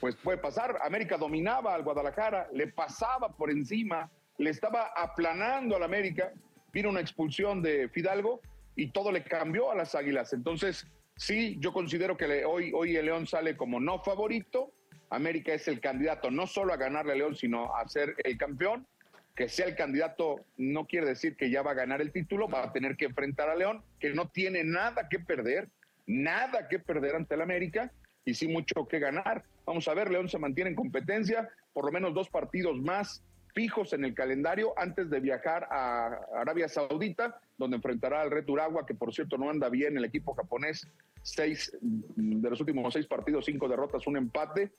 pues 0.00 0.16
puede 0.16 0.38
pasar. 0.38 0.78
América 0.82 1.16
dominaba 1.16 1.74
al 1.74 1.82
Guadalajara, 1.82 2.48
le 2.52 2.68
pasaba 2.68 3.36
por 3.36 3.50
encima, 3.50 4.10
le 4.38 4.50
estaba 4.50 4.90
aplanando 4.96 5.76
al 5.76 5.82
América. 5.82 6.32
Vino 6.72 6.88
una 6.88 7.00
expulsión 7.00 7.62
de 7.62 7.88
Fidalgo 7.88 8.40
y 8.74 8.88
todo 8.88 9.12
le 9.12 9.22
cambió 9.22 9.70
a 9.70 9.74
las 9.74 9.94
Águilas. 9.94 10.32
Entonces, 10.32 10.86
sí, 11.16 11.56
yo 11.60 11.72
considero 11.72 12.16
que 12.16 12.44
hoy, 12.44 12.72
hoy 12.74 12.96
el 12.96 13.06
León 13.06 13.26
sale 13.26 13.56
como 13.56 13.78
no 13.78 14.02
favorito. 14.02 14.72
América 15.10 15.52
es 15.52 15.68
el 15.68 15.80
candidato 15.80 16.30
no 16.30 16.46
solo 16.46 16.72
a 16.72 16.78
ganarle 16.78 17.12
a 17.12 17.16
León, 17.16 17.36
sino 17.36 17.74
a 17.76 17.86
ser 17.86 18.14
el 18.24 18.38
campeón 18.38 18.86
que 19.34 19.48
sea 19.48 19.66
el 19.66 19.76
candidato 19.76 20.44
no 20.56 20.86
quiere 20.86 21.06
decir 21.06 21.36
que 21.36 21.50
ya 21.50 21.62
va 21.62 21.70
a 21.70 21.74
ganar 21.74 22.00
el 22.00 22.12
título, 22.12 22.48
va 22.48 22.64
a 22.64 22.72
tener 22.72 22.96
que 22.96 23.06
enfrentar 23.06 23.48
a 23.48 23.56
León, 23.56 23.82
que 23.98 24.12
no 24.12 24.28
tiene 24.28 24.62
nada 24.64 25.08
que 25.08 25.18
perder, 25.18 25.68
nada 26.06 26.68
que 26.68 26.78
perder 26.78 27.16
ante 27.16 27.34
el 27.34 27.42
América 27.42 27.90
y 28.24 28.34
sí 28.34 28.48
mucho 28.48 28.86
que 28.86 28.98
ganar. 28.98 29.44
Vamos 29.64 29.88
a 29.88 29.94
ver, 29.94 30.10
León 30.10 30.28
se 30.28 30.38
mantiene 30.38 30.70
en 30.70 30.76
competencia, 30.76 31.48
por 31.72 31.86
lo 31.86 31.92
menos 31.92 32.14
dos 32.14 32.28
partidos 32.28 32.80
más 32.80 33.22
fijos 33.54 33.92
en 33.92 34.04
el 34.04 34.14
calendario 34.14 34.72
antes 34.76 35.10
de 35.10 35.20
viajar 35.20 35.66
a 35.70 36.20
Arabia 36.36 36.68
Saudita, 36.68 37.40
donde 37.58 37.76
enfrentará 37.76 38.22
al 38.22 38.30
Red 38.30 38.48
Uragua, 38.48 38.86
que 38.86 38.94
por 38.94 39.14
cierto 39.14 39.38
no 39.38 39.50
anda 39.50 39.68
bien 39.68 39.96
el 39.96 40.04
equipo 40.04 40.34
japonés, 40.34 40.86
seis 41.22 41.76
de 41.80 42.50
los 42.50 42.60
últimos 42.60 42.92
seis 42.92 43.06
partidos, 43.06 43.46
cinco 43.46 43.68
derrotas, 43.68 44.06
un 44.06 44.16
empate. 44.16 44.72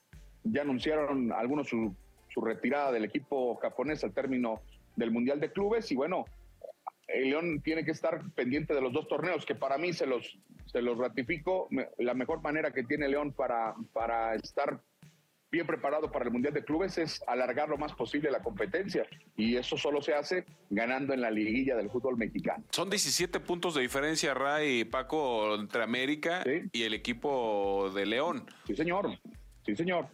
Ya 0.44 0.62
anunciaron 0.62 1.32
algunos 1.32 1.70
su 2.34 2.42
retirada 2.42 2.92
del 2.92 3.06
equipo 3.06 3.56
japonés 3.56 4.04
al 4.04 4.14
término 4.14 4.62
del 4.96 5.12
Mundial 5.12 5.40
de 5.40 5.52
Clubes 5.52 5.92
y 5.92 5.96
bueno, 5.96 6.26
el 7.08 7.30
León 7.30 7.62
tiene 7.62 7.86
que 7.86 7.92
estar 7.92 8.22
pendiente 8.32 8.74
de 8.74 8.82
los 8.82 8.94
dos 8.94 9.08
torneos, 9.08 9.46
que 9.46 9.56
para 9.56 9.78
mí 9.78 9.94
se 9.94 10.06
los, 10.06 10.38
se 10.66 10.82
los 10.82 10.98
ratifico. 10.98 11.68
La 11.98 12.14
mejor 12.14 12.42
manera 12.42 12.72
que 12.72 12.84
tiene 12.84 13.08
León 13.08 13.34
para, 13.34 13.76
para 13.94 14.36
estar 14.36 14.82
bien 15.52 15.68
preparado 15.68 16.12
para 16.12 16.26
el 16.26 16.32
Mundial 16.32 16.54
de 16.54 16.64
Clubes 16.64 16.98
es 16.98 17.22
alargar 17.28 17.70
lo 17.70 17.78
más 17.78 17.94
posible 17.94 18.32
la 18.32 18.42
competencia. 18.42 19.06
Y 19.38 19.56
eso 19.56 19.78
solo 19.78 20.02
se 20.02 20.16
hace 20.16 20.46
ganando 20.72 21.14
en 21.14 21.22
la 21.22 21.30
liguilla 21.30 21.76
del 21.76 21.92
fútbol 21.92 22.18
mexicano. 22.18 22.64
Son 22.72 22.90
17 22.90 23.40
puntos 23.40 23.76
de 23.76 23.82
diferencia, 23.82 24.34
Ray 24.34 24.80
y 24.80 24.86
Paco, 24.86 25.54
entre 25.54 25.84
América 25.84 26.44
y 26.72 26.84
el 26.84 26.96
equipo 26.96 27.92
de 27.94 28.08
León. 28.08 28.46
Sí, 28.66 28.76
señor. 28.76 29.20
Sí, 29.64 29.76
señor. 29.76 30.08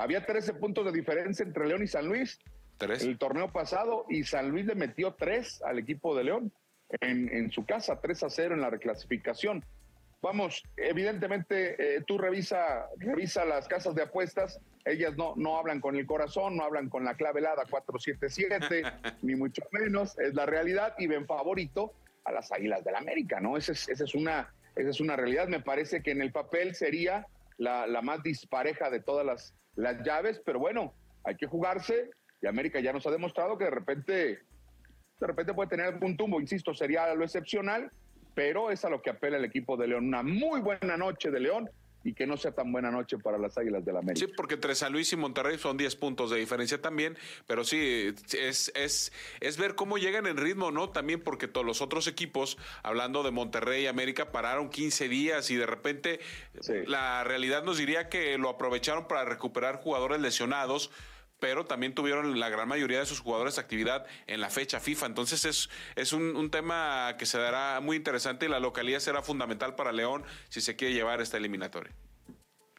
Había 0.00 0.24
13 0.24 0.54
puntos 0.54 0.86
de 0.86 0.92
diferencia 0.92 1.44
entre 1.44 1.66
León 1.68 1.82
y 1.82 1.86
San 1.86 2.08
Luis. 2.08 2.38
El 2.80 3.18
torneo 3.18 3.52
pasado 3.52 4.06
y 4.08 4.24
San 4.24 4.48
Luis 4.48 4.64
le 4.64 4.74
metió 4.74 5.12
3 5.12 5.62
al 5.62 5.78
equipo 5.78 6.16
de 6.16 6.24
León 6.24 6.52
en, 7.02 7.28
en 7.28 7.50
su 7.50 7.66
casa, 7.66 8.00
3 8.00 8.22
a 8.22 8.30
0 8.30 8.54
en 8.54 8.62
la 8.62 8.70
reclasificación. 8.70 9.62
Vamos, 10.22 10.62
evidentemente 10.78 11.96
eh, 11.96 12.02
tú 12.06 12.16
revisa, 12.16 12.86
revisa 12.96 13.44
las 13.44 13.68
casas 13.68 13.94
de 13.94 14.02
apuestas, 14.02 14.58
ellas 14.86 15.14
no, 15.18 15.34
no 15.36 15.58
hablan 15.58 15.80
con 15.80 15.96
el 15.96 16.06
corazón, 16.06 16.56
no 16.56 16.64
hablan 16.64 16.88
con 16.88 17.04
la 17.04 17.14
clave 17.14 17.40
helada 17.40 17.64
477, 17.68 18.82
ni 19.22 19.34
mucho 19.34 19.62
menos, 19.70 20.18
es 20.18 20.34
la 20.34 20.46
realidad 20.46 20.94
y 20.96 21.08
ven 21.08 21.26
favorito 21.26 21.92
a 22.24 22.32
las 22.32 22.50
Águilas 22.52 22.82
del 22.84 22.94
América, 22.94 23.38
¿no? 23.40 23.58
Esa 23.58 23.72
es, 23.72 23.86
esa 23.90 24.04
es, 24.04 24.14
una, 24.14 24.50
esa 24.76 24.88
es 24.88 25.00
una 25.00 25.16
realidad, 25.16 25.48
me 25.48 25.60
parece 25.60 26.02
que 26.02 26.12
en 26.12 26.22
el 26.22 26.32
papel 26.32 26.74
sería 26.74 27.26
la, 27.58 27.86
la 27.86 28.00
más 28.00 28.22
dispareja 28.22 28.88
de 28.88 29.00
todas 29.00 29.26
las, 29.26 29.54
las 29.76 30.02
llaves, 30.02 30.40
pero 30.44 30.58
bueno, 30.58 30.94
hay 31.24 31.36
que 31.36 31.46
jugarse 31.46 32.10
y 32.42 32.46
América 32.46 32.80
ya 32.80 32.92
nos 32.92 33.06
ha 33.06 33.10
demostrado 33.10 33.58
que 33.58 33.64
de 33.64 33.70
repente, 33.70 34.12
de 34.12 35.26
repente 35.26 35.54
puede 35.54 35.68
tener 35.68 35.86
algún 35.86 36.16
tumbo, 36.16 36.40
insisto, 36.40 36.74
sería 36.74 37.14
lo 37.14 37.24
excepcional, 37.24 37.90
pero 38.34 38.70
es 38.70 38.84
a 38.84 38.90
lo 38.90 39.02
que 39.02 39.10
apela 39.10 39.36
el 39.36 39.44
equipo 39.44 39.76
de 39.76 39.88
León. 39.88 40.06
Una 40.06 40.22
muy 40.22 40.60
buena 40.60 40.96
noche 40.96 41.30
de 41.30 41.40
León 41.40 41.68
y 42.02 42.14
que 42.14 42.26
no 42.26 42.36
sea 42.36 42.52
tan 42.52 42.72
buena 42.72 42.90
noche 42.90 43.18
para 43.18 43.38
las 43.38 43.56
Águilas 43.58 43.84
del 43.84 43.94
la 43.94 44.00
América. 44.00 44.26
Sí, 44.26 44.32
porque 44.36 44.54
entre 44.54 44.74
San 44.74 44.92
Luis 44.92 45.12
y 45.12 45.16
Monterrey 45.16 45.58
son 45.58 45.76
10 45.76 45.96
puntos 45.96 46.30
de 46.30 46.38
diferencia 46.38 46.80
también, 46.80 47.16
pero 47.46 47.64
sí, 47.64 48.14
es, 48.32 48.72
es, 48.74 49.12
es 49.40 49.56
ver 49.58 49.74
cómo 49.74 49.98
llegan 49.98 50.26
en 50.26 50.36
ritmo, 50.36 50.70
¿no? 50.70 50.90
También 50.90 51.20
porque 51.20 51.48
todos 51.48 51.66
los 51.66 51.82
otros 51.82 52.06
equipos, 52.06 52.58
hablando 52.82 53.22
de 53.22 53.30
Monterrey 53.30 53.84
y 53.84 53.86
América, 53.86 54.32
pararon 54.32 54.70
15 54.70 55.08
días 55.08 55.50
y 55.50 55.56
de 55.56 55.66
repente 55.66 56.20
la 56.86 57.24
realidad 57.24 57.64
nos 57.64 57.78
diría 57.78 58.08
que 58.08 58.38
lo 58.38 58.48
aprovecharon 58.48 59.06
para 59.08 59.24
recuperar 59.24 59.76
jugadores 59.76 60.20
lesionados 60.20 60.90
pero 61.40 61.66
también 61.66 61.94
tuvieron 61.94 62.38
la 62.38 62.48
gran 62.48 62.68
mayoría 62.68 63.00
de 63.00 63.06
sus 63.06 63.20
jugadores 63.20 63.58
actividad 63.58 64.06
en 64.26 64.40
la 64.40 64.50
fecha 64.50 64.78
FIFA. 64.78 65.06
Entonces 65.06 65.44
es, 65.44 65.70
es 65.96 66.12
un, 66.12 66.50
tema 66.50 67.16
que 67.18 67.26
se 67.26 67.38
dará 67.38 67.80
muy 67.80 67.96
interesante 67.96 68.46
y 68.46 68.48
la 68.48 68.60
localidad 68.60 68.98
será 68.98 69.22
fundamental 69.22 69.74
para 69.74 69.92
León 69.92 70.24
si 70.48 70.60
se 70.60 70.76
quiere 70.76 70.94
llevar 70.94 71.20
esta 71.20 71.36
eliminatoria. 71.36 71.92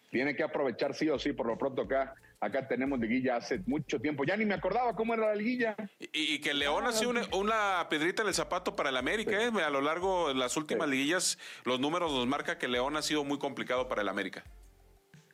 Tiene 0.10 0.36
que 0.36 0.44
aprovechar 0.44 0.94
sí 0.94 1.10
o 1.10 1.18
sí, 1.18 1.32
por 1.32 1.48
lo 1.48 1.58
pronto 1.58 1.84
acá 1.84 2.16
acá 2.42 2.68
tenemos 2.68 3.00
liguilla 3.00 3.38
hace 3.38 3.62
mucho 3.68 4.00
tiempo. 4.00 4.26
Ya 4.26 4.36
ni 4.36 4.46
me 4.46 4.56
acordaba 4.56 4.96
cómo 4.96 5.14
era 5.14 5.28
la 5.28 5.36
liguilla. 5.36 5.76
Y, 6.00 6.40
que 6.40 6.54
León 6.54 6.86
ha 6.88 6.92
sido 6.92 7.12
una, 7.34 7.88
pedrita 7.90 8.24
en 8.24 8.28
el 8.28 8.34
zapato 8.34 8.76
para 8.76 8.90
el 8.90 8.98
América. 8.98 9.42
¿eh? 9.42 9.52
A 9.64 9.70
lo 9.70 9.80
largo 9.80 10.30
de 10.30 10.34
las 10.34 10.58
últimas 10.58 10.90
liguillas, 10.90 11.38
los 11.64 11.80
números 11.80 12.12
nos 12.12 12.28
marca 12.28 12.58
que 12.58 12.68
León 12.68 12.98
ha 12.98 13.04
sido 13.04 13.24
muy 13.24 13.38
complicado 13.38 13.88
para 13.88 14.02
el 14.02 14.10
América. 14.10 14.44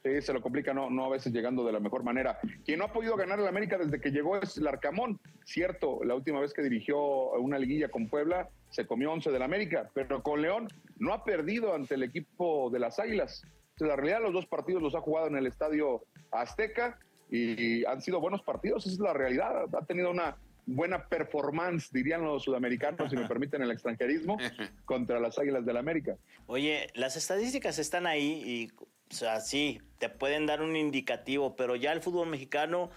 Sí, 0.04 0.22
se 0.22 0.34
lo 0.34 0.42
complica, 0.42 0.74
no, 0.74 0.90
no 0.90 1.06
a 1.06 1.10
veces 1.10 1.34
llegando 1.34 1.66
de 1.66 1.72
la 1.72 1.80
mejor 1.80 2.04
manera. 2.04 2.40
Quien 2.66 2.80
no 2.80 2.86
ha 2.86 2.94
podido 2.94 3.16
ganar 3.16 3.40
el 3.40 3.48
América 3.48 3.78
desde 3.78 4.00
que 4.00 4.12
llegó 4.12 4.38
es 4.38 4.58
el 4.58 4.68
Arcamón. 4.68 5.20
Cierto, 5.46 6.04
la 6.04 6.16
última 6.16 6.40
vez 6.40 6.54
que 6.54 6.62
dirigió 6.62 7.32
una 7.34 7.58
liguilla 7.58 7.90
con 7.90 8.08
Puebla 8.08 8.50
se 8.70 8.86
comió 8.86 9.12
11 9.12 9.32
del 9.32 9.42
América, 9.42 9.90
pero 9.94 10.22
con 10.22 10.42
León 10.42 10.68
no 11.00 11.14
ha 11.14 11.24
perdido 11.24 11.74
ante 11.74 11.96
el 11.96 12.04
equipo 12.04 12.70
de 12.70 12.80
las 12.80 13.00
Águilas. 13.00 13.44
la 13.80 13.96
realidad, 13.96 14.22
los 14.22 14.34
dos 14.34 14.46
partidos 14.46 14.82
los 14.82 14.96
ha 14.96 15.02
jugado 15.02 15.28
en 15.28 15.38
el 15.38 15.48
estadio 15.48 16.04
Azteca 16.32 17.00
y 17.30 17.86
han 17.86 18.02
sido 18.02 18.20
buenos 18.20 18.42
partidos, 18.42 18.86
esa 18.86 18.94
es 18.94 19.00
la 19.00 19.14
realidad. 19.14 19.66
Ha 19.74 19.86
tenido 19.86 20.12
una 20.12 20.38
buena 20.66 21.08
performance, 21.08 21.92
dirían 21.92 22.24
los 22.24 22.44
sudamericanos, 22.44 23.10
si 23.10 23.16
me 23.16 23.28
permiten 23.28 23.62
el 23.62 23.72
extranjerismo, 23.72 24.38
contra 24.86 25.20
las 25.20 25.40
Águilas 25.40 25.66
del 25.66 25.78
América. 25.78 26.18
Oye, 26.46 26.88
las 26.94 27.16
estadísticas 27.16 27.80
están 27.80 28.06
ahí 28.06 28.44
y 28.46 28.72
o 29.10 29.16
sea, 29.16 29.40
sí, 29.40 29.80
te 30.00 30.10
pueden 30.10 30.46
dar 30.46 30.62
un 30.62 30.76
indicativo, 30.76 31.56
pero 31.56 31.76
ya 31.76 31.92
el 31.92 32.02
fútbol 32.02 32.28
mexicano 32.28 32.90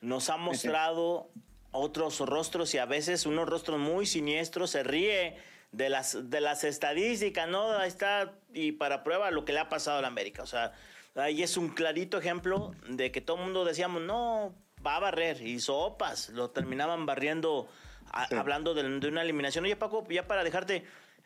nos 0.00 0.28
ha 0.30 0.36
mostrado 0.36 1.30
otros 1.72 2.20
rostros 2.20 2.72
y 2.74 2.78
a 2.78 2.86
veces 2.86 3.26
unos 3.26 3.48
rostros 3.48 3.78
muy 3.78 4.06
siniestros, 4.06 4.70
se 4.70 4.82
ríe 4.84 5.36
de 5.72 5.88
las, 5.88 6.30
de 6.30 6.40
las 6.40 6.62
estadísticas, 6.62 7.48
¿no? 7.48 7.72
Ahí 7.72 7.88
está, 7.88 8.32
y 8.52 8.72
para 8.72 9.02
prueba 9.02 9.30
lo 9.30 9.44
que 9.44 9.52
le 9.52 9.58
ha 9.58 9.68
pasado 9.68 9.98
a 9.98 10.02
la 10.02 10.08
América. 10.08 10.42
O 10.42 10.46
sea, 10.46 10.72
ahí 11.16 11.42
es 11.42 11.56
un 11.56 11.70
clarito 11.70 12.16
ejemplo 12.16 12.72
de 12.88 13.10
que 13.10 13.20
todo 13.20 13.38
el 13.38 13.44
mundo 13.44 13.64
decíamos, 13.64 14.02
no, 14.02 14.54
va 14.86 14.96
a 14.96 15.00
barrer, 15.00 15.42
y 15.42 15.58
sopas, 15.58 16.28
lo 16.28 16.50
terminaban 16.50 17.06
barriendo, 17.06 17.68
hablando 18.12 18.74
de, 18.74 19.00
de, 19.00 19.08
una 19.08 19.22
eliminación. 19.22 19.64
Oye, 19.64 19.74
Paco, 19.74 20.06
ya 20.08 20.28
para 20.28 20.44
dejarte, 20.44 20.84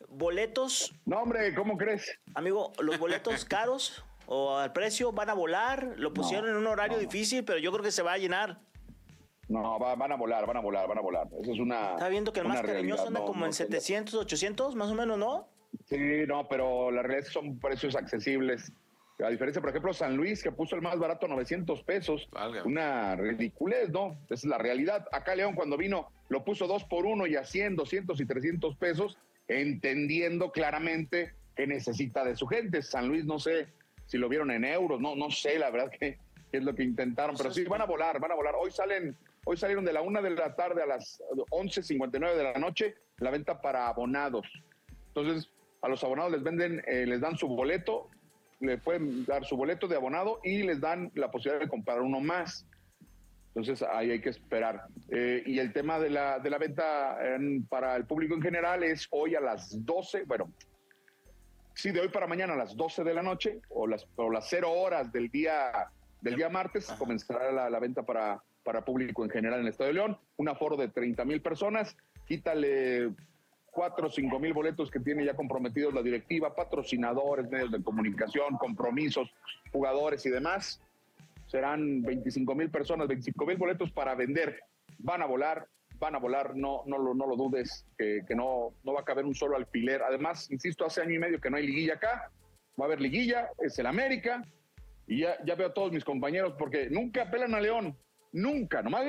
boletos. 0.09 0.95
No, 1.05 1.21
hombre, 1.21 1.55
¿cómo 1.55 1.77
crees? 1.77 2.19
Amigo, 2.35 2.73
los 2.81 2.99
boletos 2.99 3.45
caros 3.45 4.03
o 4.31 4.57
al 4.57 4.73
precio 4.73 5.11
van 5.11 5.31
a 5.31 5.35
volar. 5.35 5.95
Lo 5.97 6.13
pusieron 6.13 6.51
en 6.51 6.57
un 6.57 6.67
horario 6.67 6.99
difícil, 6.99 7.45
pero 7.45 7.59
yo 7.59 7.73
creo 7.73 7.83
que 7.83 7.91
se 7.91 8.03
va 8.03 8.13
a 8.13 8.19
llenar. 8.19 8.61
No, 9.49 9.79
van 9.79 10.13
a 10.13 10.17
volar, 10.17 10.47
van 10.47 10.59
a 10.59 10.61
volar, 10.61 10.87
van 10.87 10.99
a 10.99 11.01
volar. 11.01 11.27
Eso 11.41 11.53
es 11.53 11.59
una. 11.59 11.93
Está 11.93 12.09
viendo 12.09 12.33
que 12.33 12.41
el 12.41 12.49
más 12.49 12.61
cariñoso 12.61 13.07
anda 13.07 13.25
como 13.25 13.47
en 13.47 13.55
700, 13.55 14.15
800, 14.15 14.75
más 14.75 14.91
o 14.91 14.95
menos, 14.95 15.19
¿no? 15.19 15.49
Sí, 15.87 16.27
no, 16.27 16.47
pero 16.49 16.91
la 16.91 17.03
realidad 17.03 17.31
son 17.31 17.59
precios 17.59 17.97
accesibles. 17.97 18.71
A 19.25 19.31
diferencia, 19.31 19.61
por 19.61 19.71
ejemplo, 19.71 19.95
San 19.95 20.17
Luis, 20.17 20.43
que 20.43 20.53
puso 20.53 20.77
el 20.77 20.83
más 20.83 20.99
barato 20.99 21.27
900 21.27 21.83
pesos. 21.83 22.29
Una 22.67 23.17
ridiculez, 23.17 23.89
¿no? 23.89 24.19
Esa 24.27 24.35
es 24.35 24.45
la 24.45 24.59
realidad. 24.59 25.07
Acá 25.11 25.35
León, 25.35 25.55
cuando 25.55 25.79
vino, 25.79 26.13
lo 26.29 26.45
puso 26.45 26.67
dos 26.67 26.85
por 26.85 27.07
uno 27.07 27.27
y 27.27 27.35
a 27.35 27.45
100, 27.45 27.77
200 27.77 28.21
y 28.21 28.27
300 28.27 28.77
pesos, 28.77 29.19
entendiendo 29.49 30.53
claramente 30.53 31.33
que 31.57 31.67
necesita 31.67 32.25
de 32.25 32.37
su 32.37 32.47
gente. 32.47 32.83
San 32.83 33.09
Luis, 33.09 33.25
no 33.25 33.39
sé, 33.39 33.69
si 34.09 34.19
lo 34.19 34.29
vieron 34.29 34.51
en 34.51 34.65
euros, 34.65 35.01
no, 35.01 35.15
no 35.15 35.31
sé 35.31 35.59
la 35.59 35.71
verdad 35.71 35.91
que, 35.91 36.19
es 36.51 36.63
lo 36.63 36.75
que 36.75 36.83
intentaron, 36.83 37.37
pero 37.37 37.53
sí, 37.53 37.65
van 37.65 37.83
a 37.83 37.85
volar, 37.85 38.19
van 38.19 38.33
a 38.33 38.35
volar. 38.35 38.55
Hoy 38.59 38.71
salen, 38.71 39.15
hoy 39.45 39.57
salieron 39.57 39.85
de 39.85 39.93
la 39.93 40.01
una 40.01 40.23
de 40.23 40.31
la 40.31 40.57
tarde 40.57 40.83
a 40.83 40.87
las 40.87 41.23
11.59 41.51 42.35
de 42.35 42.43
la 42.43 42.55
noche 42.55 42.97
la 43.19 43.31
venta 43.31 43.61
para 43.61 43.87
abonados. 43.87 44.47
Entonces, 45.09 45.51
a 45.83 45.89
los 45.89 46.03
abonados 46.03 46.33
les 46.33 46.43
venden, 46.43 46.83
eh, 46.87 47.05
les 47.07 47.21
dan 47.21 47.37
su 47.37 47.49
boleto, 47.49 48.09
le 48.61 48.79
pueden 48.79 49.27
dar 49.27 49.45
su 49.45 49.57
boleto 49.57 49.87
de 49.87 49.97
abonado 49.97 50.41
y 50.43 50.63
les 50.63 50.81
dan 50.81 51.13
la 51.15 51.31
posibilidad 51.31 51.61
de 51.61 51.69
comprar 51.69 52.01
uno 52.01 52.21
más. 52.21 52.67
Entonces 53.49 53.87
ahí 53.93 54.11
hay 54.11 54.21
que 54.23 54.31
esperar. 54.31 54.87
Eh, 55.11 55.43
y 55.45 55.59
el 55.59 55.73
tema 55.73 55.99
de 55.99 56.11
la, 56.11 56.39
de 56.39 56.49
la 56.49 56.59
venta 56.59 57.19
para 57.69 57.97
el 57.97 58.07
público 58.07 58.35
en 58.35 58.43
general 58.43 58.85
es 58.85 59.07
hoy 59.11 59.35
a 59.35 59.41
las 59.41 59.85
12, 59.85 60.25
bueno, 60.25 60.51
sí, 61.79 61.93
de 61.93 62.01
hoy 62.01 62.09
para 62.09 62.27
mañana 62.27 62.55
a 62.55 62.57
las 62.57 62.77
12 62.77 63.05
de 63.05 63.15
la 63.15 63.23
noche 63.23 63.61
o 63.71 63.87
las, 63.87 64.07
o 64.17 64.31
las 64.31 64.49
0 64.51 64.71
horas 64.73 65.13
del 65.13 65.31
día, 65.31 65.89
del 66.21 66.35
día 66.35 66.49
martes 66.49 66.87
comenzará 66.99 67.71
la, 67.71 67.79
venta 67.79 68.03
para, 68.03 68.43
para 68.65 68.85
público 68.85 69.25
en 69.25 69.31
general 69.31 69.61
en 69.61 69.67
el 69.67 69.71
Estadio 69.71 69.89
de 69.89 69.95
León. 69.95 70.19
Un 70.37 70.49
aforo 70.49 70.77
de 70.77 70.89
30 70.89 71.25
mil 71.25 71.41
personas. 71.41 71.97
Quítale 72.27 73.13
4 73.71 74.09
o 74.09 74.11
5 74.11 74.41
mil 74.41 74.53
boletos 74.53 74.91
que 74.91 74.99
tiene 74.99 75.25
ya 75.25 75.37
comprometidos 75.37 75.95
la 75.95 76.03
directiva, 76.03 76.53
patrocinadores, 76.53 77.49
medios 77.49 77.71
de 77.71 77.81
comunicación, 77.81 78.57
compromisos, 78.59 79.33
jugadores 79.71 80.27
y 80.27 80.31
demás. 80.31 80.81
Serán 81.47 82.03
25 82.03 82.57
mil 82.57 82.71
personas, 82.71 83.07
25 83.07 83.47
mil 83.47 83.57
boletos 83.57 83.93
para 83.93 84.17
vender. 84.17 84.61
Van 84.99 85.23
a 85.23 85.27
volar, 85.27 85.69
van 85.99 86.15
a 86.15 86.19
volar, 86.19 86.55
no, 86.55 86.83
no, 86.87 86.99
lo, 86.99 87.15
no 87.15 87.27
lo 87.27 87.37
dudes, 87.37 87.87
que, 87.97 88.23
no, 88.35 88.75
no 88.85 88.93
va 88.93 89.01
a 89.01 89.05
caber 89.05 89.25
un 89.25 89.35
solo 89.35 89.57
alfiler. 89.57 90.03
Además, 90.03 90.51
insisto, 90.51 90.85
hace 90.85 91.03
año 91.03 91.15
y 91.15 91.19
medio 91.19 91.41
que 91.41 91.51
no 91.51 91.57
hay 91.57 91.67
liguilla 91.67 91.95
acá, 91.95 92.31
va 92.81 92.85
a 92.85 92.87
haber 92.87 93.01
liguilla, 93.01 93.51
es 93.59 93.79
el 93.79 93.87
América, 93.87 94.43
y 95.07 95.21
ya, 95.21 95.37
ya 95.45 95.55
veo 95.55 95.69
a 95.69 95.75
todos 95.75 95.93
mis 95.93 96.05
compañeros, 96.05 96.55
porque 96.59 96.89
nunca 96.91 97.23
apelan 97.23 97.55
a 97.55 97.61
León, 97.61 97.97
nunca, 98.33 98.83
nomás 98.83 99.07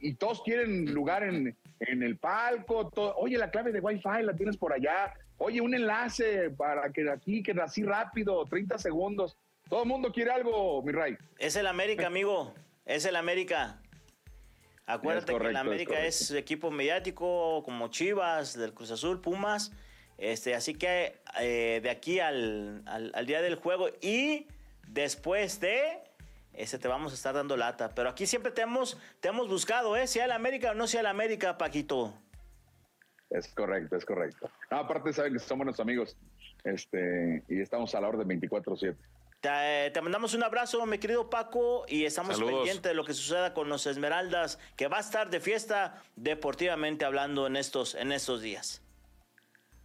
y 0.00 0.14
todos 0.14 0.42
quieren 0.42 0.92
lugar 0.92 1.22
en, 1.22 1.56
en 1.80 2.02
el 2.02 2.16
palco, 2.18 2.90
oye, 3.16 3.38
la 3.38 3.50
clave 3.50 3.72
de 3.72 3.80
Wi-Fi 3.80 4.22
la 4.22 4.34
tienes 4.34 4.56
por 4.56 4.72
allá, 4.72 5.14
oye, 5.38 5.60
un 5.60 5.74
enlace 5.74 6.50
para 6.50 6.90
que 6.90 7.08
aquí, 7.10 7.42
que 7.42 7.52
así 7.52 7.82
rápido, 7.82 8.44
30 8.46 8.78
segundos, 8.78 9.36
todo 9.68 9.82
el 9.82 9.88
mundo 9.88 10.12
quiere 10.12 10.30
algo, 10.30 10.82
mi 10.82 10.92
Ray. 10.92 11.16
Es 11.38 11.56
el 11.56 11.66
América, 11.66 12.06
amigo, 12.06 12.54
es 12.84 13.04
el 13.04 13.16
América. 13.16 13.80
Acuérdate 14.88 15.36
que 15.36 15.48
en 15.48 15.56
América 15.56 16.00
es, 16.00 16.30
equipo 16.30 16.70
mediático 16.70 17.62
como 17.62 17.88
Chivas, 17.88 18.56
del 18.58 18.72
Cruz 18.72 18.90
Azul, 18.90 19.20
Pumas. 19.20 19.70
Este, 20.16 20.54
así 20.54 20.74
que 20.74 21.20
eh, 21.38 21.80
de 21.82 21.90
aquí 21.90 22.20
al, 22.20 22.82
día 23.26 23.42
del 23.42 23.56
juego 23.56 23.88
y 24.00 24.46
después 24.88 25.60
de 25.60 26.02
ese 26.54 26.78
te 26.78 26.88
vamos 26.88 27.12
a 27.12 27.16
estar 27.16 27.34
dando 27.34 27.54
lata. 27.54 27.90
Pero 27.94 28.08
aquí 28.08 28.26
siempre 28.26 28.50
te 28.50 28.62
hemos, 28.62 28.98
te 29.20 29.28
hemos 29.28 29.46
buscado, 29.46 29.94
¿eh? 29.94 30.06
Sea 30.06 30.24
el 30.24 30.32
América 30.32 30.70
o 30.70 30.74
no 30.74 30.86
sea 30.86 31.00
el 31.00 31.06
América, 31.06 31.58
Paquito. 31.58 32.14
Es 33.28 33.46
correcto, 33.48 33.94
es 33.94 34.06
correcto. 34.06 34.50
No, 34.70 34.78
aparte 34.78 35.12
saben 35.12 35.34
que 35.34 35.38
son 35.38 35.58
buenos 35.58 35.78
amigos 35.80 36.16
este, 36.64 37.42
y 37.46 37.60
estamos 37.60 37.94
a 37.94 38.00
la 38.00 38.08
orden 38.08 38.26
24-7. 38.26 38.96
Te, 39.40 39.90
te 39.92 40.00
mandamos 40.00 40.34
un 40.34 40.42
abrazo, 40.42 40.84
mi 40.84 40.98
querido 40.98 41.30
Paco, 41.30 41.84
y 41.86 42.04
estamos 42.04 42.34
Saludos. 42.36 42.54
pendientes 42.56 42.82
de 42.82 42.94
lo 42.94 43.04
que 43.04 43.14
suceda 43.14 43.54
con 43.54 43.68
los 43.68 43.86
Esmeraldas, 43.86 44.58
que 44.76 44.88
va 44.88 44.96
a 44.96 45.00
estar 45.00 45.30
de 45.30 45.38
fiesta 45.38 46.02
deportivamente 46.16 47.04
hablando 47.04 47.46
en 47.46 47.56
estos, 47.56 47.94
en 47.94 48.10
estos 48.10 48.42
días. 48.42 48.82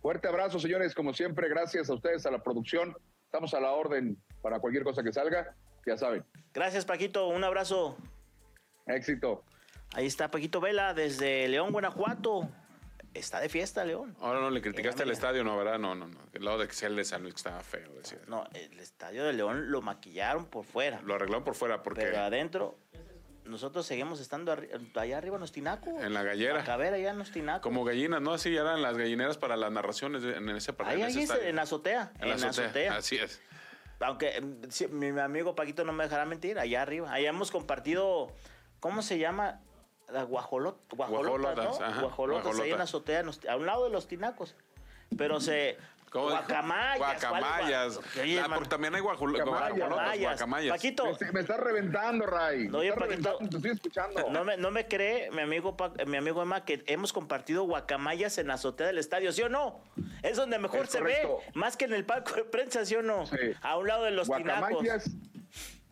Fuerte 0.02 0.28
abrazo, 0.28 0.60
señores, 0.60 0.96
como 0.96 1.14
siempre, 1.14 1.48
gracias 1.50 1.90
a 1.90 1.94
ustedes, 1.94 2.26
a 2.26 2.32
la 2.32 2.42
producción. 2.42 2.96
Estamos 3.26 3.54
a 3.54 3.60
la 3.60 3.72
orden 3.72 4.18
para 4.42 4.60
cualquier 4.60 4.84
cosa 4.84 5.04
que 5.04 5.14
salga, 5.14 5.56
ya 5.86 5.98
saben. 5.98 6.26
Gracias, 6.54 6.84
Paquito, 6.84 7.28
un 7.28 7.44
abrazo. 7.44 7.96
Éxito. 8.88 9.44
Ahí 9.94 10.08
está 10.08 10.32
Paquito 10.32 10.60
Vela 10.62 10.96
desde 10.96 11.48
León, 11.48 11.72
Guanajuato. 11.72 12.50
Está 13.14 13.40
de 13.40 13.50
fiesta, 13.50 13.86
León. 13.86 14.16
Ahora 14.22 14.40
no 14.40 14.50
le 14.50 14.62
criticaste 14.62 15.04
el 15.04 15.12
estadio, 15.12 15.44
no, 15.44 15.56
¿verdad? 15.58 15.78
No, 15.78 15.94
no, 15.94 16.08
no. 16.08 16.18
El 16.34 16.44
lado 16.46 16.58
de 16.58 16.68
que 16.68 16.74
sea 16.74 16.90
el 16.90 16.96
de 16.96 17.06
San 17.06 17.22
Luis 17.22 17.36
que 17.36 17.38
estaba 17.40 17.62
feo, 17.62 17.92
decía. 17.94 18.18
No, 18.28 18.48
el 18.54 18.80
estadio 18.80 19.24
de 19.24 19.34
León 19.34 19.72
lo 19.72 19.82
maquillaron 19.82 20.46
por 20.46 20.66
fuera, 20.66 21.00
Lo 21.02 21.14
arreglaron 21.16 21.44
por 21.44 21.54
fuera 21.56 21.84
porque 21.84 22.02
pero 22.02 22.20
adentro 22.22 22.76
nosotros 23.46 23.86
seguimos 23.86 24.20
estando 24.22 24.56
arri- 24.56 24.70
allá 24.98 25.18
arriba 25.18 25.36
en 25.36 25.42
los 25.42 25.52
tinacos. 25.52 26.02
En 26.02 26.14
la 26.14 26.24
gallera. 26.24 26.64
A 26.64 26.78
ver, 26.78 26.94
allá 26.94 27.12
en 27.12 27.20
los 27.20 27.30
tinacos. 27.32 27.62
como 27.62 27.84
gallinas, 27.84 28.22
¿no? 28.22 28.34
Así 28.34 28.56
eran 28.56 28.82
las 28.82 28.98
gallineras 28.98 29.38
para 29.38 29.58
las 29.58 29.72
narraciones 29.72 30.24
en 30.24 30.50
ese 30.50 30.72
partido. 30.74 31.06
Ahí, 31.06 31.14
en 31.14 31.20
ese 31.20 31.50
en 31.50 31.56
la 31.58 31.64
azotea. 31.64 32.14
En 32.20 32.30
la 32.30 32.36
azotea. 32.36 32.96
Así 32.96 33.18
es. 33.18 33.42
Aunque 34.00 34.42
mm, 34.42 34.70
sí, 34.70 34.88
mi 34.88 35.08
amigo 35.20 35.56
Paquito 35.56 35.84
no 35.86 35.94
me 35.94 36.06
dejará 36.06 36.26
mentir, 36.26 36.58
allá 36.58 36.82
arriba. 36.82 37.12
Allá 37.12 37.30
hemos 37.30 37.52
compartido, 37.52 38.32
¿cómo 38.80 39.02
se 39.02 39.18
llama? 39.20 39.60
Las 40.14 40.28
guajolot, 40.28 40.78
guajolotas, 40.96 41.28
Guajolotas, 41.32 41.80
¿no? 41.80 41.86
ajá, 41.86 42.02
guajolotas 42.02 42.60
ahí 42.60 42.72
en 42.72 42.78
la 42.78 42.84
azotea, 42.84 43.20
en 43.22 43.26
los- 43.26 43.44
a 43.46 43.56
un 43.58 43.66
lado 43.66 43.86
de 43.86 43.90
los 43.90 44.08
tinacos. 44.08 44.56
Pero 45.18 45.40
se... 45.42 45.76
Guacamayas. 46.12 46.98
¿cuál 47.00 47.18
Guacamayas. 47.20 48.00
Oye, 48.22 48.40
Ah, 48.40 48.46
porque 48.54 48.70
también 48.70 48.94
hay 48.94 49.02
Guacamayas. 49.02 49.46
guajolotas, 49.48 50.20
guacamayas. 50.20 50.72
Paquito, 50.78 51.06
Me, 51.20 51.32
me 51.32 51.40
estás 51.40 51.60
reventando, 51.60 52.28
Ray. 52.28 52.68
No, 52.68 52.78
oye, 52.78 52.94
Paquito. 52.94 53.38
te 53.40 53.56
estoy 53.58 53.72
escuchando. 53.72 54.30
no 54.30 54.44
me, 54.44 54.56
no 54.58 54.70
me 54.70 54.88
cree 54.88 55.32
mi 55.32 55.42
amigo, 55.42 55.76
Pa- 55.76 55.92
mi 56.06 56.18
amigo 56.18 56.44
Emma 56.44 56.64
que 56.66 56.84
hemos 56.86 57.12
compartido 57.14 57.64
guacamayas 57.64 58.38
en 58.38 58.46
la 58.50 58.54
azotea 58.54 58.86
del 58.86 59.00
estadio, 59.00 59.32
¿sí 59.32 59.42
o 59.42 59.50
no? 59.50 59.80
Es 60.22 60.38
donde 60.38 60.60
mejor 60.60 60.82
Es 60.84 60.92
se 60.92 61.00
correcto. 61.00 61.38
ve, 61.40 61.52
más 61.56 61.78
que 61.78 61.86
en 61.86 61.94
el 61.94 62.06
palco 62.06 62.36
de 62.36 62.44
prensa, 62.44 62.86
¿sí 62.86 62.96
o 62.96 63.02
no? 63.02 63.26
Sí. 63.26 63.38
A 63.64 63.76
un 63.78 63.88
lado 63.88 64.04
de 64.04 64.12
los 64.12 64.28
tinacos. 64.30 64.70
Guacamayas, 64.70 65.10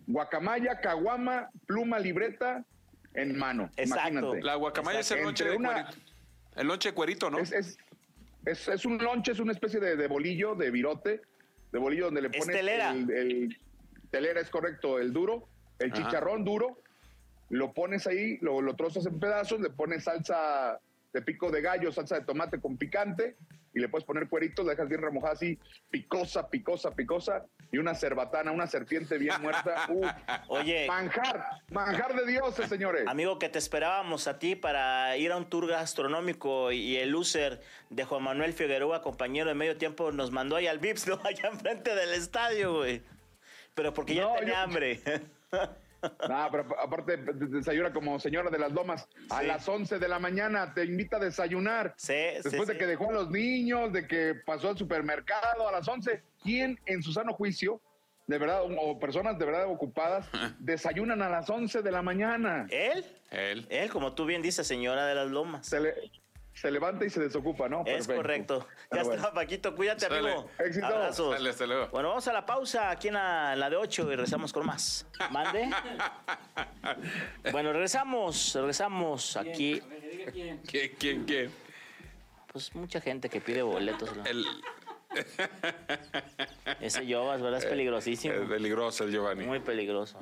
guacamaya, 0.06 0.80
caguama, 0.82 1.50
pluma, 1.66 1.98
libreta 1.98 2.64
en 3.14 3.38
mano. 3.38 3.70
Exacto. 3.78 4.10
Imagínate. 4.10 4.42
La 4.44 4.56
guacamaya 4.56 5.00
es 5.00 5.12
el 5.12 5.24
lonche 5.24 5.44
de 5.46 5.56
una- 5.56 5.84
cuerito. 5.86 6.12
El 6.56 6.68
lonche 6.68 6.90
de 6.90 6.96
cuerito, 6.96 7.30
¿no? 7.30 7.40
Es, 7.40 7.52
es, 7.52 7.78
es, 8.46 8.68
es 8.68 8.86
un 8.86 8.98
lonche, 8.98 9.32
es 9.32 9.40
una 9.40 9.52
especie 9.54 9.80
de, 9.80 9.96
de 9.96 10.08
bolillo, 10.08 10.56
de 10.56 10.72
virote, 10.72 11.22
de 11.72 11.80
bolillo 11.80 12.06
donde 12.06 12.22
le 12.24 12.28
Es 12.30 12.38
pones 12.38 12.56
telera. 12.56 12.92
el, 12.92 13.10
el- 13.12 13.58
telera, 14.10 14.42
es 14.42 14.50
correcto, 14.50 15.00
el 15.00 15.14
duro, 15.14 15.48
el 15.80 15.92
Ajá. 15.94 16.04
chicharrón 16.04 16.44
duro, 16.44 16.82
lo 17.50 17.74
pones 17.74 18.08
ahí, 18.08 18.38
lo, 18.42 18.62
lo 18.62 18.76
trozas 18.76 19.06
en 19.06 19.20
pedazos, 19.20 19.62
le 19.62 19.70
pones 19.70 20.04
salsa 20.04 20.80
de 21.14 21.22
pico 21.22 21.50
de 21.52 21.62
gallo, 21.62 21.92
salsa 21.92 22.20
de 22.20 22.26
tomate 22.26 22.60
con 22.60 22.78
picante, 22.78 23.36
y 23.74 23.80
le 23.80 23.88
puedes 23.90 24.06
poner 24.06 24.28
cueritos, 24.28 24.66
la 24.66 24.72
dejas 24.72 24.90
bien 24.90 25.02
remojada 25.02 25.34
así, 25.34 25.58
picosa, 25.90 26.50
picosa, 26.50 26.92
picosa, 26.94 27.46
y 27.72 27.78
una 27.78 27.96
cerbatana, 27.96 28.52
una 28.52 28.68
serpiente 28.68 29.18
bien 29.18 29.42
muerta. 29.42 29.86
Uf, 29.90 30.08
Oye, 30.50 30.88
manjar, 30.88 31.46
manjar 31.72 32.14
de 32.16 32.26
dioses, 32.30 32.68
señores. 32.68 33.06
Amigo, 33.08 33.40
que 33.40 33.50
te 33.50 33.60
esperábamos 33.60 34.28
a 34.28 34.40
ti 34.40 34.56
para 34.56 35.16
ir 35.18 35.32
a 35.32 35.38
un 35.38 35.50
tour 35.50 35.68
gastronómico 35.68 36.72
y 36.72 36.98
el 36.98 37.12
loser 37.12 37.62
de 37.90 38.04
Juan 38.04 38.24
Manuel 38.24 38.54
Figueroa, 38.54 39.02
compañero 39.02 39.48
de 39.50 39.56
medio 39.56 39.78
tiempo, 39.78 40.12
nos 40.12 40.32
mandó 40.32 40.56
ahí 40.58 40.68
al 40.68 40.80
Vips, 40.80 41.08
¿no? 41.08 41.20
Allá 41.24 41.50
enfrente 41.50 41.96
del 41.96 42.14
estadio, 42.14 42.76
güey. 42.78 43.02
Pero 43.74 43.94
porque 43.94 44.16
ya 44.16 44.24
No, 44.24 44.34
tenía 44.36 44.54
yo- 44.56 44.60
hambre. 44.60 45.00
No, 46.02 46.48
pero 46.52 46.66
aparte 46.80 47.18
de- 47.18 47.48
desayuna 47.48 47.94
como 47.94 48.20
señora 48.20 48.50
de 48.50 48.58
las 48.60 48.72
lomas. 48.72 49.08
A 49.30 49.42
Sí. 49.42 49.48
las 49.48 49.68
11 49.68 50.00
de 50.00 50.08
la 50.08 50.20
mañana 50.20 50.74
te 50.74 50.84
invita 50.84 51.18
a 51.18 51.20
desayunar. 51.20 51.94
Sí, 51.98 52.14
sí, 52.38 52.42
Después 52.44 52.68
de 52.68 52.74
sí. 52.74 52.80
que 52.80 52.88
dejó 52.88 53.10
a 53.10 53.14
los 53.14 53.30
niños, 53.30 53.92
de 53.94 54.08
que 54.08 54.36
pasó 54.46 54.70
al 54.70 54.78
supermercado 54.78 55.68
a 55.68 55.72
las 55.72 55.88
11. 55.88 56.24
¿Quién 56.44 56.80
en 56.86 57.04
su 57.04 57.12
sano 57.14 57.34
juicio, 57.34 57.82
de 58.28 58.38
verdad, 58.38 58.62
o 58.66 59.00
personas 59.00 59.38
de 59.38 59.46
verdad 59.46 59.66
ocupadas, 59.68 60.28
desayunan 60.60 61.22
a 61.22 61.30
las 61.30 61.50
11 61.50 61.82
de 61.82 61.92
la 61.92 62.02
mañana? 62.02 62.66
¿Él? 62.70 63.06
Él. 63.30 63.68
Él, 63.70 63.90
como 63.92 64.14
tú 64.16 64.26
bien 64.26 64.42
dices, 64.42 64.66
señora 64.66 65.06
de 65.06 65.16
las 65.16 65.28
lomas. 65.30 65.68
Se, 65.68 65.80
le- 65.80 65.94
se 66.62 66.70
levanta 66.70 67.04
y 67.06 67.10
se 67.10 67.20
desocupa, 67.20 67.68
¿no? 67.68 67.80
Es 67.80 68.06
Perfecto. 68.06 68.16
correcto. 68.16 68.68
Ya 68.92 69.02
bueno. 69.02 69.16
está, 69.16 69.34
Paquito. 69.34 69.76
Cuídate, 69.76 70.02
Sale. 70.02 70.20
amigo. 70.20 70.48
Éxito. 70.60 70.86
Abrazos. 70.86 71.36
Sale, 71.36 71.50
hasta 71.50 71.66
luego. 71.66 71.88
Bueno, 71.88 72.10
vamos 72.10 72.28
a 72.28 72.34
la 72.34 72.46
pausa 72.46 72.92
aquí 72.92 73.08
en 73.08 73.16
la, 73.16 73.68
de 73.68 73.76
8 73.78 74.04
y 74.04 74.06
regresamos 74.06 74.54
con 74.54 74.68
más. 74.68 75.08
¿Mande? 75.32 75.72
bueno, 77.52 77.74
regresamos, 77.74 78.54
regresamos 78.54 79.38
aquí. 79.38 79.82
¿Quién, 80.32 80.92
quién, 81.00 81.26
quién? 81.26 81.52
Pues 82.54 82.76
mucha 82.76 83.02
gente 83.02 83.28
que 83.28 83.42
pide 83.42 83.64
boletos. 83.64 84.16
¿no? 84.16 84.24
El, 84.26 84.46
Ese 86.80 87.08
Yovas, 87.08 87.42
¿verdad? 87.42 87.58
Es 87.58 87.66
peligrosísimo. 87.72 88.36
el 88.36 88.48
peligroso, 88.48 89.04
el 89.04 89.12
Giovanni. 89.12 89.46
Muy 89.46 89.62
peligroso. 89.62 90.20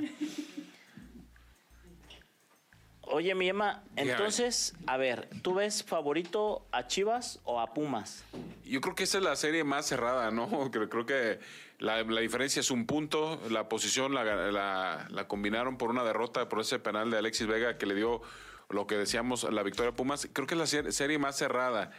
Oye, 3.11 3.33
mi 3.33 3.49
Emma, 3.49 3.81
entonces, 3.95 4.75
a 4.85 4.95
ver, 4.97 5.27
¿tú 5.41 5.55
ves 5.55 5.83
favorito 5.83 6.65
a 6.71 6.85
Chivas 6.87 7.39
o 7.43 7.59
a 7.59 7.73
Pumas? 7.73 8.23
Yo 8.65 8.81
creo 8.81 8.93
que 8.93 9.03
esta 9.03 9.17
es 9.17 9.23
la 9.23 9.35
serie 9.35 9.63
más 9.63 9.87
cerrada, 9.87 10.29
¿no? 10.29 10.47
Creo, 10.71 10.89
creo 10.89 11.05
que 11.07 11.39
la, 11.79 12.03
la 12.03 12.21
diferencia 12.21 12.59
es 12.59 12.69
un 12.69 12.85
punto. 12.85 13.39
La 13.49 13.67
posición 13.67 14.13
la, 14.13 14.23
la- 14.51 15.07
la 15.09 15.27
combinaron 15.27 15.77
por 15.77 15.89
una 15.89 16.03
derrota, 16.03 16.47
por 16.49 16.59
ese 16.61 16.77
penal 16.77 17.09
de 17.09 17.17
Alexis 17.17 17.47
Vega 17.47 17.77
que 17.79 17.87
le 17.87 17.95
dio 17.95 18.21
lo 18.69 18.85
que 18.85 18.95
decíamos, 18.95 19.43
la 19.51 19.63
victoria 19.63 19.91
a 19.91 19.95
Pumas. 19.95 20.29
Creo 20.31 20.45
que 20.45 20.53
es 20.53 20.59
la 20.59 20.67
ser- 20.67 20.93
serie 20.93 21.17
más 21.17 21.35
cerrada. 21.35 21.91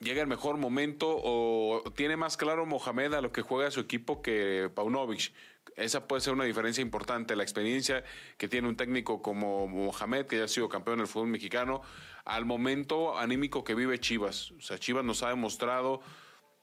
Llega 0.00 0.20
el 0.20 0.26
mejor 0.28 0.58
momento 0.58 1.06
o 1.08 1.82
tiene 1.94 2.16
más 2.16 2.36
claro 2.36 2.66
Mohamed 2.66 3.14
a 3.14 3.20
lo 3.22 3.32
que 3.32 3.40
juega 3.40 3.70
su 3.70 3.80
equipo 3.80 4.20
que 4.20 4.68
Paunovic. 4.74 5.32
Esa 5.76 6.06
puede 6.06 6.20
ser 6.20 6.32
una 6.34 6.44
diferencia 6.44 6.82
importante. 6.82 7.34
La 7.36 7.42
experiencia 7.42 8.04
que 8.36 8.48
tiene 8.48 8.68
un 8.68 8.76
técnico 8.76 9.22
como 9.22 9.66
Mohamed, 9.68 10.26
que 10.26 10.38
ya 10.38 10.44
ha 10.44 10.48
sido 10.48 10.68
campeón 10.68 10.98
del 10.98 11.06
fútbol 11.06 11.28
mexicano, 11.28 11.82
al 12.24 12.44
momento 12.44 13.18
anímico 13.18 13.64
que 13.64 13.74
vive 13.74 13.98
Chivas. 13.98 14.50
O 14.52 14.60
sea, 14.60 14.78
Chivas 14.78 15.04
nos 15.04 15.22
ha 15.22 15.28
demostrado 15.28 16.00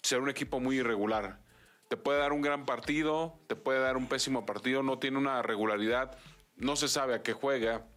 ser 0.02 0.20
un 0.22 0.30
equipo 0.30 0.60
muy 0.60 0.78
irregular. 0.78 1.42
Te 1.90 1.98
puede 1.98 2.20
dar 2.20 2.34
un 2.34 2.42
gran 2.42 2.66
partido, 2.66 3.40
te 3.48 3.56
puede 3.56 3.80
dar 3.80 3.98
un 3.98 4.08
pésimo 4.08 4.46
partido, 4.46 4.84
no 4.84 5.00
tiene 5.00 5.18
una 5.18 5.42
regularidad, 5.42 6.18
no 6.56 6.76
se 6.76 6.88
sabe 6.88 7.16
a 7.16 7.24
qué 7.24 7.34
juega. 7.34 7.88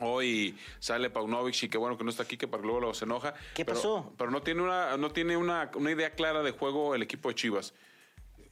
Hoy 0.00 0.58
sale 0.80 1.08
Paunovic 1.08 1.62
y 1.62 1.68
qué 1.68 1.78
bueno 1.78 1.96
que 1.96 2.04
no 2.04 2.10
está 2.10 2.24
aquí, 2.24 2.36
que 2.36 2.48
para 2.48 2.62
luego 2.62 2.80
luego 2.80 2.94
se 2.94 3.04
enoja. 3.06 3.32
¿Qué 3.54 3.64
Pero- 3.64 3.76
pasó? 3.78 4.14
Pero 4.18 4.30
no 4.30 4.42
tiene 4.42 4.60
una, 4.62 4.96
no 4.96 5.10
tiene 5.10 5.36
una, 5.36 5.70
una 5.76 5.90
idea 5.90 6.10
clara 6.10 6.42
de 6.42 6.50
juego 6.50 6.94
el 6.94 7.02
equipo 7.02 7.28
de 7.28 7.34
Chivas. 7.36 7.72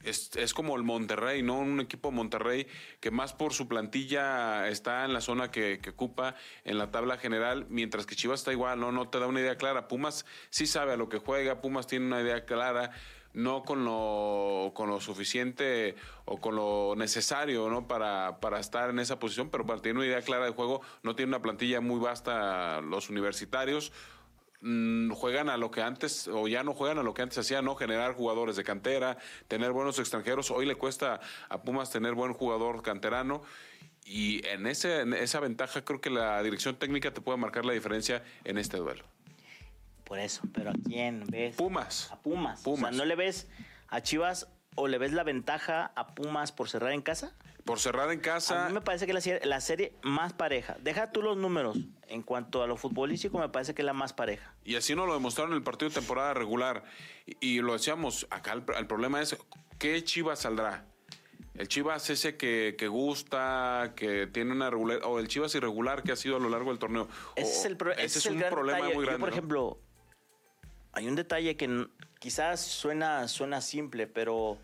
Es, 0.03 0.35
es 0.35 0.53
como 0.53 0.75
el 0.75 0.83
Monterrey, 0.83 1.41
¿no? 1.41 1.59
Un 1.59 1.79
equipo 1.79 2.11
Monterrey 2.11 2.67
que 2.99 3.11
más 3.11 3.33
por 3.33 3.53
su 3.53 3.67
plantilla 3.67 4.67
está 4.67 5.05
en 5.05 5.13
la 5.13 5.21
zona 5.21 5.49
que, 5.49 5.79
que 5.79 5.91
ocupa 5.91 6.35
en 6.65 6.77
la 6.77 6.91
tabla 6.91 7.17
general, 7.17 7.65
mientras 7.69 8.05
que 8.05 8.15
Chivas 8.15 8.41
está 8.41 8.51
igual, 8.51 8.79
¿no? 8.79 8.91
No 8.91 9.09
te 9.09 9.19
da 9.19 9.27
una 9.27 9.39
idea 9.39 9.55
clara. 9.55 9.87
Pumas 9.87 10.25
sí 10.49 10.67
sabe 10.67 10.93
a 10.93 10.97
lo 10.97 11.09
que 11.09 11.17
juega, 11.17 11.61
Pumas 11.61 11.87
tiene 11.87 12.05
una 12.05 12.21
idea 12.21 12.45
clara, 12.45 12.91
no 13.33 13.63
con 13.63 13.83
lo, 13.83 14.71
con 14.75 14.89
lo 14.89 15.01
suficiente 15.01 15.95
o 16.25 16.39
con 16.39 16.55
lo 16.55 16.93
necesario, 16.95 17.69
¿no? 17.69 17.87
Para, 17.87 18.39
para 18.39 18.59
estar 18.59 18.89
en 18.89 18.99
esa 18.99 19.19
posición, 19.19 19.49
pero 19.49 19.65
para 19.65 19.81
tener 19.81 19.97
una 19.97 20.05
idea 20.05 20.21
clara 20.21 20.45
de 20.45 20.51
juego, 20.51 20.81
no 21.01 21.15
tiene 21.15 21.29
una 21.29 21.41
plantilla 21.41 21.81
muy 21.81 21.99
vasta 21.99 22.81
los 22.81 23.09
universitarios 23.09 23.91
mm, 24.63 25.11
juegan 25.11 25.49
a 25.49 25.57
lo 25.57 25.69
que 25.69 25.81
antes, 25.81 26.27
o 26.27 26.47
ya 26.47 26.63
no 26.63 26.73
juegan 26.73 26.97
a 26.97 27.03
lo 27.03 27.13
que 27.13 27.21
antes 27.21 27.37
hacían, 27.37 27.65
¿no? 27.65 27.75
Generar 27.75 28.13
jugadores 28.13 28.55
de 28.55 28.63
cantera, 28.63 29.17
tener 29.47 29.71
buenos 29.71 29.99
extranjeros. 29.99 30.49
Hoy 30.49 30.65
le 30.65 30.75
cuesta 30.75 31.19
a 31.49 31.61
Pumas 31.61 31.91
tener 31.91 32.13
buen 32.15 32.33
jugador 32.33 32.81
canterano. 32.81 33.43
Y 34.05 34.45
en, 34.47 34.67
ese, 34.67 35.01
en 35.01 35.13
esa 35.13 35.39
ventaja 35.39 35.85
creo 35.85 36.01
que 36.01 36.09
la 36.09 36.41
dirección 36.43 36.75
técnica 36.75 37.13
te 37.13 37.21
puede 37.21 37.37
marcar 37.37 37.63
la 37.65 37.73
diferencia 37.73 38.23
en 38.43 38.57
este 38.57 38.77
duelo. 38.77 39.03
Por 40.03 40.19
eso, 40.19 40.41
pero 40.53 40.71
¿a 40.71 40.73
quién 40.73 41.25
ves? 41.27 41.55
Pumas. 41.55 42.11
A 42.11 42.19
Pumas. 42.19 42.61
Pumas. 42.61 42.91
O 42.91 42.95
sea, 42.95 42.97
¿no 42.97 43.05
le 43.05 43.15
ves 43.15 43.47
a 43.87 44.01
Chivas 44.01 44.47
o 44.75 44.87
le 44.87 44.97
ves 44.97 45.13
la 45.13 45.23
ventaja 45.23 45.91
a 45.95 46.07
Pumas 46.15 46.51
por 46.51 46.69
cerrar 46.69 46.91
en 46.91 47.01
casa? 47.01 47.33
Por 47.65 47.79
cerrar 47.79 48.11
en 48.11 48.19
A 48.19 48.21
casa, 48.21 48.67
mí 48.67 48.73
me 48.73 48.81
parece 48.81 49.05
que 49.05 49.13
la 49.13 49.21
serie, 49.21 49.39
la 49.45 49.61
serie 49.61 49.93
más 50.01 50.33
pareja. 50.33 50.75
Deja 50.81 51.11
tú 51.11 51.21
los 51.21 51.37
números. 51.37 51.77
En 52.09 52.21
cuanto 52.21 52.61
a 52.61 52.67
lo 52.67 52.75
futbolístico, 52.77 53.39
me 53.39 53.49
parece 53.49 53.73
que 53.73 53.81
es 53.81 53.85
la 53.85 53.93
más 53.93 54.13
pareja. 54.13 54.53
y 54.65 54.75
así 54.75 54.95
nos 54.95 55.07
lo 55.07 55.13
demostraron 55.13 55.51
en 55.53 55.57
el 55.57 55.63
partido 55.63 55.89
de 55.89 55.95
temporada 55.95 56.33
regular. 56.33 56.83
Y, 57.25 57.37
y 57.57 57.61
lo 57.61 57.73
decíamos, 57.73 58.27
acá 58.29 58.53
el, 58.53 58.63
el 58.77 58.85
problema 58.87 59.21
es, 59.21 59.37
¿qué 59.79 60.03
Chivas 60.03 60.39
saldrá? 60.39 60.85
El 61.55 61.67
Chivas 61.67 62.09
ese 62.09 62.35
que, 62.35 62.75
que 62.77 62.87
gusta, 62.87 63.93
que 63.95 64.27
tiene 64.27 64.51
una 64.51 64.69
regular, 64.69 64.99
o 65.03 65.19
el 65.19 65.27
Chivas 65.27 65.53
irregular 65.55 66.03
que 66.03 66.11
ha 66.11 66.15
sido 66.15 66.35
a 66.35 66.39
lo 66.39 66.49
largo 66.49 66.69
del 66.71 66.79
torneo. 66.79 67.07
Ese 67.35 67.47
O- 67.47 67.51
es 67.59 67.65
el 67.65 67.77
pro- 67.77 67.91
ese 67.93 68.05
ese 68.05 68.19
es 68.19 68.25
el 68.25 68.35
un 68.37 68.43
problema 68.49 68.77
detalle. 68.79 68.95
muy 68.95 69.05
Yo, 69.05 69.07
grande. 69.11 69.19
por 69.21 69.29
¿no? 69.29 69.35
ejemplo, 69.35 69.79
hay 70.93 71.07
un 71.07 71.15
detalle 71.15 71.57
que 71.57 71.87
quizás 72.19 72.61
suena, 72.61 73.27
suena 73.27 73.61
simple, 73.61 74.07
pero 74.07 74.59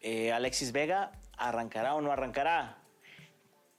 eh, 0.00 0.32
Alexis 0.32 0.72
Vega 0.72 1.12
arrancará 1.38 1.94
o 1.94 2.00
no 2.00 2.12
arrancará. 2.12 2.78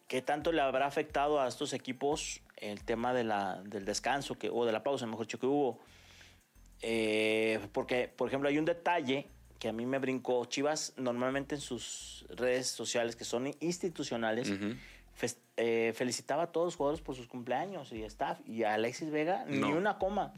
¿Qué 0.07 0.21
tanto 0.21 0.51
le 0.51 0.61
habrá 0.61 0.87
afectado 0.87 1.39
a 1.39 1.47
estos 1.47 1.73
equipos 1.73 2.41
el 2.57 2.83
tema 2.83 3.13
de 3.13 3.23
la, 3.23 3.61
del 3.65 3.85
descanso 3.85 4.37
que, 4.37 4.49
o 4.49 4.65
de 4.65 4.71
la 4.71 4.83
pausa, 4.83 5.05
mejor 5.05 5.25
dicho, 5.25 5.39
que 5.39 5.45
hubo? 5.45 5.79
Eh, 6.81 7.59
porque, 7.73 8.07
por 8.07 8.27
ejemplo, 8.27 8.49
hay 8.49 8.57
un 8.57 8.65
detalle 8.65 9.27
que 9.59 9.69
a 9.69 9.73
mí 9.73 9.85
me 9.85 9.99
brincó. 9.99 10.43
Chivas 10.45 10.93
normalmente 10.97 11.55
en 11.55 11.61
sus 11.61 12.25
redes 12.29 12.67
sociales, 12.67 13.15
que 13.15 13.25
son 13.25 13.51
institucionales, 13.59 14.51
eh, 15.57 15.93
felicitaba 15.95 16.43
a 16.43 16.51
todos 16.51 16.67
los 16.67 16.75
jugadores 16.75 17.01
por 17.01 17.15
sus 17.15 17.27
cumpleaños 17.27 17.91
y 17.91 18.03
staff. 18.03 18.39
Y 18.45 18.63
a 18.63 18.73
Alexis 18.73 19.11
Vega 19.11 19.45
ni 19.47 19.71
una 19.71 19.97
coma. 19.97 20.33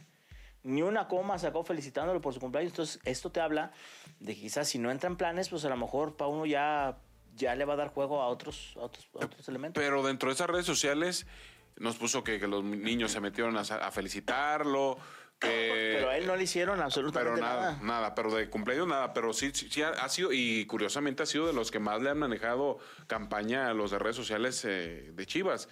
Ni 0.63 0.81
una 0.81 1.07
coma 1.07 1.37
sacó 1.37 1.63
felicitándolo 1.63 2.21
por 2.21 2.33
su 2.33 2.39
cumpleaños. 2.39 2.71
Entonces, 2.71 2.99
esto 3.03 3.31
te 3.31 3.41
habla 3.41 3.71
de 4.19 4.33
que 4.33 4.41
quizás 4.41 4.67
si 4.67 4.79
no 4.79 4.91
entran 4.91 5.17
planes, 5.17 5.49
pues 5.49 5.65
a 5.65 5.69
lo 5.69 5.77
mejor 5.77 6.15
para 6.15 6.29
uno 6.29 6.45
ya, 6.45 6.97
ya 7.35 7.55
le 7.55 7.65
va 7.65 7.73
a 7.73 7.77
dar 7.77 7.89
juego 7.89 8.21
a 8.21 8.27
otros, 8.27 8.73
a 8.77 8.81
otros, 8.81 9.07
a 9.19 9.25
otros 9.25 9.47
elementos. 9.49 9.83
Pero 9.83 10.03
dentro 10.03 10.29
de 10.29 10.35
esas 10.35 10.47
redes 10.47 10.65
sociales 10.65 11.27
nos 11.75 11.97
puso 11.97 12.23
que, 12.23 12.39
que 12.39 12.47
los 12.47 12.63
niños 12.63 13.11
se 13.11 13.19
metieron 13.19 13.57
a, 13.57 13.61
a 13.61 13.91
felicitarlo, 13.91 14.97
que... 15.39 15.95
Pero 15.97 16.09
a 16.09 16.17
él 16.17 16.27
no 16.27 16.35
le 16.35 16.43
hicieron 16.43 16.75
Pero 16.75 16.85
absolutamente 16.85 17.41
nada, 17.41 17.61
nada. 17.61 17.79
nada, 17.81 18.15
pero 18.15 18.31
de 18.33 18.49
cumpleaños 18.49 18.87
nada, 18.87 19.13
pero 19.13 19.33
sí, 19.33 19.51
sí, 19.53 19.67
sí 19.69 19.81
ha, 19.81 19.89
ha 19.89 20.07
sido, 20.09 20.31
y 20.31 20.65
curiosamente 20.65 21.23
ha 21.23 21.25
sido 21.25 21.47
de 21.47 21.53
los 21.53 21.71
que 21.71 21.79
más 21.79 22.01
le 22.01 22.09
han 22.09 22.19
manejado 22.19 22.77
campaña 23.07 23.69
a 23.69 23.73
los 23.73 23.91
de 23.91 23.99
redes 23.99 24.15
sociales 24.15 24.63
eh, 24.65 25.11
de 25.13 25.25
Chivas. 25.25 25.67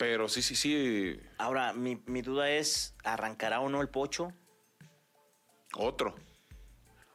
Pero 0.00 0.30
sí, 0.30 0.40
sí, 0.40 0.56
sí, 0.56 1.20
Ahora, 1.36 1.74
mi, 1.74 2.02
mi 2.06 2.22
duda 2.22 2.48
es, 2.48 2.94
¿arrancará 3.04 3.60
o 3.60 3.68
no 3.68 3.82
el 3.82 3.90
pocho? 3.90 4.32
otro. 5.76 6.14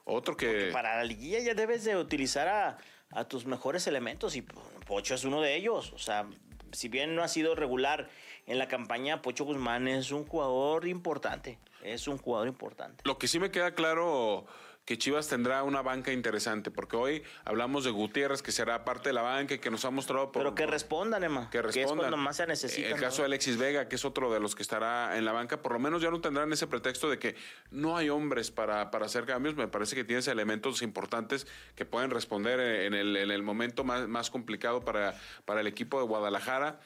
Otro 0.04 0.38
que... 0.38 0.70
Para 0.72 0.98
la 0.98 1.04
liguilla 1.04 1.40
ya 1.40 1.56
debes 1.56 1.84
de 1.84 1.98
utilizar 1.98 2.48
a, 2.48 2.78
a 3.10 3.28
tus 3.28 3.48
mejores 3.48 3.88
elementos 3.88 4.36
y 4.36 4.44
Pocho 4.44 5.16
es 5.16 5.24
uno 5.24 5.42
de 5.42 5.56
ellos. 5.56 5.94
O 5.94 5.98
sea, 5.98 6.30
si 6.74 6.88
bien 6.88 7.16
no 7.16 7.24
ha 7.24 7.28
sido 7.28 7.56
regular 7.56 8.08
en 8.46 8.60
la 8.60 8.68
campaña, 8.68 9.24
Pocho 9.24 9.46
Guzmán 9.46 9.88
es 9.88 10.12
un 10.12 10.24
jugador 10.24 10.88
importante. 10.88 11.58
Es 11.82 12.08
un 12.08 12.20
jugador 12.20 12.48
importante. 12.48 13.02
Lo 13.04 13.18
que 13.18 13.28
sí 13.28 13.40
me 13.40 13.50
queda 13.50 13.74
claro 13.74 14.46
que 14.86 15.00
Chivas 15.00 15.28
tendrá 15.28 15.64
una 15.64 15.82
banca 15.82 16.12
interesante, 16.12 16.70
porque 16.70 16.96
hoy 16.96 17.24
hablamos 17.44 17.84
de 17.84 17.92
Gutiérrez, 17.92 18.44
que 18.44 18.52
será 18.52 18.86
parte 18.86 19.10
de 19.10 19.14
la 19.14 19.24
banca 19.24 19.56
y 19.56 19.60
que 19.60 19.72
nos 19.72 19.84
ha 19.84 19.90
mostrado 19.90 20.32
por... 20.32 20.44
Pero 20.44 20.54
que 20.54 20.68
respondan, 20.68 21.24
Emma. 21.24 21.50
que 21.50 21.58
es 21.58 21.64
respondan. 21.64 21.98
cuando 21.98 22.18
más 22.18 22.38
se 22.38 22.46
necesita. 22.46 22.90
El 22.90 23.00
caso 23.00 23.18
¿no? 23.18 23.24
de 23.24 23.26
Alexis 23.26 23.58
Vega, 23.58 23.88
que 23.90 23.96
es 23.96 24.06
otro 24.06 24.32
de 24.32 24.40
los 24.40 24.54
que 24.54 24.62
estará 24.62 25.18
en 25.18 25.26
la 25.26 25.32
banca, 25.32 25.62
por 25.62 25.74
lo 25.74 25.80
menos 25.80 26.04
ya 26.04 26.12
no 26.12 26.22
tendrán 26.22 26.54
ese 26.54 26.68
pretexto 26.68 27.10
de 27.10 27.18
que 27.18 27.36
no 27.72 27.98
hay 27.98 28.10
hombres 28.10 28.52
para, 28.52 28.92
para 28.92 29.08
hacer 29.08 29.26
cambios. 29.26 29.56
Me 29.56 29.68
parece 29.68 29.96
que 29.96 30.04
tienes 30.04 30.28
elementos 30.28 30.84
importantes 30.84 31.48
que 31.76 31.86
pueden 31.86 32.12
responder 32.12 32.60
en 32.60 32.94
el, 32.94 33.18
en 33.18 33.32
el 33.32 33.42
momento 33.42 33.84
más, 33.84 34.08
más 34.08 34.30
complicado 34.30 34.86
para, 34.86 35.20
para 35.46 35.62
el 35.62 35.68
equipo 35.68 36.00
de 36.00 36.06
Guadalajara. 36.06 36.80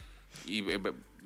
Y 0.45 0.69
eh, 0.71 0.79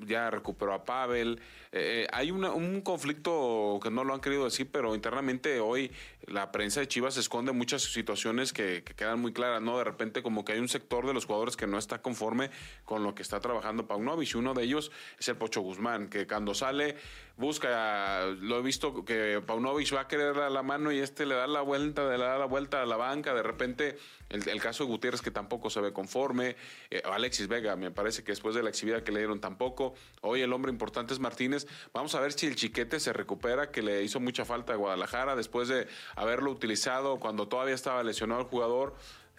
ya 0.05 0.29
recuperó 0.29 0.73
a 0.73 0.83
Pavel. 0.83 1.39
Eh, 1.71 2.07
hay 2.11 2.31
una- 2.31 2.51
un 2.51 2.81
conflicto 2.81 3.79
que 3.81 3.89
no 3.89 4.03
lo 4.03 4.13
han 4.13 4.19
querido 4.21 4.45
decir, 4.45 4.69
pero 4.71 4.95
internamente 4.95 5.59
hoy 5.59 5.91
la 6.27 6.51
prensa 6.51 6.79
de 6.79 6.87
Chivas 6.87 7.17
esconde 7.17 7.51
muchas 7.51 7.81
situaciones 7.83 8.53
que, 8.53 8.83
que 8.83 8.93
quedan 8.93 9.19
muy 9.19 9.33
claras, 9.33 9.61
¿no? 9.61 9.77
De 9.77 9.83
repente 9.83 10.23
como 10.23 10.45
que 10.45 10.53
hay 10.53 10.59
un 10.59 10.69
sector 10.69 11.05
de 11.07 11.13
los 11.13 11.25
jugadores 11.25 11.57
que 11.57 11.67
no 11.67 11.77
está 11.77 12.01
conforme 12.01 12.49
con 12.85 13.03
lo 13.03 13.13
que 13.15 13.21
está 13.23 13.39
trabajando 13.39 13.87
Paunovic 13.87 14.35
uno 14.35 14.53
de 14.53 14.63
ellos 14.63 14.91
es 15.19 15.27
el 15.27 15.35
Pocho 15.35 15.61
Guzmán, 15.61 16.09
que 16.09 16.25
cuando 16.27 16.53
sale 16.53 16.95
busca, 17.35 18.25
lo 18.39 18.59
he 18.59 18.61
visto 18.61 19.03
que 19.03 19.41
Paunovic 19.45 19.93
va 19.93 20.01
a 20.01 20.07
querer 20.07 20.35
la 20.37 20.63
mano 20.63 20.91
y 20.91 20.99
este 20.99 21.25
le 21.25 21.35
da 21.35 21.47
la 21.47 21.61
vuelta, 21.61 22.03
le 22.09 22.23
da 22.23 22.37
la 22.37 22.45
vuelta 22.45 22.81
a 22.81 22.85
la 22.85 22.95
banca, 22.95 23.33
de 23.33 23.43
repente 23.43 23.97
el, 24.29 24.47
el 24.47 24.61
caso 24.61 24.83
de 24.85 24.89
Gutiérrez 24.91 25.21
que 25.21 25.31
tampoco 25.31 25.69
se 25.69 25.81
ve 25.81 25.91
conforme, 25.91 26.55
eh, 26.89 27.01
Alexis 27.03 27.47
Vega 27.47 27.75
me 27.75 27.91
parece 27.91 28.23
que 28.23 28.31
después 28.31 28.55
de 28.55 28.63
la 28.63 28.69
exhibida 28.69 29.03
que 29.03 29.11
le 29.11 29.19
dieron 29.19 29.41
tampoco, 29.41 29.82
hoy 30.21 30.41
el 30.41 30.53
hombre 30.53 30.71
importante 30.71 31.13
es 31.13 31.19
Martínez, 31.19 31.67
vamos 31.93 32.15
a 32.15 32.19
ver 32.21 32.31
si 32.33 32.45
el 32.47 32.55
chiquete 32.55 32.99
se 32.99 33.11
recupera, 33.13 33.71
que 33.71 33.81
le 33.81 34.03
hizo 34.03 34.19
mucha 34.19 34.45
falta 34.45 34.73
a 34.73 34.75
Guadalajara 34.77 35.35
después 35.35 35.67
de 35.67 35.87
haberlo 36.15 36.51
utilizado 36.51 37.19
cuando 37.19 37.47
todavía 37.47 37.75
estaba 37.75 38.01
lesionado 38.03 38.41
el 38.41 38.47
jugador, 38.47 38.95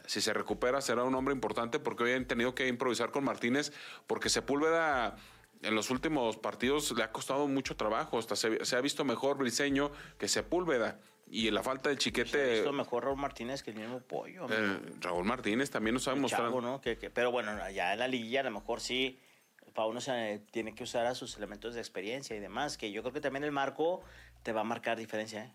si 0.06 0.20
se 0.20 0.34
recupera 0.34 0.80
será 0.82 1.02
un 1.04 1.14
hombre 1.14 1.32
importante 1.34 1.78
porque 1.78 2.04
hoy 2.04 2.12
han 2.12 2.26
tenido 2.26 2.54
que 2.54 2.68
improvisar 2.68 3.10
con 3.10 3.24
Martínez 3.24 3.72
porque 4.06 4.28
Sepúlveda 4.28 5.16
en 5.62 5.74
los 5.74 5.88
últimos 5.88 6.36
partidos 6.36 6.92
le 6.94 7.02
ha 7.04 7.10
costado 7.10 7.48
mucho 7.48 7.74
trabajo, 7.74 8.18
hasta 8.18 8.36
se, 8.36 8.62
se 8.66 8.76
ha 8.76 8.82
visto 8.82 9.02
mejor 9.06 9.38
Briseño 9.38 9.90
que 10.18 10.28
Sepúlveda 10.28 11.00
y 11.26 11.50
la 11.50 11.62
falta 11.62 11.88
del 11.88 11.98
Se 11.98 12.10
ha 12.10 12.12
chiquete 12.12 12.52
visto 12.56 12.72
mejor 12.74 13.04
Raúl 13.04 13.16
Martínez 13.18 13.62
que 13.62 13.70
el 13.70 13.78
mismo 13.78 14.00
Pollo. 14.00 14.46
eh, 14.50 14.78
Raúl 15.00 15.24
Martínez 15.24 15.70
también 15.70 15.94
nos 15.94 16.06
ha 16.06 16.14
mostrado 16.14 16.60
¿no? 16.60 16.82
Que- 16.82 16.98
que- 16.98 17.08
pero 17.08 17.30
bueno, 17.32 17.52
ya 17.70 17.94
en 17.94 17.98
la 17.98 18.06
liguilla 18.08 18.40
a 18.40 18.42
lo 18.42 18.50
mejor 18.50 18.80
sí, 18.82 19.18
Pauno 19.74 20.00
se 20.00 20.40
tiene 20.50 20.74
que 20.74 20.84
usar 20.84 21.06
a 21.06 21.14
sus 21.14 21.36
elementos 21.36 21.74
de 21.74 21.80
experiencia 21.80 22.34
y 22.36 22.40
demás, 22.40 22.78
que 22.78 22.92
yo 22.92 23.02
creo 23.02 23.12
que 23.12 23.20
también 23.20 23.44
el 23.44 23.52
marco 23.52 24.02
te 24.42 24.52
va 24.52 24.62
a 24.62 24.64
marcar 24.64 24.96
diferencia, 24.96 25.44
¿eh? 25.44 25.52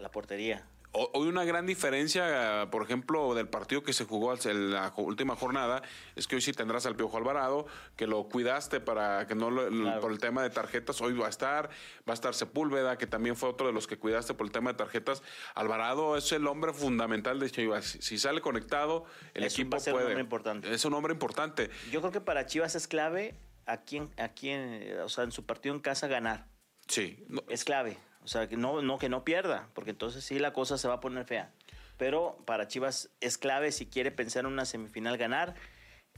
La 0.00 0.10
portería. 0.10 0.66
Ho- 0.98 1.10
Hoy 1.12 1.28
una 1.28 1.44
gran 1.44 1.66
diferencia, 1.66 2.68
por 2.70 2.82
ejemplo, 2.82 3.34
del 3.34 3.48
partido 3.48 3.82
que 3.82 3.92
se 3.92 4.04
jugó 4.04 4.32
en 4.44 4.70
la 4.72 4.92
última 4.96 5.36
jornada, 5.36 5.82
es 6.14 6.26
que 6.26 6.36
hoy 6.36 6.40
sí 6.42 6.52
tendrás 6.52 6.86
al 6.86 6.96
Piojo 6.96 7.16
Alvarado, 7.18 7.66
que 7.96 8.06
lo 8.06 8.24
cuidaste 8.28 8.80
para 8.80 9.26
que 9.26 9.34
no 9.34 9.50
lo, 9.50 9.68
Claro. 9.68 10.00
por 10.00 10.10
el 10.12 10.18
tema 10.18 10.42
de 10.42 10.50
tarjetas, 10.50 11.00
hoy 11.02 11.12
va 11.12 11.26
a 11.26 11.28
estar, 11.28 11.68
va 11.68 12.12
a 12.12 12.14
estar 12.14 12.34
Sepúlveda, 12.34 12.96
que 12.96 13.06
también 13.06 13.36
fue 13.36 13.48
otro 13.50 13.66
de 13.66 13.72
los 13.74 13.86
que 13.86 13.98
cuidaste 13.98 14.32
por 14.34 14.46
el 14.46 14.52
tema 14.52 14.72
de 14.72 14.78
tarjetas. 14.78 15.22
Alvarado 15.54 16.16
es 16.16 16.32
el 16.32 16.46
hombre 16.46 16.72
fundamental 16.72 17.38
de 17.40 17.50
Chivas. 17.50 17.98
Si 18.00 18.16
sale 18.18 18.40
conectado, 18.40 19.04
el 19.34 19.44
equipo 19.44 19.72
va 19.72 19.76
a 19.76 19.80
ser 19.80 19.94
un 19.94 20.00
hombre 20.02 20.20
importante. 20.20 20.72
Es 20.72 20.84
un 20.84 20.94
hombre 20.94 21.12
importante. 21.12 21.70
Yo 21.90 22.00
creo 22.00 22.12
que 22.12 22.20
para 22.22 22.46
Chivas 22.46 22.74
es 22.74 22.88
clave 22.88 23.34
aquí, 23.66 23.98
en, 23.98 24.10
aquí 24.18 24.50
en, 24.50 24.98
o 25.00 25.08
sea, 25.08 25.24
en 25.24 25.32
su 25.32 25.44
partido 25.44 25.74
en 25.74 25.80
casa 25.80 26.06
ganar. 26.08 26.46
Sí. 26.88 27.24
No, 27.28 27.42
Es 27.48 27.64
clave. 27.64 27.98
O 28.26 28.28
sea, 28.28 28.48
que 28.48 28.56
no, 28.56 28.82
no, 28.82 28.98
que 28.98 29.08
no 29.08 29.22
pierda, 29.22 29.68
porque 29.72 29.90
entonces 29.90 30.24
sí 30.24 30.40
la 30.40 30.52
cosa 30.52 30.78
se 30.78 30.88
va 30.88 30.94
a 30.94 31.00
poner 31.00 31.24
fea. 31.24 31.52
Pero 31.96 32.36
para 32.44 32.66
Chivas 32.66 33.08
es 33.20 33.38
clave 33.38 33.70
si 33.70 33.86
quiere 33.86 34.10
pensar 34.10 34.40
en 34.40 34.52
una 34.52 34.64
semifinal 34.64 35.16
ganar. 35.16 35.54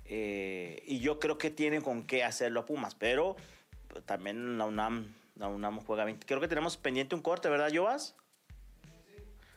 eh, 0.06 0.82
y 0.86 1.00
yo 1.00 1.20
creo 1.20 1.36
que 1.36 1.50
tiene 1.50 1.82
con 1.82 2.06
qué 2.06 2.24
hacerlo 2.24 2.60
a 2.60 2.64
Pumas. 2.64 2.94
Pero 2.94 3.36
también 4.06 4.56
la 4.56 4.64
UNAM, 4.64 5.14
la 5.36 5.48
UNAM 5.48 5.80
juega 5.80 6.06
20. 6.06 6.24
Creo 6.24 6.40
que 6.40 6.48
tenemos 6.48 6.78
pendiente 6.78 7.14
un 7.14 7.20
corte, 7.20 7.50
¿verdad, 7.50 7.70
Jovas? 7.70 8.16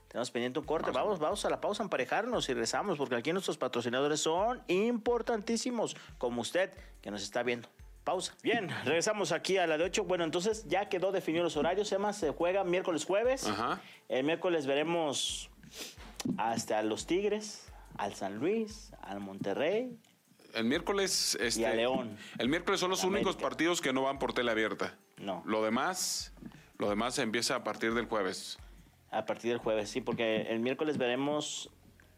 Tenemos 0.10 0.30
pendiente 0.30 0.60
un 0.60 0.66
corte. 0.66 0.92
Vamos, 0.92 1.20
vamos 1.20 1.46
a 1.46 1.50
la 1.50 1.62
pausa, 1.62 1.84
emparejarnos 1.84 2.50
y 2.50 2.54
regresamos, 2.54 2.98
porque 2.98 3.16
aquí 3.16 3.32
nuestros 3.32 3.58
patrocinadores 3.58 4.20
son 4.20 4.62
importantísimos, 4.68 5.96
como 6.18 6.42
usted 6.42 6.70
que 7.02 7.12
nos 7.12 7.24
está 7.24 7.44
viendo. 7.44 7.70
Pausa. 8.04 8.34
Bien, 8.42 8.70
regresamos 8.84 9.32
aquí 9.32 9.58
a 9.58 9.68
la 9.68 9.78
de 9.78 9.84
8. 9.86 10.04
Bueno, 10.06 10.24
entonces 10.24 10.66
ya 10.68 10.90
quedó 10.90 11.12
definido 11.12 11.44
los 11.44 11.56
horarios. 11.58 11.92
Emma 11.92 12.14
se 12.14 12.32
juega 12.32 12.64
miércoles, 12.64 13.06
jueves. 13.06 13.46
Ajá. 13.48 13.80
El 14.10 14.24
miércoles 14.26 14.66
veremos 14.66 15.50
hasta 16.38 16.82
los 16.84 17.06
Tigres, 17.06 17.72
al 17.98 18.14
San 18.16 18.38
Luis, 18.38 18.92
al 19.02 19.20
Monterrey. 19.20 19.98
El 20.54 20.66
miércoles. 20.66 21.38
Este, 21.40 21.66
a 21.66 21.74
León. 21.74 22.18
El 22.40 22.50
miércoles 22.50 22.80
son 22.80 22.90
los 22.90 23.04
América. 23.04 23.30
únicos 23.30 23.42
partidos 23.42 23.82
que 23.82 23.94
no 23.94 24.04
van 24.04 24.20
por 24.20 24.34
tele 24.34 24.52
abierta. 24.52 24.98
No. 25.18 25.44
Lo 25.46 25.64
demás, 25.64 26.34
lo 26.78 26.90
demás 26.90 27.20
empieza 27.20 27.56
a 27.56 27.64
partir 27.64 27.94
del 27.94 28.08
jueves. 28.08 28.58
A 29.12 29.26
partir 29.26 29.52
del 29.52 29.60
jueves, 29.60 29.90
sí, 29.90 30.02
porque 30.02 30.44
el 30.44 30.60
miércoles 30.60 30.98
veremos 30.98 31.70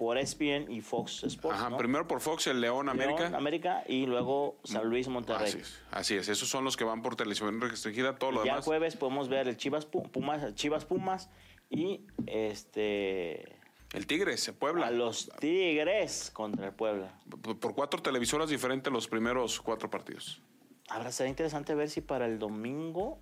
por 0.04 0.18
ESPN 0.18 0.70
y 0.70 0.82
Fox 0.82 1.24
Sports. 1.24 1.58
Ajá, 1.58 1.70
¿no? 1.70 1.78
primero 1.78 2.06
por 2.08 2.20
Fox, 2.20 2.48
el 2.48 2.60
León 2.60 2.90
América. 2.90 3.22
León, 3.22 3.36
América 3.36 3.84
y 3.88 4.06
luego 4.06 4.58
San 4.66 4.90
Luis, 4.90 5.08
Monterrey. 5.08 5.48
Así 5.48 5.60
es, 5.60 5.82
así 5.92 6.16
es. 6.16 6.28
Esos 6.28 6.50
son 6.50 6.66
los 6.66 6.76
que 6.76 6.84
van 6.84 7.02
por 7.02 7.16
televisión 7.16 7.62
restringida. 7.62 8.18
Todo 8.18 8.32
lo 8.34 8.40
ya 8.44 8.52
demás. 8.54 8.66
jueves 8.66 8.96
podemos 8.98 9.30
ver 9.30 9.48
el 9.48 9.56
Chivas 9.56 9.90
Pu- 9.90 10.10
Pumas, 10.12 10.54
Chivas 10.56 10.84
Pumas 10.84 11.30
y 11.70 12.02
este 12.28 13.56
El 13.94 14.06
Tigres, 14.08 14.52
Puebla. 14.60 14.88
a 14.88 14.92
los 14.92 15.30
Tigres 15.40 16.30
contra 16.34 16.68
el 16.68 16.74
Puebla. 16.74 17.18
Por- 17.42 17.58
Por 17.60 17.74
cuatro 17.74 18.02
televisoras 18.02 18.50
diferentes 18.50 18.92
los 18.92 19.08
primeros 19.08 19.62
cuatro 19.62 19.90
partidos. 19.90 20.42
Ahora 20.90 21.12
será 21.14 21.30
interesante 21.30 21.74
ver 21.76 21.90
si 21.90 22.02
para 22.02 22.26
el 22.26 22.38
domingo 22.40 23.20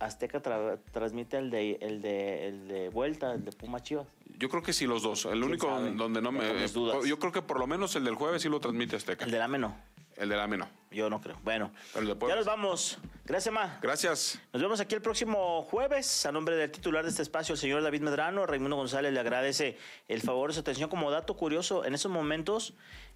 Azteca 0.00 0.42
tra- 0.42 0.78
transmite 0.92 1.38
el 1.38 1.50
de, 1.50 1.78
el 1.80 2.00
de 2.02 2.48
el 2.48 2.68
de 2.68 2.88
vuelta, 2.88 3.34
el 3.34 3.44
de 3.44 3.52
Pumas 3.52 3.82
Chivas. 3.82 4.06
Yo 4.38 4.48
creo 4.48 4.62
que 4.62 4.72
sí, 4.72 4.86
los 4.86 5.02
dos. 5.02 5.26
El 5.26 5.44
único 5.44 5.66
sabe? 5.68 5.92
donde 5.92 6.20
no 6.22 6.32
me. 6.32 6.66
Dudas. 6.68 7.04
Yo 7.06 7.18
creo 7.18 7.30
que 7.32 7.42
por 7.42 7.58
lo 7.58 7.66
menos 7.66 7.94
el 7.96 8.04
del 8.04 8.14
jueves 8.14 8.42
sí 8.42 8.48
lo 8.48 8.58
transmite 8.60 8.96
Azteca. 8.96 9.24
El 9.24 9.30
del 9.30 9.42
AME 9.42 9.58
no. 9.58 9.76
El 10.16 10.28
del 10.28 10.40
AME 10.40 10.58
no. 10.58 10.68
Yo 10.90 11.08
no 11.08 11.20
creo. 11.20 11.38
Bueno, 11.44 11.70
ya 11.94 12.36
nos 12.36 12.44
vamos. 12.44 12.98
Gracias, 13.24 13.54
Ma. 13.54 13.78
Gracias. 13.80 14.40
Nos 14.52 14.60
vemos 14.60 14.80
aquí 14.80 14.94
el 14.94 15.00
próximo 15.02 15.62
jueves. 15.62 16.26
A 16.26 16.32
nombre 16.32 16.56
del 16.56 16.70
titular 16.70 17.04
de 17.04 17.10
este 17.10 17.22
espacio, 17.22 17.52
el 17.54 17.58
señor 17.58 17.82
David 17.82 18.00
Medrano, 18.02 18.44
Raimundo 18.44 18.76
González 18.76 19.12
le 19.12 19.20
agradece 19.20 19.78
el 20.08 20.20
favor 20.20 20.50
de 20.50 20.54
su 20.54 20.60
atención. 20.60 20.90
Como 20.90 21.10
dato 21.10 21.36
curioso, 21.36 21.84
en 21.84 21.94
esos 21.94 22.10
momentos 22.10 22.74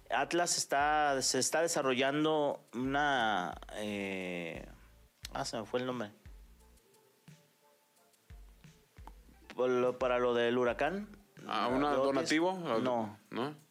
Atlas 0.09 0.57
está, 0.57 1.21
se 1.21 1.39
está 1.39 1.61
desarrollando 1.61 2.59
una... 2.73 3.55
eh, 3.73 4.65
ah, 5.33 5.43
se 5.45 5.57
me 5.59 5.65
fue 5.65 5.81
el 5.81 5.85
nombre. 5.85 6.11
Para 9.97 10.19
lo 10.19 10.33
del 10.33 10.57
huracán. 10.57 11.07
¿A 11.47 11.67
un 11.67 11.81
de 11.81 11.87
Otis. 11.87 12.03
donativo? 12.03 12.53
No, 12.79 13.17
¿No? 13.31 13.65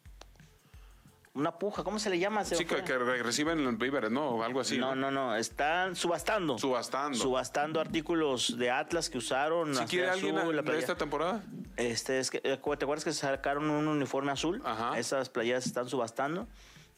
una 1.33 1.59
puja, 1.59 1.83
¿cómo 1.83 1.99
se 1.99 2.09
le 2.09 2.17
llama? 2.17 2.45
Se 2.45 2.55
Sí, 2.55 2.63
que, 2.63 2.81
que 2.85 2.97
re- 2.97 3.21
reciben 3.21 3.77
víveres, 3.77 4.09
¿no? 4.09 4.29
O 4.29 4.43
algo 4.43 4.61
así. 4.61 4.77
No, 4.77 4.95
no, 4.95 5.11
no, 5.11 5.35
están 5.35 5.93
subastando. 5.97 6.57
Subastando. 6.57 7.17
Subastando 7.17 7.81
artículos 7.81 8.57
de 8.57 8.71
Atlas 8.71 9.09
que 9.09 9.17
usaron. 9.17 9.73
Si 9.73 9.79
azul, 9.81 9.89
quiere 9.89 10.09
alguien 10.09 10.35
la 10.55 10.61
de 10.61 10.79
esta 10.79 10.95
temporada. 10.95 11.43
Este, 11.75 12.19
es 12.19 12.31
que, 12.31 12.37
eh, 12.37 12.57
¿Te 12.57 12.85
acuerdas 12.85 13.03
que 13.03 13.11
sacaron 13.11 13.69
un 13.69 13.89
uniforme 13.89 14.31
azul? 14.31 14.61
Ajá. 14.63 14.97
Esas 14.97 15.27
playeras 15.29 15.65
están 15.65 15.89
subastando, 15.89 16.47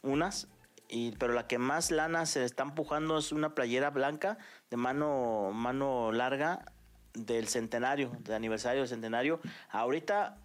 unas. 0.02 0.46
Y, 0.88 1.10
pero 1.16 1.32
la 1.34 1.48
que 1.48 1.58
más 1.58 1.90
lana 1.90 2.24
se 2.24 2.44
está 2.44 2.62
empujando 2.62 3.18
es 3.18 3.32
una 3.32 3.56
playera 3.56 3.90
blanca 3.90 4.38
de 4.70 4.76
mano, 4.76 5.50
mano 5.52 6.12
larga 6.12 6.64
del 7.26 7.48
centenario, 7.48 8.12
del 8.20 8.34
aniversario 8.34 8.80
del 8.80 8.88
centenario. 8.88 9.40
Ahorita 9.70 10.38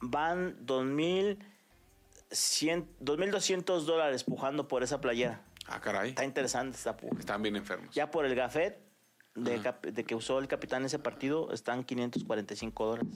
van 0.00 0.66
2.100 0.66 1.38
2.200 2.30 3.80
dólares 3.84 4.24
pujando 4.24 4.68
por 4.68 4.82
esa 4.82 5.00
playera. 5.00 5.42
Ah, 5.66 5.80
caray. 5.80 6.10
Está 6.10 6.24
interesante 6.24 6.76
esta 6.76 6.96
puja. 6.96 7.18
Están 7.18 7.42
bien 7.42 7.56
enfermos. 7.56 7.94
Ya 7.94 8.10
por 8.10 8.26
el 8.26 8.34
gafet 8.34 8.78
de, 9.34 9.60
de 9.92 10.04
que 10.04 10.14
usó 10.14 10.38
el 10.38 10.48
capitán 10.48 10.84
ese 10.84 10.98
partido 10.98 11.52
están 11.52 11.84
545 11.84 12.86
dólares. 12.86 13.08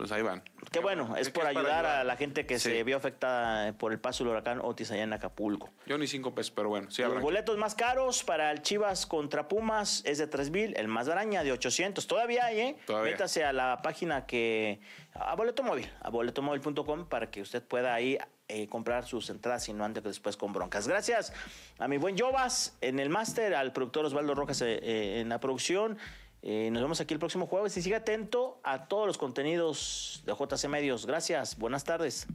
Pues 0.00 0.12
ahí 0.12 0.22
van. 0.22 0.42
Qué 0.72 0.78
bueno, 0.78 1.14
es 1.14 1.28
que 1.28 1.34
por 1.40 1.46
ayudar 1.46 1.84
a 1.84 2.04
la 2.04 2.16
gente 2.16 2.46
que 2.46 2.58
Sí. 2.58 2.70
se 2.70 2.84
vio 2.84 2.96
afectada 2.96 3.68
eh, 3.68 3.72
por 3.74 3.92
el 3.92 4.00
paso 4.00 4.24
del 4.24 4.30
huracán 4.32 4.58
Otis 4.62 4.90
allá 4.90 5.02
en 5.02 5.12
Acapulco. 5.12 5.68
Yo 5.84 5.98
ni 5.98 6.06
cinco 6.06 6.34
pesos, 6.34 6.52
pero 6.52 6.70
bueno, 6.70 6.90
sí 6.90 7.02
Los 7.02 7.20
boletos 7.20 7.58
más 7.58 7.74
caros 7.74 8.24
para 8.24 8.50
el 8.50 8.62
Chivas 8.62 9.04
contra 9.04 9.46
Pumas 9.46 10.02
es 10.06 10.16
de 10.16 10.26
3000, 10.26 10.74
el 10.78 10.88
más 10.88 11.06
baraña 11.06 11.44
de 11.44 11.52
800. 11.52 12.06
Todavía 12.06 12.46
hay, 12.46 12.60
¿eh? 12.60 12.76
Todavía. 12.86 13.12
Métase 13.12 13.44
a 13.44 13.52
la 13.52 13.82
página 13.82 14.24
que. 14.24 14.80
a 15.12 15.34
Boleto 15.34 15.62
Móvil, 15.62 15.86
a 16.00 16.08
boletomóvil.com 16.08 17.04
para 17.06 17.30
que 17.30 17.42
usted 17.42 17.62
pueda 17.62 17.92
ahí 17.92 18.16
eh, 18.48 18.68
comprar 18.68 19.04
sus 19.06 19.28
entradas 19.28 19.68
y 19.68 19.74
no 19.74 19.84
ande 19.84 20.00
después 20.00 20.36
con 20.38 20.54
broncas. 20.54 20.88
Gracias 20.88 21.32
a 21.78 21.88
mi 21.88 21.98
buen 21.98 22.16
Jovas 22.18 22.74
en 22.80 22.98
el 23.00 23.10
máster, 23.10 23.54
al 23.54 23.72
productor 23.74 24.06
Osvaldo 24.06 24.34
Rojas 24.34 24.62
eh, 24.62 25.20
en 25.20 25.28
la 25.28 25.38
producción. 25.40 25.98
Eh, 26.42 26.70
nos 26.72 26.82
vemos 26.82 27.00
aquí 27.00 27.14
el 27.14 27.20
próximo 27.20 27.46
jueves 27.46 27.76
y 27.76 27.82
siga 27.82 27.98
atento 27.98 28.60
a 28.64 28.88
todos 28.88 29.06
los 29.06 29.18
contenidos 29.18 30.22
de 30.24 30.32
JC 30.32 30.68
Medios. 30.68 31.06
Gracias, 31.06 31.58
buenas 31.58 31.84
tardes. 31.84 32.26